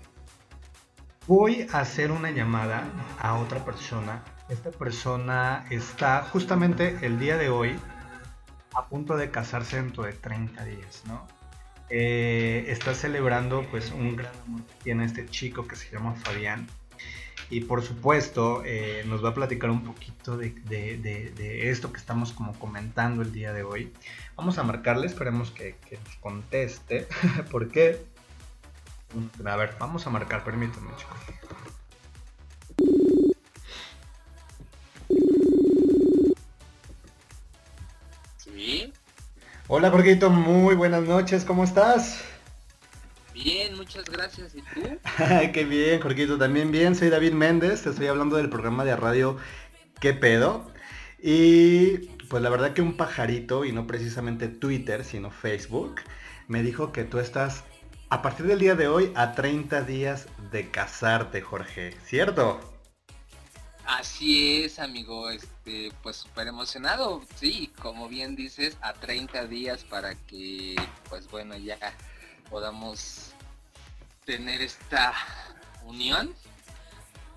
voy 1.27 1.67
a 1.71 1.79
hacer 1.79 2.11
una 2.11 2.31
llamada 2.31 2.83
a 3.19 3.35
otra 3.35 3.63
persona. 3.63 4.23
Esta 4.49 4.71
persona 4.71 5.65
está 5.69 6.23
justamente 6.23 6.97
el 7.01 7.19
día 7.19 7.37
de 7.37 7.49
hoy 7.49 7.79
a 8.73 8.87
punto 8.87 9.17
de 9.17 9.31
casarse 9.31 9.77
dentro 9.77 10.03
de 10.03 10.13
30 10.13 10.63
días, 10.65 11.03
¿no? 11.07 11.27
Eh, 11.89 12.65
está 12.69 12.93
celebrando 12.93 13.65
pues 13.69 13.91
un 13.91 14.15
gran 14.15 14.33
amor 14.47 14.61
que 14.65 14.73
tiene 14.83 15.03
este 15.03 15.25
chico 15.27 15.67
que 15.67 15.75
se 15.75 15.91
llama 15.91 16.15
Fabián. 16.15 16.65
Y 17.51 17.59
por 17.59 17.83
supuesto 17.83 18.63
eh, 18.65 19.03
nos 19.07 19.23
va 19.23 19.29
a 19.29 19.33
platicar 19.33 19.69
un 19.69 19.83
poquito 19.83 20.37
de, 20.37 21.69
esto 21.69 21.91
que 21.91 21.97
estamos 21.97 22.31
como 22.31 22.57
comentando 22.57 23.21
el 23.21 23.33
día 23.33 23.51
de 23.51 23.63
hoy. 23.63 23.91
Vamos 24.37 24.57
a 24.57 24.63
marcarle, 24.63 25.05
esperemos 25.05 25.51
que, 25.51 25.75
que 25.87 25.97
nos 25.97 26.15
conteste. 26.15 27.07
¿Por 27.51 27.67
qué? 27.69 27.99
A 29.45 29.55
ver, 29.57 29.75
vamos 29.77 30.07
a 30.07 30.09
marcar, 30.09 30.45
permítanme 30.45 30.91
chicos. 30.95 31.17
Hola 39.67 39.89
Jorgito, 39.89 40.29
muy 40.29 40.75
buenas 40.75 41.03
noches, 41.03 41.43
¿cómo 41.43 41.65
estás? 41.65 42.30
Bien, 43.33 43.75
muchas 43.75 44.05
gracias. 44.09 44.55
¿Y 44.55 44.61
tú? 44.61 44.81
Qué 45.53 45.65
bien, 45.65 46.01
Jorgito, 46.01 46.37
también 46.37 46.71
bien. 46.71 46.95
Soy 46.95 47.09
David 47.09 47.33
Méndez, 47.33 47.83
te 47.83 47.89
estoy 47.89 48.07
hablando 48.07 48.37
del 48.37 48.49
programa 48.49 48.83
de 48.83 48.95
radio 48.95 49.37
¿Qué 50.01 50.13
pedo? 50.13 50.71
Y 51.21 52.07
pues 52.27 52.41
la 52.41 52.49
verdad 52.49 52.73
que 52.73 52.81
un 52.81 52.97
pajarito, 52.97 53.65
y 53.65 53.71
no 53.71 53.85
precisamente 53.85 54.47
Twitter, 54.47 55.05
sino 55.05 55.29
Facebook, 55.29 56.01
me 56.47 56.63
dijo 56.63 56.91
que 56.91 57.03
tú 57.03 57.19
estás 57.19 57.63
a 58.09 58.23
partir 58.23 58.47
del 58.47 58.57
día 58.57 58.73
de 58.73 58.87
hoy 58.87 59.11
a 59.15 59.33
30 59.33 59.83
días 59.83 60.27
de 60.51 60.71
casarte, 60.71 61.41
Jorge, 61.41 61.95
¿cierto? 62.03 62.59
Así 63.85 64.63
es, 64.63 64.79
amigo, 64.79 65.29
este, 65.29 65.91
pues 66.01 66.15
súper 66.15 66.47
emocionado, 66.47 67.21
sí, 67.35 67.71
como 67.79 68.09
bien 68.09 68.35
dices, 68.35 68.75
a 68.81 68.93
30 68.93 69.45
días 69.45 69.83
para 69.83 70.15
que, 70.15 70.75
pues 71.09 71.29
bueno, 71.29 71.55
ya 71.57 71.77
podamos 72.51 73.31
tener 74.25 74.61
esta 74.61 75.13
unión. 75.85 76.31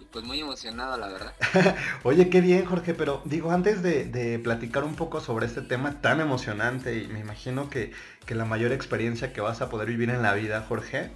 Y 0.01 0.05
pues 0.07 0.25
muy 0.25 0.41
emocionado, 0.41 0.99
la 0.99 1.09
verdad. 1.09 1.35
Oye, 2.03 2.29
qué 2.29 2.43
bien, 2.43 2.67
Jorge, 2.67 2.93
pero 2.93 3.23
digo, 3.25 3.53
antes 3.53 3.83
de, 3.83 4.39
platicar 4.43 4.85
un 4.85 4.97
poco 4.97 5.21
sobre 5.21 5.47
este 5.47 5.63
tema 5.63 6.03
tan 6.03 6.21
emocionante, 6.21 6.99
y 6.99 7.07
me 7.07 7.21
imagino 7.21 7.71
que, 7.71 7.93
que 8.27 8.35
la 8.35 8.45
mayor 8.45 8.73
experiencia 8.73 9.33
que 9.33 9.41
vas 9.41 9.63
a 9.63 9.71
poder 9.71 9.89
vivir 9.89 10.11
en 10.11 10.21
la 10.21 10.35
vida, 10.35 10.67
Jorge, 10.69 11.13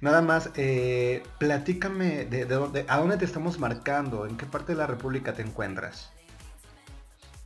Nada 0.00 0.22
más, 0.22 0.50
eh, 0.54 1.24
platícame 1.38 2.24
de, 2.24 2.44
dónde, 2.44 2.84
a 2.88 2.98
dónde 2.98 3.16
te 3.16 3.24
estamos 3.24 3.58
marcando, 3.58 4.26
en 4.26 4.36
qué 4.36 4.46
parte 4.46 4.72
de 4.72 4.78
la 4.78 4.86
República 4.86 5.32
te 5.32 5.42
encuentras. 5.42 6.10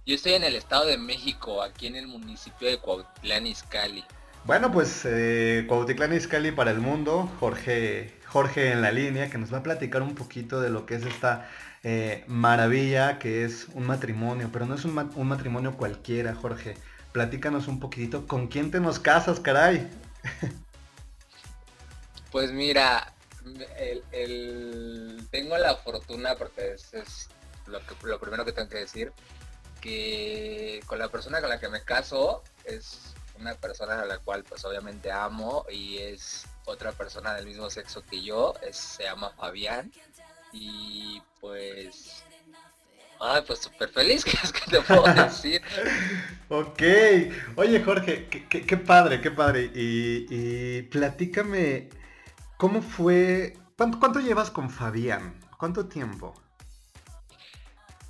Yo 0.05 0.17
estoy 0.17 0.35
en 0.35 0.45
el 0.45 0.57
Estado 0.57 0.85
de 0.85 0.99
México, 0.99 1.63
aquí 1.63 1.87
en 1.87 1.97
el 1.97 2.09
municipio 2.09 2.69
de 2.69 2.79
Cuautitlán 2.79 3.47
Izcalli. 3.47 4.05
Bueno, 4.45 4.73
pues 4.73 5.03
eh, 5.05 5.67
Cuautitlán 5.69 6.19
para 6.57 6.73
el 6.73 6.79
mundo, 6.79 7.31
Jorge, 7.39 8.13
Jorge 8.27 8.73
en 8.73 8.83
la 8.83 8.91
línea, 8.91 9.31
que 9.31 9.39
nos 9.39 9.53
va 9.53 9.59
a 9.59 9.63
platicar 9.63 10.03
un 10.03 10.17
poquito 10.17 10.61
de 10.61 10.69
lo 10.69 10.85
que 10.85 10.97
es 10.97 11.07
esta 11.07 11.49
eh, 11.85 12.25
maravilla 12.27 13.21
que 13.21 13.45
es 13.45 13.69
un 13.75 13.87
matrimonio, 13.87 14.51
pero 14.53 14.67
no 14.67 14.75
es 14.75 14.85
un, 14.85 14.99
un 15.15 15.29
matrimonio 15.29 15.77
cualquiera, 15.77 16.35
Jorge. 16.35 16.75
Platícanos 17.13 17.69
un 17.69 17.79
poquitito, 17.79 18.27
¿con 18.27 18.49
quién 18.49 18.73
te 18.73 18.81
nos 18.81 18.99
casas, 18.99 19.39
caray? 19.39 19.89
Pues 22.33 22.51
mira, 22.51 23.13
tengo 25.31 25.59
la 25.59 25.77
fortuna, 25.77 26.35
porque 26.35 26.73
es, 26.73 26.95
es 26.95 27.29
lo, 27.67 27.79
que, 27.81 27.95
lo 28.05 28.19
primero 28.19 28.45
que 28.45 28.53
tengo 28.53 28.71
que 28.71 28.79
decir, 28.79 29.13
que 29.81 30.81
con 30.87 30.99
la 30.99 31.09
persona 31.11 31.41
con 31.41 31.51
la 31.51 31.61
que 31.61 31.69
me 31.69 31.83
caso 31.83 32.43
es 32.65 33.13
una 33.39 33.55
persona 33.55 34.01
a 34.01 34.05
la 34.07 34.19
cual 34.19 34.45
pues 34.45 34.65
obviamente 34.65 35.11
amo 35.11 35.65
y 35.71 35.99
es 35.99 36.47
otra 36.65 36.93
persona 36.93 37.35
del 37.35 37.47
mismo 37.47 37.71
sexo 37.71 38.05
que 38.05 38.23
yo, 38.23 38.55
se 38.73 39.05
llama 39.05 39.31
Fabián 39.31 39.91
y 40.53 41.21
pues 41.41 42.25
Ay, 43.25 43.43
pues 43.47 43.61
súper 43.61 43.89
feliz, 43.89 44.25
¿qué 44.27 44.37
es 44.43 44.53
que 44.53 44.69
te 44.69 44.81
puedo 44.81 45.05
decir? 45.15 45.63
ok. 46.49 46.83
Oye, 47.57 47.83
Jorge, 47.85 48.27
qué, 48.29 48.77
padre, 48.77 49.21
qué 49.21 49.31
padre. 49.31 49.71
Y, 49.73 50.27
y, 50.29 50.83
platícame, 50.83 51.89
¿Cómo 52.63 52.81
fue? 52.81 53.57
¿Cuánto, 53.77 54.21
llevas 54.21 54.53
con 54.53 54.71
Fabián? 54.71 55.35
¿Cuánto 55.59 55.87
tiempo? 55.87 56.33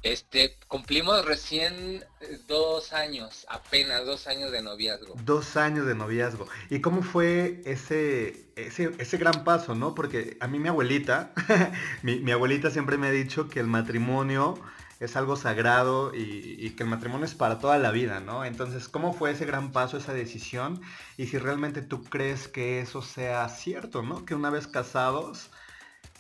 Este, 0.03 0.59
cumplimos 0.67 1.25
recién 1.25 2.05
eh, 2.21 2.41
dos 2.49 2.93
años, 2.93 3.47
apenas 3.49 4.05
dos 4.05 4.27
años 4.27 4.51
de 4.51 4.61
noviazgo. 4.61 5.15
Dos 5.25 5.57
años 5.57 5.87
de 5.87 5.95
noviazgo. 5.95 6.49
¿Y 6.71 6.81
cómo 6.81 7.03
fue 7.03 7.63
ese, 7.65 8.47
ese, 8.57 9.17
gran 9.17 9.45
paso, 9.45 9.77
no? 9.77 9.95
Porque 9.95 10.37
a 10.41 10.49
mí 10.49 10.59
mi 10.59 10.69
abuelita, 10.69 11.33
mi, 12.03 12.31
abuelita 12.33 12.73
siempre 12.73 12.99
me 12.99 13.07
ha 13.07 13.11
dicho 13.13 13.49
que 13.49 13.61
el 13.61 13.69
matrimonio 13.69 14.59
es 14.99 15.15
algo 15.15 15.37
sagrado 15.37 16.13
y, 16.13 16.71
que 16.71 16.83
el 16.83 16.89
matrimonio 16.89 17.27
es 17.27 17.37
para 17.37 17.61
toda 17.61 17.79
la 17.79 17.93
vida, 17.93 18.19
¿no? 18.19 18.45
Entonces, 18.45 18.89
¿cómo 18.89 19.13
fue 19.13 19.31
ese 19.31 19.47
gran 19.47 19.71
paso, 19.71 19.99
esa 19.99 20.13
decisión? 20.13 20.81
Y 21.17 21.29
si 21.29 21.39
realmente 21.39 21.81
tú 21.81 22.03
crees 22.03 22.49
que 22.49 22.81
eso 22.81 23.03
sea 23.03 23.49
cierto, 23.49 24.03
¿no? 24.03 24.25
Que 24.25 24.35
una 24.35 24.51
vez 24.51 24.67
casados 24.67 25.51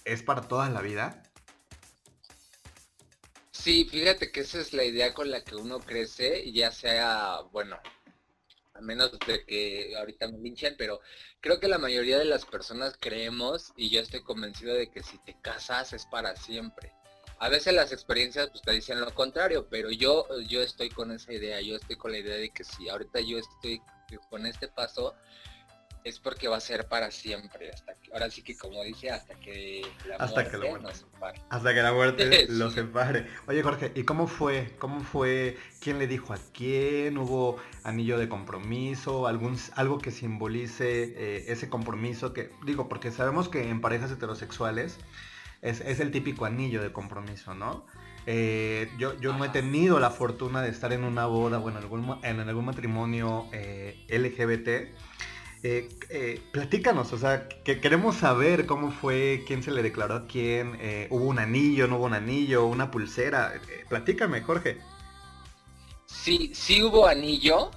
es 0.04 0.22
para 0.22 0.42
toda 0.42 0.70
la 0.70 0.82
vida. 0.82 1.22
Sí, 3.62 3.84
fíjate 3.84 4.32
que 4.32 4.40
esa 4.40 4.58
es 4.58 4.72
la 4.72 4.82
idea 4.82 5.14
con 5.14 5.30
la 5.30 5.44
que 5.44 5.54
uno 5.54 5.78
crece, 5.78 6.50
ya 6.50 6.72
sea, 6.72 7.42
bueno, 7.52 7.78
a 8.74 8.80
menos 8.80 9.16
de 9.24 9.46
que 9.46 9.94
ahorita 9.96 10.26
me 10.26 10.38
linchen, 10.38 10.74
pero 10.76 10.98
creo 11.40 11.60
que 11.60 11.68
la 11.68 11.78
mayoría 11.78 12.18
de 12.18 12.24
las 12.24 12.44
personas 12.44 12.96
creemos 12.98 13.72
y 13.76 13.88
yo 13.88 14.00
estoy 14.00 14.24
convencido 14.24 14.74
de 14.74 14.90
que 14.90 15.04
si 15.04 15.16
te 15.18 15.40
casas 15.40 15.92
es 15.92 16.06
para 16.06 16.34
siempre. 16.34 16.92
A 17.38 17.48
veces 17.48 17.72
las 17.72 17.92
experiencias 17.92 18.50
pues, 18.50 18.62
te 18.62 18.72
dicen 18.72 19.00
lo 19.00 19.14
contrario, 19.14 19.68
pero 19.70 19.92
yo, 19.92 20.26
yo 20.48 20.60
estoy 20.60 20.90
con 20.90 21.12
esa 21.12 21.32
idea, 21.32 21.60
yo 21.60 21.76
estoy 21.76 21.94
con 21.94 22.10
la 22.10 22.18
idea 22.18 22.34
de 22.34 22.50
que 22.50 22.64
si 22.64 22.88
ahorita 22.88 23.20
yo 23.20 23.38
estoy 23.38 23.80
con 24.28 24.44
este 24.44 24.66
paso, 24.66 25.14
es 26.04 26.18
porque 26.18 26.48
va 26.48 26.56
a 26.56 26.60
ser 26.60 26.88
para 26.88 27.10
siempre. 27.10 27.70
Hasta 27.70 27.94
ahora 28.12 28.30
sí 28.30 28.42
que 28.42 28.56
como 28.56 28.82
dice, 28.82 29.10
hasta 29.10 29.34
que 29.34 29.82
la 30.08 30.16
hasta 30.16 30.42
muerte 30.42 30.60
que 30.60 30.78
nos 30.80 30.96
separe. 30.96 31.40
Hasta 31.48 31.74
que 31.74 31.82
la 31.82 31.92
muerte 31.92 32.46
lo 32.48 32.70
separe. 32.70 33.26
Oye 33.46 33.62
Jorge, 33.62 33.92
¿y 33.94 34.04
cómo 34.04 34.26
fue? 34.26 34.74
¿Cómo 34.78 35.00
fue? 35.00 35.56
¿Quién 35.80 35.98
le 35.98 36.06
dijo 36.06 36.32
a 36.32 36.38
quién? 36.52 37.18
¿Hubo 37.18 37.56
anillo 37.84 38.18
de 38.18 38.28
compromiso? 38.28 39.26
¿Algún, 39.26 39.56
algo 39.74 39.98
que 39.98 40.10
simbolice 40.10 41.14
eh, 41.16 41.44
ese 41.48 41.68
compromiso? 41.68 42.32
que 42.32 42.50
Digo, 42.64 42.88
porque 42.88 43.10
sabemos 43.10 43.48
que 43.48 43.68
en 43.68 43.80
parejas 43.80 44.10
heterosexuales 44.10 44.98
es, 45.62 46.00
el 46.00 46.10
típico 46.10 46.44
anillo 46.44 46.82
de 46.82 46.92
compromiso, 46.92 47.54
¿no? 47.54 47.86
Eh, 48.26 48.88
yo, 48.98 49.18
yo 49.20 49.32
no 49.32 49.44
he 49.44 49.48
tenido 49.48 49.98
la 49.98 50.10
fortuna 50.10 50.62
de 50.62 50.68
estar 50.68 50.92
en 50.92 51.02
una 51.02 51.26
boda 51.26 51.58
o 51.58 51.68
en 51.68 51.76
algún, 51.76 52.18
en 52.22 52.40
algún 52.40 52.64
matrimonio 52.64 53.46
eh, 53.52 53.96
LGBT 54.08 54.92
eh, 55.64 55.88
eh, 56.10 56.40
platícanos, 56.50 57.12
o 57.12 57.18
sea, 57.18 57.48
que 57.48 57.80
queremos 57.80 58.16
saber 58.16 58.66
cómo 58.66 58.90
fue, 58.90 59.44
quién 59.46 59.62
se 59.62 59.70
le 59.70 59.82
declaró 59.84 60.14
a 60.16 60.26
quién, 60.26 60.76
eh, 60.80 61.06
hubo 61.10 61.26
un 61.26 61.38
anillo, 61.38 61.86
no 61.86 61.98
hubo 61.98 62.06
un 62.06 62.14
anillo, 62.14 62.66
una 62.66 62.90
pulsera. 62.90 63.60
platícame, 63.88 64.40
Jorge. 64.40 64.78
Sí, 66.06 66.50
sí 66.52 66.82
hubo 66.82 67.06
anillo. 67.06 67.70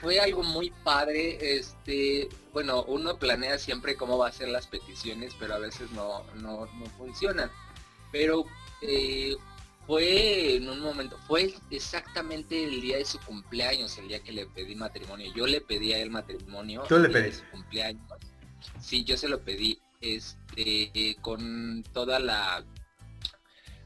fue 0.00 0.20
algo 0.20 0.44
muy 0.44 0.70
padre. 0.84 1.56
Este, 1.58 2.28
bueno, 2.52 2.84
uno 2.84 3.18
planea 3.18 3.58
siempre 3.58 3.96
cómo 3.96 4.16
va 4.16 4.28
a 4.28 4.32
ser 4.32 4.48
las 4.48 4.68
peticiones, 4.68 5.34
pero 5.38 5.54
a 5.54 5.58
veces 5.58 5.90
no, 5.90 6.22
no, 6.36 6.66
no 6.66 6.86
funcionan. 6.96 7.50
Pero 8.12 8.44
fue 9.92 10.56
en 10.56 10.70
un 10.70 10.80
momento, 10.80 11.18
fue 11.26 11.54
exactamente 11.70 12.64
el 12.64 12.80
día 12.80 12.96
de 12.96 13.04
su 13.04 13.20
cumpleaños, 13.20 13.98
el 13.98 14.08
día 14.08 14.22
que 14.22 14.32
le 14.32 14.46
pedí 14.46 14.74
matrimonio. 14.74 15.30
Yo 15.36 15.46
le 15.46 15.60
pedí 15.60 15.92
a 15.92 15.98
él 15.98 16.10
matrimonio. 16.10 16.84
¿Tú 16.88 16.98
le 16.98 17.10
pedí? 17.10 17.30
su 17.30 17.44
cumpleaños. 17.50 18.02
Sí, 18.80 19.04
yo 19.04 19.18
se 19.18 19.28
lo 19.28 19.42
pedí, 19.42 19.78
este, 20.00 21.18
con 21.20 21.84
toda 21.92 22.20
la 22.20 22.64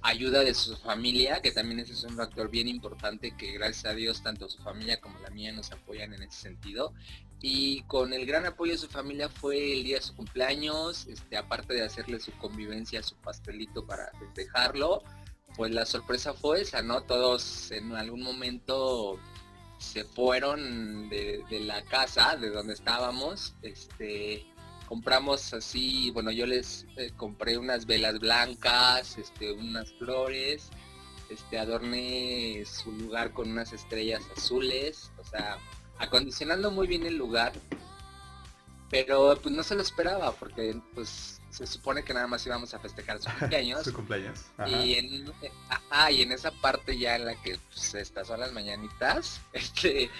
ayuda 0.03 0.45
de 0.45 0.55
su 0.55 0.77
familia, 0.77 1.43
que 1.43 1.51
también 1.51 1.81
ese 1.81 1.95
es 1.95 2.05
un 2.05 2.15
factor 2.15 2.51
bien 2.51 2.69
importante 2.69 3.37
que 3.37 3.51
gracias 3.55 3.87
a 3.87 3.97
Dios 3.97 4.23
tanto 4.23 4.49
su 4.49 4.63
familia 4.63 5.01
como 5.01 5.19
la 5.19 5.31
mía 5.31 5.51
nos 5.51 5.73
apoyan 5.73 6.15
en 6.15 6.23
ese 6.23 6.41
sentido. 6.41 6.95
Y 7.41 7.83
con 7.89 8.13
el 8.13 8.27
gran 8.27 8.47
apoyo 8.47 8.71
de 8.71 8.79
su 8.79 8.87
familia 8.87 9.29
fue 9.29 9.73
el 9.73 9.83
día 9.83 9.97
de 9.97 10.03
su 10.03 10.15
cumpleaños, 10.15 11.09
este, 11.09 11.37
aparte 11.37 11.75
de 11.75 11.83
hacerle 11.83 12.21
su 12.21 12.31
convivencia, 12.39 13.03
su 13.03 13.17
pastelito 13.17 13.85
para 13.85 14.13
festejarlo, 14.21 15.03
pues 15.57 15.73
la 15.73 15.87
sorpresa 15.87 16.35
fue 16.35 16.61
esa, 16.61 16.83
¿no? 16.83 17.03
Todos 17.03 17.71
en 17.71 17.93
algún 17.95 18.23
momento 18.23 19.19
se 19.79 20.05
fueron 20.05 21.09
de, 21.09 21.45
la 21.61 21.83
casa, 21.83 22.37
de 22.37 22.51
donde 22.51 22.75
estábamos, 22.75 23.55
este, 23.63 24.47
compramos 24.87 25.53
así, 25.55 26.11
bueno, 26.11 26.31
yo 26.31 26.47
les 26.47 26.87
eh, 26.97 27.13
compré 27.17 27.59
unas 27.59 27.87
velas 27.87 28.19
blancas, 28.19 29.19
este, 29.19 29.53
unas 29.53 29.93
flores, 29.95 30.71
este, 31.31 31.59
adorné 31.59 32.65
su 32.65 32.93
lugar 32.93 33.33
con 33.33 33.51
unas 33.51 33.73
estrellas 33.73 34.23
azules, 34.37 35.11
o 35.19 35.25
sea, 35.25 35.59
acondicionando 35.99 36.71
muy 36.71 36.87
bien 36.87 37.05
el 37.07 37.17
lugar, 37.17 37.53
pero 38.91 39.39
pues 39.43 39.55
no 39.55 39.62
se 39.62 39.74
lo 39.74 39.82
esperaba, 39.82 40.32
porque 40.32 40.80
pues 40.95 41.41
se 41.51 41.66
supone 41.66 42.05
que 42.05 42.12
nada 42.12 42.26
más 42.26 42.47
íbamos 42.47 42.74
a 42.74 42.78
festejar 42.78 43.20
su 43.20 43.30
cumpleaños. 43.39 43.84
su 43.84 43.93
cumpleaños. 43.93 44.47
Y 44.66 44.95
en, 44.95 45.32
y 46.11 46.22
en 46.22 46.32
esa 46.32 46.51
parte 46.51 46.99
ya 46.99 47.16
en 47.16 47.24
la 47.24 47.34
que 47.43 47.59
pues, 47.68 47.95
estas 47.95 48.28
son 48.28 48.41
las 48.41 48.53
mañanitas, 48.53 49.41
este, 49.53 50.11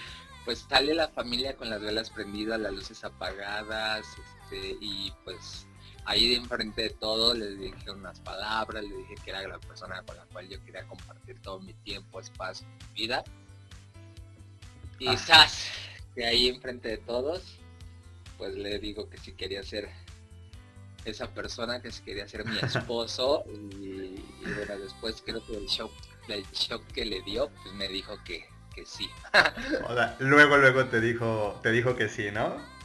pues 0.45 0.65
sale 0.69 0.93
la 0.93 1.09
familia 1.09 1.55
con 1.55 1.69
las 1.69 1.81
velas 1.81 2.09
prendidas, 2.09 2.59
las 2.59 2.73
luces 2.73 3.03
apagadas, 3.03 4.05
este, 4.17 4.77
y 4.81 5.13
pues 5.23 5.67
ahí 6.05 6.29
de 6.29 6.35
enfrente 6.37 6.83
de 6.83 6.89
todo 6.89 7.33
les 7.33 7.59
dije 7.59 7.91
unas 7.91 8.19
palabras, 8.21 8.83
le 8.83 8.95
dije 8.95 9.15
que 9.23 9.29
era 9.29 9.45
la 9.45 9.59
persona 9.59 10.01
con 10.03 10.15
la 10.15 10.23
cual 10.25 10.47
yo 10.47 10.63
quería 10.63 10.87
compartir 10.87 11.39
todo 11.41 11.59
mi 11.59 11.73
tiempo, 11.73 12.19
espacio, 12.19 12.65
mi 12.67 13.01
vida. 13.01 13.23
Y 14.99 15.09
quizás 15.09 15.67
que 16.15 16.25
ahí 16.25 16.47
enfrente 16.47 16.89
de 16.89 16.97
todos, 16.97 17.59
pues 18.37 18.55
le 18.55 18.79
digo 18.79 19.09
que 19.09 19.17
si 19.17 19.33
quería 19.33 19.63
ser 19.63 19.89
esa 21.05 21.33
persona 21.33 21.81
que 21.81 21.91
se 21.91 22.03
quería 22.03 22.27
ser 22.27 22.45
mi 22.45 22.57
esposo 22.57 23.45
y, 23.79 24.21
bueno, 24.41 24.77
después 24.79 25.21
creo 25.25 25.45
que 25.45 25.55
el 25.57 25.65
shock, 25.67 25.91
el 26.27 26.43
shock 26.51 26.85
que 26.87 27.05
le 27.05 27.21
dio, 27.21 27.49
pues 27.63 27.73
me 27.75 27.87
dijo 27.87 28.17
que, 28.23 28.45
que 28.75 28.85
sí. 28.85 29.09
luego, 30.19 30.57
luego 30.57 30.85
te 30.85 30.99
dijo, 30.99 31.59
te 31.63 31.71
dijo 31.71 31.95
que 31.95 32.09
sí, 32.09 32.29
¿no? 32.31 32.77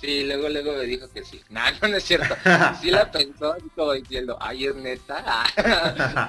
Sí, 0.00 0.24
luego, 0.24 0.48
luego 0.48 0.74
me 0.74 0.84
dijo 0.84 1.10
que 1.10 1.24
sí. 1.24 1.40
No, 1.48 1.60
no, 1.88 1.96
es 1.96 2.04
cierto. 2.04 2.36
Sí 2.80 2.90
la 2.90 3.10
pensó 3.10 3.56
como 3.74 3.92
diciendo, 3.92 4.36
ay, 4.40 4.66
es 4.66 4.74
neta. 4.76 5.46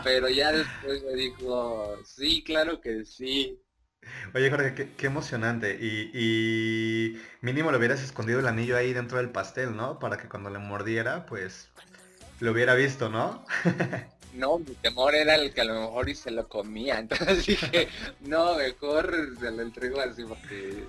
Pero 0.04 0.30
ya 0.30 0.52
después 0.54 1.04
me 1.04 1.16
dijo, 1.16 1.98
sí, 2.06 2.44
claro 2.44 2.80
que 2.80 3.04
sí. 3.04 3.60
Oye 4.34 4.50
Jorge, 4.50 4.94
qué, 4.96 5.06
emocionante. 5.06 5.78
Y, 5.80 7.20
mínimo 7.42 7.72
le 7.72 7.78
hubieras 7.78 8.02
escondido 8.02 8.40
el 8.40 8.48
anillo 8.48 8.78
ahí 8.78 8.94
dentro 8.94 9.18
del 9.18 9.30
pastel, 9.30 9.76
¿no? 9.76 10.00
Para 10.00 10.18
que 10.18 10.28
cuando 10.28 10.50
le 10.50 10.60
mordiera, 10.60 11.26
pues 11.26 11.70
lo 12.40 12.52
hubiera 12.52 12.76
visto, 12.76 13.10
¿no? 13.10 13.46
no, 14.34 14.60
mi 14.60 14.76
temor 14.76 15.16
era 15.16 15.36
el 15.36 15.54
que 15.54 15.62
a 15.62 15.66
lo 15.66 15.82
mejor 15.82 16.10
y 16.10 16.16
se 16.16 16.32
lo 16.32 16.48
comía. 16.48 17.00
Entonces 17.00 17.46
dije, 17.46 17.90
no, 18.22 18.56
mejor 18.56 19.36
se 19.40 19.52
lo 19.52 19.62
entrego 19.62 20.02
así 20.02 20.24
porque... 20.24 20.86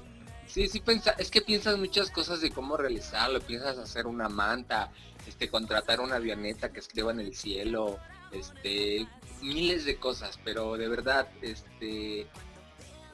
Sí, 0.46 0.66
sí, 0.66 0.80
pensa, 0.80 1.14
es 1.18 1.30
que 1.30 1.42
piensas 1.42 1.76
muchas 1.76 2.10
cosas 2.10 2.40
de 2.40 2.50
cómo 2.50 2.78
realizarlo, 2.78 3.38
piensas 3.40 3.76
hacer 3.76 4.06
una 4.06 4.30
manta, 4.30 4.90
este, 5.26 5.50
contratar 5.50 6.00
una 6.00 6.16
avioneta 6.16 6.72
que 6.72 6.80
escriba 6.80 7.12
en 7.12 7.20
el 7.20 7.34
cielo, 7.34 7.98
este, 8.32 9.06
miles 9.42 9.84
de 9.84 9.96
cosas, 9.96 10.38
pero 10.44 10.76
de 10.76 10.88
verdad, 10.88 11.28
este, 11.42 12.26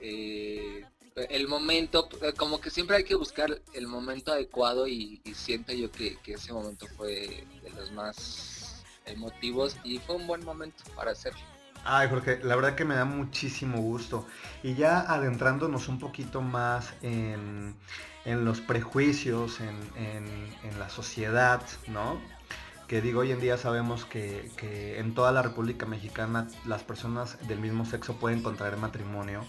eh, 0.07 0.85
el 1.31 1.49
momento, 1.49 2.09
como 2.37 2.61
que 2.61 2.71
siempre 2.71 2.97
hay 2.97 3.05
que 3.05 3.15
buscar 3.15 3.61
el 3.73 3.87
momento 3.87 4.33
adecuado 4.33 4.87
y, 4.87 5.23
siento 5.35 5.73
yo 5.73 5.91
que, 5.91 6.19
ese 6.27 6.53
momento 6.53 6.87
fue 6.97 7.47
de 7.63 7.71
los 7.77 7.91
más 7.93 8.85
emotivos 9.07 9.77
y 9.85 9.99
fue 9.99 10.17
un 10.17 10.27
buen 10.27 10.45
momento 10.45 10.83
para 10.95 11.13
hacerlo. 11.13 11.41
Ay, 11.85 12.09
Jorge, 12.09 12.41
la 12.43 12.57
verdad 12.57 12.75
que 12.75 12.85
me 12.85 12.95
da 12.95 13.05
muchísimo 13.05 13.79
gusto. 13.79 14.27
Y 14.63 14.75
ya 14.75 15.01
adentrándonos 15.01 15.89
un 15.89 15.99
poquito 15.99 16.41
más 16.43 16.93
en, 17.03 17.77
los 18.25 18.61
prejuicios, 18.61 19.61
en, 19.61 20.79
la 20.79 20.89
sociedad, 20.89 21.63
¿no? 21.87 22.21
Que 22.89 23.01
digo, 23.01 23.21
hoy 23.21 23.31
en 23.31 23.41
día 23.41 23.57
sabemos 23.57 24.05
que, 24.05 24.51
que 24.57 24.99
en 24.99 25.15
toda 25.15 25.33
la 25.33 25.43
República 25.43 25.87
Mexicana 25.87 26.49
las 26.67 26.83
personas 26.83 27.39
del 27.47 27.61
mismo 27.61 27.87
sexo 27.87 28.17
pueden 28.17 28.43
contraer 28.43 28.77
matrimonio. 28.77 29.45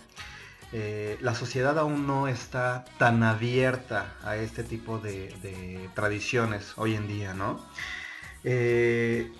Eh, 0.73 1.17
la 1.21 1.35
sociedad 1.35 1.77
aún 1.79 2.07
no 2.07 2.27
está 2.27 2.85
tan 2.97 3.23
abierta 3.23 4.15
a 4.23 4.35
este 4.35 4.63
tipo 4.63 4.99
de, 4.99 5.89
tradiciones 5.93 6.73
hoy 6.77 6.95
en 6.95 7.07
día, 7.07 7.33
¿no? 7.33 7.63
Eh, 8.43 9.31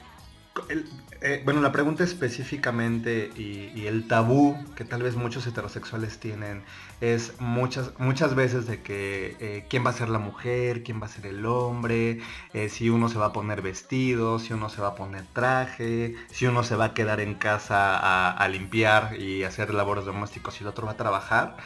eh, 1.26 1.42
bueno, 1.44 1.60
la 1.60 1.72
pregunta 1.72 2.04
específicamente 2.04 3.32
y, 3.36 3.88
el 3.88 4.08
tabú 4.08 4.56
que 4.76 4.86
tal 4.86 5.02
vez 5.02 5.16
muchos 5.16 5.48
heterosexuales 5.48 6.20
tienen 6.20 6.64
es 7.02 7.34
muchas, 7.40 7.94
muchas 7.98 8.36
veces 8.36 8.68
de 8.68 8.84
que 8.84 9.36
eh, 9.40 9.66
quién 9.68 9.84
va 9.84 9.90
a 9.90 9.94
ser 9.94 10.10
la 10.10 10.20
mujer, 10.20 10.84
quién 10.84 11.02
va 11.02 11.08
a 11.08 11.10
ser 11.10 11.26
el 11.26 11.44
hombre, 11.48 12.22
eh, 12.54 12.70
si 12.70 12.92
uno 12.92 13.10
se 13.10 13.18
va 13.18 13.28
a 13.28 13.34
poner 13.34 13.64
vestido, 13.64 14.38
si 14.38 14.54
uno 14.54 14.70
se 14.70 14.82
va 14.82 14.90
a 14.90 14.96
poner 14.96 15.24
traje, 15.34 16.16
si 16.30 16.46
uno 16.46 16.64
se 16.64 16.76
va 16.76 16.86
a 16.86 16.94
quedar 16.94 17.20
en 17.20 17.34
casa 17.34 17.98
a, 18.32 18.48
limpiar 18.48 19.20
y 19.20 19.44
hacer 19.44 19.74
labores 19.74 20.06
domésticos 20.06 20.60
y 20.62 20.64
el 20.64 20.68
otro 20.70 20.86
va 20.86 20.92
a 20.94 20.98
trabajar. 20.98 21.58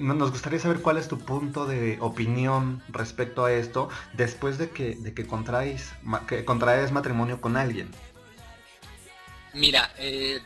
nos 0.00 0.30
gustaría 0.30 0.58
saber 0.58 0.80
cuál 0.82 0.98
es 0.98 1.08
tu 1.08 1.18
punto 1.18 1.64
de 1.66 1.96
opinión 2.00 2.82
respecto 2.90 3.46
a 3.46 3.52
esto 3.52 3.88
después 4.12 4.58
de 4.58 4.68
que, 4.70 4.94
de 4.96 5.14
que, 5.14 5.24
que 5.24 6.44
contraes 6.44 6.92
matrimonio 6.92 7.40
con 7.40 7.56
alguien. 7.56 7.88
Mira, 9.52 9.90
eh, 9.98 10.40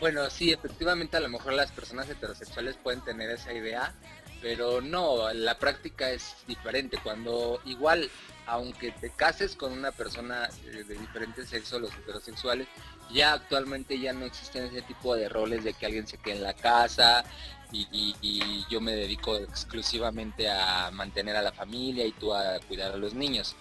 bueno, 0.00 0.28
sí, 0.30 0.52
efectivamente 0.52 1.16
a 1.16 1.20
lo 1.20 1.28
mejor 1.28 1.52
las 1.54 1.72
personas 1.72 2.08
heterosexuales 2.08 2.76
pueden 2.76 3.00
tener 3.02 3.30
esa 3.30 3.52
idea, 3.52 3.94
pero 4.40 4.80
no, 4.80 5.32
la 5.32 5.58
práctica 5.58 6.10
es 6.10 6.36
diferente. 6.46 6.98
Cuando 7.02 7.60
igual, 7.64 8.10
aunque 8.46 8.92
te 8.92 9.10
cases 9.10 9.56
con 9.56 9.72
una 9.72 9.92
persona 9.92 10.48
de, 10.64 10.84
diferente 10.84 11.46
sexo, 11.46 11.78
los 11.78 11.94
heterosexuales, 11.94 12.68
ya 13.12 13.34
actualmente 13.34 13.98
ya 13.98 14.12
no 14.12 14.24
existen 14.24 14.64
ese 14.64 14.82
tipo 14.82 15.14
de 15.14 15.28
roles 15.28 15.64
de 15.64 15.74
que 15.74 15.86
alguien 15.86 16.06
se 16.06 16.18
quede 16.18 16.36
en 16.36 16.42
la 16.42 16.54
casa 16.54 17.24
y, 17.72 18.64
yo 18.68 18.80
me 18.80 18.92
dedico 18.92 19.36
exclusivamente 19.36 20.50
a 20.50 20.90
mantener 20.92 21.36
a 21.36 21.42
la 21.42 21.52
familia 21.52 22.04
y 22.06 22.12
tú 22.12 22.34
a 22.34 22.58
cuidar 22.68 22.92
a 22.92 22.96
los 22.96 23.14
niños. 23.14 23.54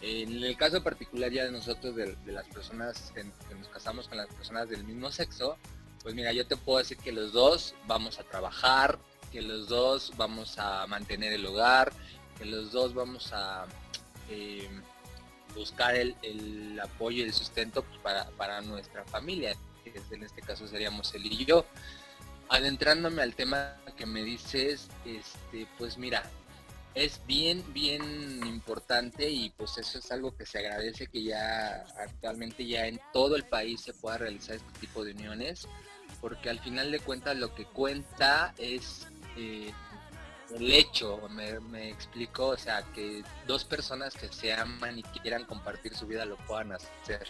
En 0.00 0.44
el 0.44 0.56
caso 0.56 0.82
particular 0.82 1.30
ya 1.32 1.44
de 1.44 1.50
nosotros, 1.50 1.96
de, 1.96 2.16
las 2.26 2.46
personas 2.48 3.12
nos 3.58 3.68
casamos 3.68 4.08
con 4.08 4.18
las 4.18 4.28
personas 4.28 4.68
del 4.68 4.84
mismo 4.84 5.10
sexo, 5.10 5.56
pues 6.02 6.14
mira, 6.14 6.32
yo 6.32 6.46
te 6.46 6.56
puedo 6.56 6.78
decir 6.78 6.96
que 6.96 7.12
los 7.12 7.32
dos 7.32 7.74
vamos 7.86 8.18
a 8.18 8.24
trabajar, 8.24 8.98
que 9.32 9.42
los 9.42 9.68
dos 9.68 10.12
vamos 10.16 10.58
a 10.58 10.86
mantener 10.86 11.32
el 11.32 11.44
hogar, 11.44 11.92
que 12.38 12.44
los 12.44 12.72
dos 12.72 12.94
vamos 12.94 13.32
a 13.32 13.66
eh, 14.30 14.68
buscar 15.54 15.94
el, 15.96 16.80
apoyo 16.82 17.18
y 17.18 17.26
el 17.26 17.32
sustento 17.32 17.82
pues, 17.82 17.98
para, 18.00 18.24
para, 18.30 18.60
nuestra 18.60 19.04
familia, 19.04 19.56
que 19.84 19.92
en 20.10 20.22
este 20.22 20.42
caso 20.42 20.66
seríamos 20.66 21.12
él 21.14 21.26
y 21.26 21.44
yo. 21.44 21.66
Adentrándome 22.48 23.20
al 23.22 23.34
tema 23.34 23.76
que 23.96 24.06
me 24.06 24.22
dices, 24.22 24.88
este, 25.04 25.66
pues 25.76 25.98
mira, 25.98 26.22
es 26.98 27.20
bien, 27.26 27.62
bien 27.72 28.02
importante 28.44 29.30
y 29.30 29.50
pues 29.50 29.78
eso 29.78 30.00
es 30.00 30.10
algo 30.10 30.36
que 30.36 30.44
se 30.44 30.58
agradece 30.58 31.06
que 31.06 31.22
ya 31.22 31.86
actualmente 31.96 32.66
ya 32.66 32.86
en 32.86 33.00
todo 33.12 33.36
el 33.36 33.44
país 33.44 33.82
se 33.82 33.94
pueda 33.94 34.18
realizar 34.18 34.56
este 34.56 34.80
tipo 34.80 35.04
de 35.04 35.12
uniones, 35.12 35.68
porque 36.20 36.50
al 36.50 36.58
final 36.58 36.90
de 36.90 36.98
cuentas 36.98 37.36
lo 37.36 37.54
que 37.54 37.66
cuenta 37.66 38.52
es 38.58 39.06
eh, 39.36 39.72
el 40.56 40.72
hecho, 40.72 41.20
me, 41.30 41.60
me, 41.60 41.88
explico, 41.88 42.48
o 42.48 42.58
sea, 42.58 42.82
que 42.92 43.22
dos 43.46 43.64
personas 43.64 44.14
que 44.14 44.26
se 44.32 44.52
aman 44.52 44.98
y 44.98 45.04
quieran 45.04 45.44
compartir 45.44 45.94
su 45.94 46.08
vida 46.08 46.24
lo 46.24 46.36
puedan 46.36 46.72
hacer. 46.72 47.28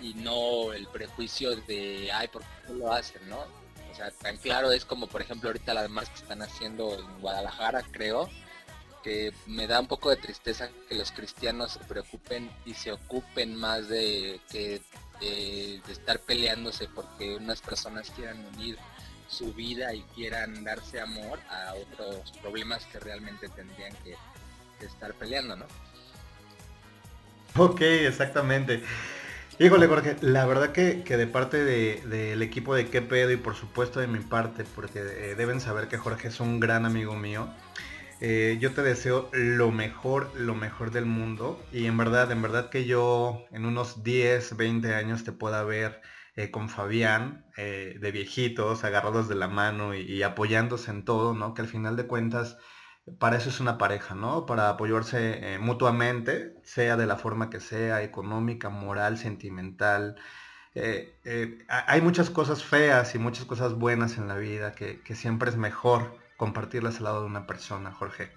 Y 0.00 0.14
no 0.14 0.72
el 0.72 0.86
prejuicio 0.86 1.56
de, 1.56 2.10
ay, 2.10 2.28
¿por 2.28 2.42
qué 2.42 2.72
lo 2.72 2.90
hacen, 2.90 3.28
no? 3.28 3.44
O 3.92 3.94
sea, 3.94 4.10
tan 4.10 4.36
claro 4.36 4.72
es 4.72 4.84
como, 4.84 5.06
por 5.06 5.22
ejemplo, 5.22 5.48
ahorita 5.48 5.74
las 5.74 5.90
más 5.90 6.08
que 6.10 6.16
están 6.16 6.42
haciendo 6.42 6.98
en 6.98 7.20
Guadalajara, 7.20 7.82
creo, 7.90 8.28
que 9.02 9.32
me 9.46 9.66
da 9.66 9.80
un 9.80 9.86
poco 9.86 10.10
de 10.10 10.16
tristeza 10.16 10.68
que 10.88 10.94
los 10.94 11.12
cristianos 11.12 11.72
se 11.72 11.80
preocupen 11.80 12.50
y 12.64 12.74
se 12.74 12.92
ocupen 12.92 13.54
más 13.54 13.88
de 13.88 14.40
que 14.50 14.80
de 15.20 15.80
estar 15.90 16.20
peleándose 16.20 16.88
porque 16.94 17.34
unas 17.36 17.60
personas 17.60 18.10
quieran 18.10 18.44
unir 18.54 18.78
su 19.28 19.52
vida 19.52 19.92
y 19.94 20.02
quieran 20.14 20.64
darse 20.64 21.00
amor 21.00 21.38
a 21.50 21.74
otros 21.74 22.32
problemas 22.40 22.84
que 22.86 22.98
realmente 22.98 23.48
tendrían 23.48 23.92
que, 24.04 24.16
estar 24.84 25.12
peleando, 25.14 25.56
¿no? 25.56 25.66
Ok, 27.56 27.80
exactamente. 27.80 28.84
Híjole, 29.60 29.88
Jorge, 29.88 30.14
la 30.20 30.46
verdad 30.46 30.70
que, 30.70 31.02
de 31.02 31.26
parte 31.26 31.64
del 31.64 32.42
equipo 32.42 32.76
de 32.76 32.86
qué 32.86 33.02
pedo 33.02 33.32
y 33.32 33.36
por 33.36 33.56
supuesto 33.56 33.98
de 33.98 34.06
mi 34.06 34.20
parte, 34.20 34.64
porque 34.76 35.00
eh, 35.00 35.34
deben 35.36 35.60
saber 35.60 35.88
que 35.88 35.98
Jorge 35.98 36.28
es 36.28 36.38
un 36.38 36.60
gran 36.60 36.86
amigo 36.86 37.16
mío, 37.16 37.48
eh, 38.20 38.56
yo 38.60 38.72
te 38.72 38.82
deseo 38.82 39.28
lo 39.32 39.72
mejor, 39.72 40.30
lo 40.36 40.54
mejor 40.54 40.92
del 40.92 41.06
mundo 41.06 41.60
y 41.72 41.86
en 41.86 41.96
verdad, 41.96 42.30
en 42.30 42.40
verdad 42.40 42.70
que 42.70 42.84
yo 42.84 43.46
en 43.50 43.64
unos 43.64 44.04
10, 44.04 44.56
20 44.56 44.94
años 44.94 45.24
te 45.24 45.32
pueda 45.32 45.64
ver 45.64 46.02
eh, 46.36 46.52
con 46.52 46.68
Fabián, 46.68 47.44
de 47.56 48.12
viejitos, 48.12 48.84
agarrados 48.84 49.28
de 49.28 49.34
la 49.34 49.48
mano 49.48 49.92
y, 49.92 50.22
apoyándose 50.22 50.92
en 50.92 51.04
todo, 51.04 51.34
¿no? 51.34 51.54
Que 51.54 51.62
al 51.62 51.68
final 51.68 51.96
de 51.96 52.06
cuentas, 52.06 52.58
para 53.18 53.36
eso 53.36 53.48
es 53.48 53.60
una 53.60 53.78
pareja, 53.78 54.14
¿no? 54.14 54.46
Para 54.46 54.68
apoyarse 54.70 55.54
eh, 55.54 55.58
mutuamente, 55.58 56.54
sea 56.64 56.96
de 56.96 57.06
la 57.06 57.16
forma 57.16 57.50
que 57.50 57.60
sea, 57.60 58.02
económica, 58.02 58.68
moral, 58.68 59.18
sentimental. 59.18 60.16
hay 61.68 62.00
muchas 62.00 62.30
cosas 62.30 62.62
feas 62.64 63.14
y 63.14 63.18
muchas 63.18 63.44
cosas 63.44 63.74
buenas 63.74 64.18
en 64.18 64.28
la 64.28 64.36
vida 64.36 64.72
que, 64.72 65.00
que 65.00 65.14
siempre 65.14 65.50
es 65.50 65.56
mejor 65.56 66.16
compartirlas 66.36 66.98
al 66.98 67.04
lado 67.04 67.20
de 67.22 67.26
una 67.26 67.46
persona, 67.46 67.92
Jorge. 67.92 68.30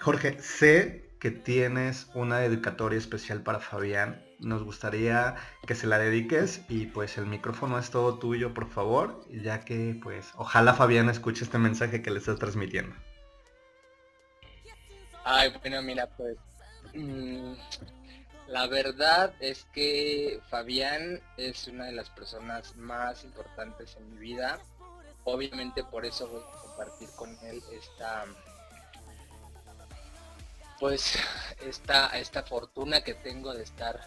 Jorge, 0.00 0.40
sé 0.40 1.10
que 1.20 1.30
tienes 1.30 2.08
una 2.14 2.38
dedicatoria 2.38 2.98
especial 2.98 3.42
para 3.42 3.60
Fabián 3.60 4.25
nos 4.38 4.62
gustaría 4.62 5.36
que 5.66 5.74
se 5.74 5.86
la 5.86 5.98
dediques 5.98 6.62
y 6.68 6.86
pues 6.86 7.18
el 7.18 7.26
micrófono 7.26 7.78
es 7.78 7.90
todo 7.90 8.18
tuyo, 8.18 8.54
por 8.54 8.68
favor, 8.68 9.24
ya 9.30 9.64
que 9.64 9.98
pues 10.02 10.32
ojalá 10.36 10.74
Fabián 10.74 11.08
escuche 11.08 11.44
este 11.44 11.58
mensaje 11.58 12.02
que 12.02 12.10
le 12.10 12.18
estás 12.18 12.38
transmitiendo. 12.38 12.94
Ay, 15.24 15.52
bueno, 15.60 15.82
mira, 15.82 16.06
pues 16.16 16.36
mm, 16.94 17.54
la 18.48 18.66
verdad 18.68 19.34
es 19.40 19.64
que 19.72 20.40
Fabián 20.48 21.20
es 21.36 21.66
una 21.66 21.86
de 21.86 21.92
las 21.92 22.10
personas 22.10 22.76
más 22.76 23.24
importantes 23.24 23.96
en 23.96 24.14
mi 24.14 24.18
vida. 24.18 24.60
Obviamente 25.24 25.82
por 25.82 26.06
eso 26.06 26.28
voy 26.28 26.42
a 26.42 26.60
compartir 26.60 27.08
con 27.16 27.36
él 27.42 27.60
esta 27.72 28.24
pues 30.78 31.18
esta, 31.66 32.08
esta 32.18 32.42
fortuna 32.42 33.00
que 33.02 33.14
tengo 33.14 33.54
de 33.54 33.62
estar 33.62 34.00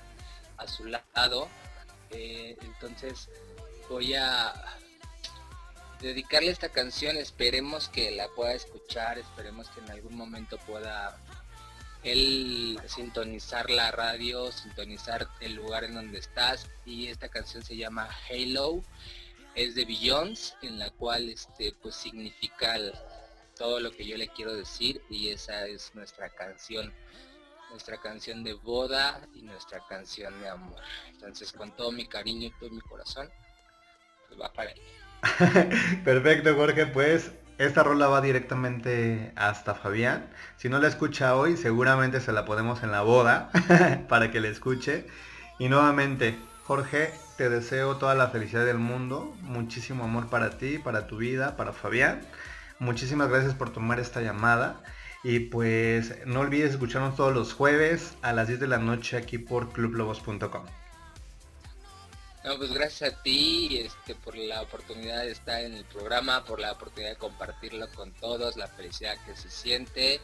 a 0.59 0.67
su 0.67 0.85
lado. 0.85 1.49
Eh, 2.11 2.57
entonces 2.61 3.29
voy 3.89 4.13
a 4.13 4.53
dedicarle 6.01 6.51
esta 6.51 6.69
canción, 6.69 7.17
esperemos 7.17 7.89
que 7.89 8.11
la 8.11 8.27
pueda 8.29 8.53
escuchar, 8.53 9.17
esperemos 9.17 9.69
que 9.69 9.81
en 9.81 9.89
algún 9.91 10.15
momento 10.15 10.57
pueda 10.59 11.19
él 12.03 12.79
sintonizar 12.87 13.69
la 13.69 13.91
radio, 13.91 14.51
sintonizar 14.51 15.27
el 15.41 15.55
lugar 15.55 15.83
en 15.83 15.95
donde 15.95 16.19
estás 16.19 16.67
y 16.85 17.07
esta 17.07 17.27
canción 17.29 17.63
se 17.63 17.75
llama 17.75 18.09
Halo, 18.29 18.81
es 19.55 19.75
de 19.75 19.83
Billions, 19.83 20.55
en 20.61 20.79
la 20.79 20.89
cual 20.91 21.29
este 21.29 21.73
pues 21.81 21.95
significa 21.95 22.77
todo 23.57 23.81
lo 23.81 23.91
que 23.91 24.05
yo 24.05 24.15
le 24.15 24.29
quiero 24.29 24.55
decir 24.55 25.01
y 25.09 25.29
esa 25.29 25.67
es 25.67 25.93
nuestra 25.93 26.29
canción 26.29 26.93
nuestra 27.69 27.97
canción 27.97 28.43
de 28.43 28.53
boda 28.53 29.21
y 29.33 29.41
nuestra 29.41 29.79
canción 29.87 30.39
de 30.41 30.49
amor. 30.49 30.79
Entonces, 31.09 31.51
con 31.51 31.71
todo 31.75 31.91
mi 31.91 32.07
cariño 32.07 32.47
y 32.47 32.59
todo 32.59 32.69
mi 32.69 32.81
corazón, 32.81 33.29
pues 34.27 34.39
va 34.39 34.51
para 34.53 34.71
él. 34.71 34.81
Perfecto, 36.03 36.55
Jorge, 36.55 36.85
pues 36.87 37.31
esta 37.57 37.83
rola 37.83 38.07
va 38.07 38.21
directamente 38.21 39.33
hasta 39.35 39.75
Fabián. 39.75 40.29
Si 40.57 40.69
no 40.69 40.79
la 40.79 40.87
escucha 40.87 41.35
hoy, 41.35 41.57
seguramente 41.57 42.21
se 42.21 42.31
la 42.31 42.45
podemos 42.45 42.83
en 42.83 42.91
la 42.91 43.01
boda 43.01 43.51
para 44.07 44.31
que 44.31 44.39
la 44.39 44.47
escuche. 44.47 45.05
Y 45.59 45.67
nuevamente, 45.67 46.39
Jorge, 46.63 47.13
te 47.35 47.49
deseo 47.49 47.97
toda 47.97 48.15
la 48.15 48.29
felicidad 48.29 48.65
del 48.65 48.77
mundo, 48.77 49.35
muchísimo 49.41 50.05
amor 50.05 50.29
para 50.29 50.57
ti, 50.57 50.77
para 50.77 51.07
tu 51.07 51.17
vida, 51.17 51.57
para 51.57 51.73
Fabián. 51.73 52.21
Muchísimas 52.79 53.27
gracias 53.27 53.55
por 53.55 53.73
tomar 53.73 53.99
esta 53.99 54.21
llamada. 54.21 54.81
Y 55.23 55.39
pues 55.39 56.25
no 56.25 56.41
olvides 56.41 56.71
escucharnos 56.71 57.15
todos 57.15 57.33
los 57.33 57.53
jueves 57.53 58.13
a 58.21 58.31
las 58.31 58.47
10 58.47 58.61
de 58.61 58.67
la 58.67 58.77
noche 58.77 59.17
aquí 59.17 59.37
por 59.37 59.73
clublobos.com. 59.73 60.65
No, 62.45 62.57
pues 62.57 62.71
gracias 62.71 63.13
a 63.13 63.21
ti 63.21 63.79
este, 63.79 64.15
por 64.15 64.37
la 64.37 64.61
oportunidad 64.61 65.23
de 65.23 65.31
estar 65.31 65.61
en 65.61 65.73
el 65.73 65.83
programa, 65.85 66.45
por 66.45 66.59
la 66.59 66.71
oportunidad 66.71 67.11
de 67.11 67.17
compartirlo 67.17 67.89
con 67.89 68.13
todos, 68.13 68.55
la 68.55 68.67
felicidad 68.67 69.17
que 69.25 69.35
se 69.35 69.49
siente 69.49 70.21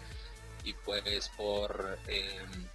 y 0.64 0.74
pues 0.74 1.30
por 1.38 2.00
em, 2.08 2.68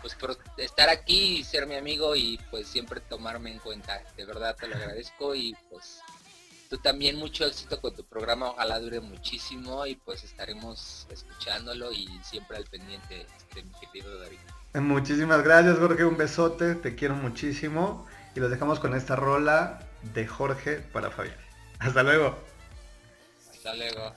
pues 0.00 0.14
por 0.14 0.36
estar 0.56 0.88
aquí 0.88 1.38
y 1.38 1.44
ser 1.44 1.66
mi 1.66 1.74
amigo 1.74 2.14
y 2.14 2.38
pues 2.50 2.68
siempre 2.68 3.00
tomarme 3.00 3.50
en 3.50 3.58
cuenta. 3.58 4.02
De 4.16 4.24
verdad 4.24 4.56
te 4.56 4.68
lo 4.68 4.76
agradezco 4.76 5.34
y 5.34 5.56
pues 5.68 6.00
Tú 6.72 6.78
también 6.78 7.16
mucho 7.16 7.44
éxito 7.44 7.78
con 7.82 7.94
tu 7.94 8.02
programa, 8.02 8.48
ojalá 8.48 8.80
dure 8.80 8.98
muchísimo 8.98 9.84
y 9.84 9.94
pues 9.94 10.24
estaremos 10.24 11.06
escuchándolo 11.10 11.92
y 11.92 12.08
siempre 12.24 12.56
al 12.56 12.64
pendiente 12.64 13.26
de 13.54 13.62
mi 13.62 13.72
querido 13.78 14.18
David. 14.18 14.38
Muchísimas 14.72 15.44
gracias 15.44 15.76
Jorge, 15.76 16.06
un 16.06 16.16
besote, 16.16 16.74
te 16.76 16.94
quiero 16.94 17.14
muchísimo 17.14 18.06
y 18.34 18.40
los 18.40 18.50
dejamos 18.50 18.80
con 18.80 18.94
esta 18.94 19.16
rola 19.16 19.86
de 20.14 20.26
Jorge 20.26 20.76
para 20.94 21.10
Fabián. 21.10 21.36
Hasta 21.78 22.02
luego. 22.02 22.38
Hasta 23.50 23.74
luego. 23.74 24.14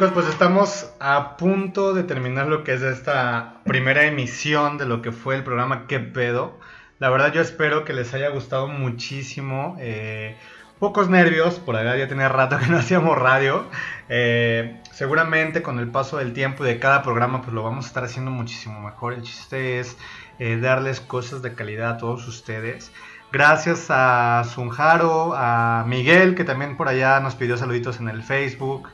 Chicos, 0.00 0.14
pues 0.14 0.28
estamos 0.28 0.90
a 0.98 1.36
punto 1.36 1.92
de 1.92 2.04
terminar 2.04 2.46
lo 2.46 2.64
que 2.64 2.72
es 2.72 2.80
esta 2.80 3.60
primera 3.66 4.06
emisión 4.06 4.78
de 4.78 4.86
lo 4.86 5.02
que 5.02 5.12
fue 5.12 5.36
el 5.36 5.44
programa 5.44 5.86
¿Qué 5.86 6.00
pedo? 6.00 6.58
La 6.98 7.10
verdad 7.10 7.34
yo 7.34 7.42
espero 7.42 7.84
que 7.84 7.92
les 7.92 8.14
haya 8.14 8.30
gustado 8.30 8.66
muchísimo. 8.66 9.76
eh, 9.78 10.38
pocos 10.78 11.10
nervios, 11.10 11.58
por 11.58 11.76
acá 11.76 11.98
ya 11.98 12.08
tenía 12.08 12.30
rato 12.30 12.56
que 12.56 12.68
no 12.68 12.78
hacíamos 12.78 13.18
radio. 13.18 13.66
Eh, 14.08 14.80
seguramente 14.90 15.60
con 15.60 15.78
el 15.78 15.88
paso 15.88 16.16
del 16.16 16.32
tiempo 16.32 16.64
y 16.64 16.68
de 16.68 16.78
cada 16.78 17.02
programa 17.02 17.42
pues 17.42 17.52
lo 17.52 17.62
vamos 17.62 17.84
a 17.84 17.88
estar 17.88 18.04
haciendo 18.04 18.30
muchísimo 18.30 18.80
mejor. 18.80 19.12
El 19.12 19.20
chiste 19.20 19.80
es 19.80 19.98
eh, 20.38 20.56
darles 20.56 21.02
cosas 21.02 21.42
de 21.42 21.52
calidad 21.52 21.90
a 21.90 21.98
todos 21.98 22.26
ustedes. 22.26 22.90
Gracias 23.32 23.88
a 23.90 24.44
Sunjaro, 24.44 25.34
a 25.36 25.84
Miguel 25.86 26.34
que 26.34 26.44
también 26.44 26.78
por 26.78 26.88
allá 26.88 27.20
nos 27.20 27.34
pidió 27.34 27.58
saluditos 27.58 28.00
en 28.00 28.08
el 28.08 28.22
Facebook 28.22 28.88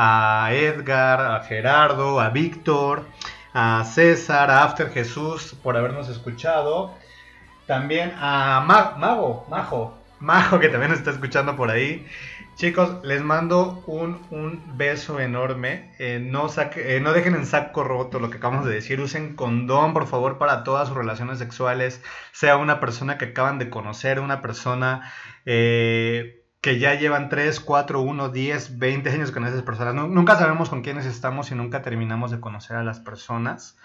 a 0.00 0.50
Edgar, 0.52 1.20
a 1.20 1.40
Gerardo, 1.42 2.20
a 2.20 2.30
Víctor, 2.30 3.04
a 3.52 3.84
César, 3.84 4.48
a 4.48 4.62
After 4.62 4.90
Jesús 4.90 5.56
por 5.60 5.76
habernos 5.76 6.08
escuchado. 6.08 6.94
También 7.66 8.14
a 8.16 8.62
Ma- 8.64 8.94
Mago, 8.96 9.44
Majo, 9.50 9.98
Majo 10.20 10.58
que 10.60 10.68
también 10.68 10.90
nos 10.90 11.00
está 11.00 11.10
escuchando 11.10 11.56
por 11.56 11.70
ahí. 11.70 12.06
Chicos, 12.54 13.04
les 13.04 13.22
mando 13.22 13.82
un, 13.86 14.20
un 14.30 14.76
beso 14.78 15.18
enorme. 15.20 15.94
Eh, 15.98 16.20
no, 16.20 16.48
saque- 16.48 16.96
eh, 16.96 17.00
no 17.00 17.12
dejen 17.12 17.34
en 17.34 17.44
saco 17.46 17.82
roto 17.84 18.20
lo 18.20 18.30
que 18.30 18.38
acabamos 18.38 18.66
de 18.66 18.74
decir. 18.74 19.00
Usen 19.00 19.34
condón, 19.36 19.92
por 19.94 20.06
favor, 20.06 20.38
para 20.38 20.62
todas 20.64 20.88
sus 20.88 20.96
relaciones 20.96 21.38
sexuales. 21.38 22.02
Sea 22.32 22.56
una 22.56 22.78
persona 22.80 23.18
que 23.18 23.26
acaban 23.26 23.58
de 23.58 23.68
conocer, 23.70 24.20
una 24.20 24.40
persona 24.42 25.12
eh, 25.44 26.37
que 26.60 26.78
ya 26.78 26.94
llevan 26.94 27.28
3, 27.28 27.60
4, 27.60 28.00
1, 28.00 28.28
10, 28.30 28.78
20 28.78 29.10
años 29.10 29.30
con 29.30 29.46
esas 29.46 29.62
personas. 29.62 29.94
Nu- 29.94 30.08
nunca 30.08 30.36
sabemos 30.36 30.68
con 30.70 30.82
quiénes 30.82 31.06
estamos 31.06 31.50
y 31.50 31.54
nunca 31.54 31.82
terminamos 31.82 32.30
de 32.30 32.40
conocer 32.40 32.76
a 32.76 32.82
las 32.82 32.98
personas. 33.00 33.76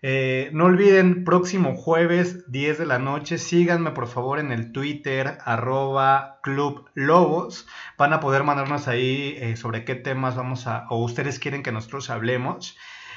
Eh, 0.00 0.50
no 0.52 0.66
olviden, 0.66 1.24
próximo 1.24 1.74
jueves, 1.74 2.50
10 2.50 2.78
de 2.78 2.86
la 2.86 3.00
noche, 3.00 3.36
síganme 3.36 3.90
por 3.90 4.06
favor 4.06 4.38
en 4.38 4.52
el 4.52 4.70
Twitter, 4.70 5.38
arroba 5.44 6.38
Club 6.42 6.88
Lobos. 6.94 7.66
Van 7.96 8.12
a 8.12 8.20
poder 8.20 8.44
mandarnos 8.44 8.86
ahí 8.86 9.36
eh, 9.38 9.56
sobre 9.56 9.84
qué 9.84 9.94
temas 9.96 10.36
vamos 10.36 10.66
a, 10.68 10.86
o 10.90 11.02
ustedes 11.02 11.38
quieren 11.40 11.62
que 11.64 11.72
nosotros 11.72 12.10
hablemos. 12.10 12.76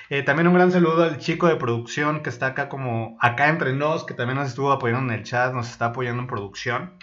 Eh, 0.10 0.24
también 0.24 0.48
un 0.48 0.56
gran 0.56 0.72
saludo 0.72 1.04
al 1.04 1.20
chico 1.20 1.48
de 1.48 1.56
producción 1.56 2.22
que 2.24 2.30
está 2.30 2.48
acá 2.48 2.68
como, 2.68 3.16
acá 3.22 3.48
entre 3.50 3.74
nos, 3.74 4.04
que 4.04 4.14
también 4.14 4.38
nos 4.40 4.50
estuvo 4.50 4.72
apoyando 4.72 5.14
en 5.14 5.20
el 5.20 5.26
chat, 5.26 5.54
nos 5.54 5.70
está 5.70 5.88
apoyando 5.88 6.22
en 6.24 6.28
producción. 6.28 6.94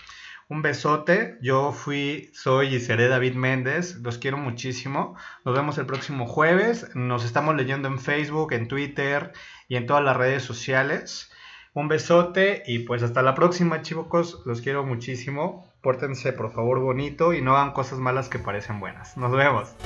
Un 0.51 0.62
besote, 0.62 1.36
yo 1.42 1.72
fui, 1.72 2.30
soy 2.32 2.76
y 2.76 2.80
seré 2.80 3.09
David 3.09 3.34
Méndez, 3.34 3.96
los 3.96 4.16
quiero 4.16 4.38
muchísimo. 4.38 5.14
Nos 5.44 5.55
vemos 5.55 5.76
el 5.76 5.84
próximo 5.84 6.26
jueves, 6.26 6.88
nos 6.94 7.26
estamos 7.26 7.55
leyendo 7.55 7.86
en 7.86 7.99
Facebook, 7.99 8.55
en 8.55 8.66
Twitter 8.66 9.34
y 9.68 9.76
en 9.76 9.86
todas 9.86 10.03
las 10.03 10.16
redes 10.16 10.42
sociales. 10.42 11.30
Un 11.74 11.88
besote 11.88 12.62
y 12.66 12.78
pues 12.80 13.03
hasta 13.03 13.20
la 13.20 13.34
próxima 13.34 13.82
chicos, 13.82 14.40
los 14.46 14.62
quiero 14.62 14.86
muchísimo. 14.86 15.70
Pórtense 15.82 16.32
por 16.32 16.51
favor 16.51 16.80
bonito 16.80 17.34
y 17.34 17.42
no 17.42 17.55
hagan 17.55 17.72
cosas 17.72 17.99
malas 17.99 18.30
que 18.30 18.38
parecen 18.38 18.80
buenas. 18.80 19.18
Nos 19.18 19.32
vemos. 19.32 19.76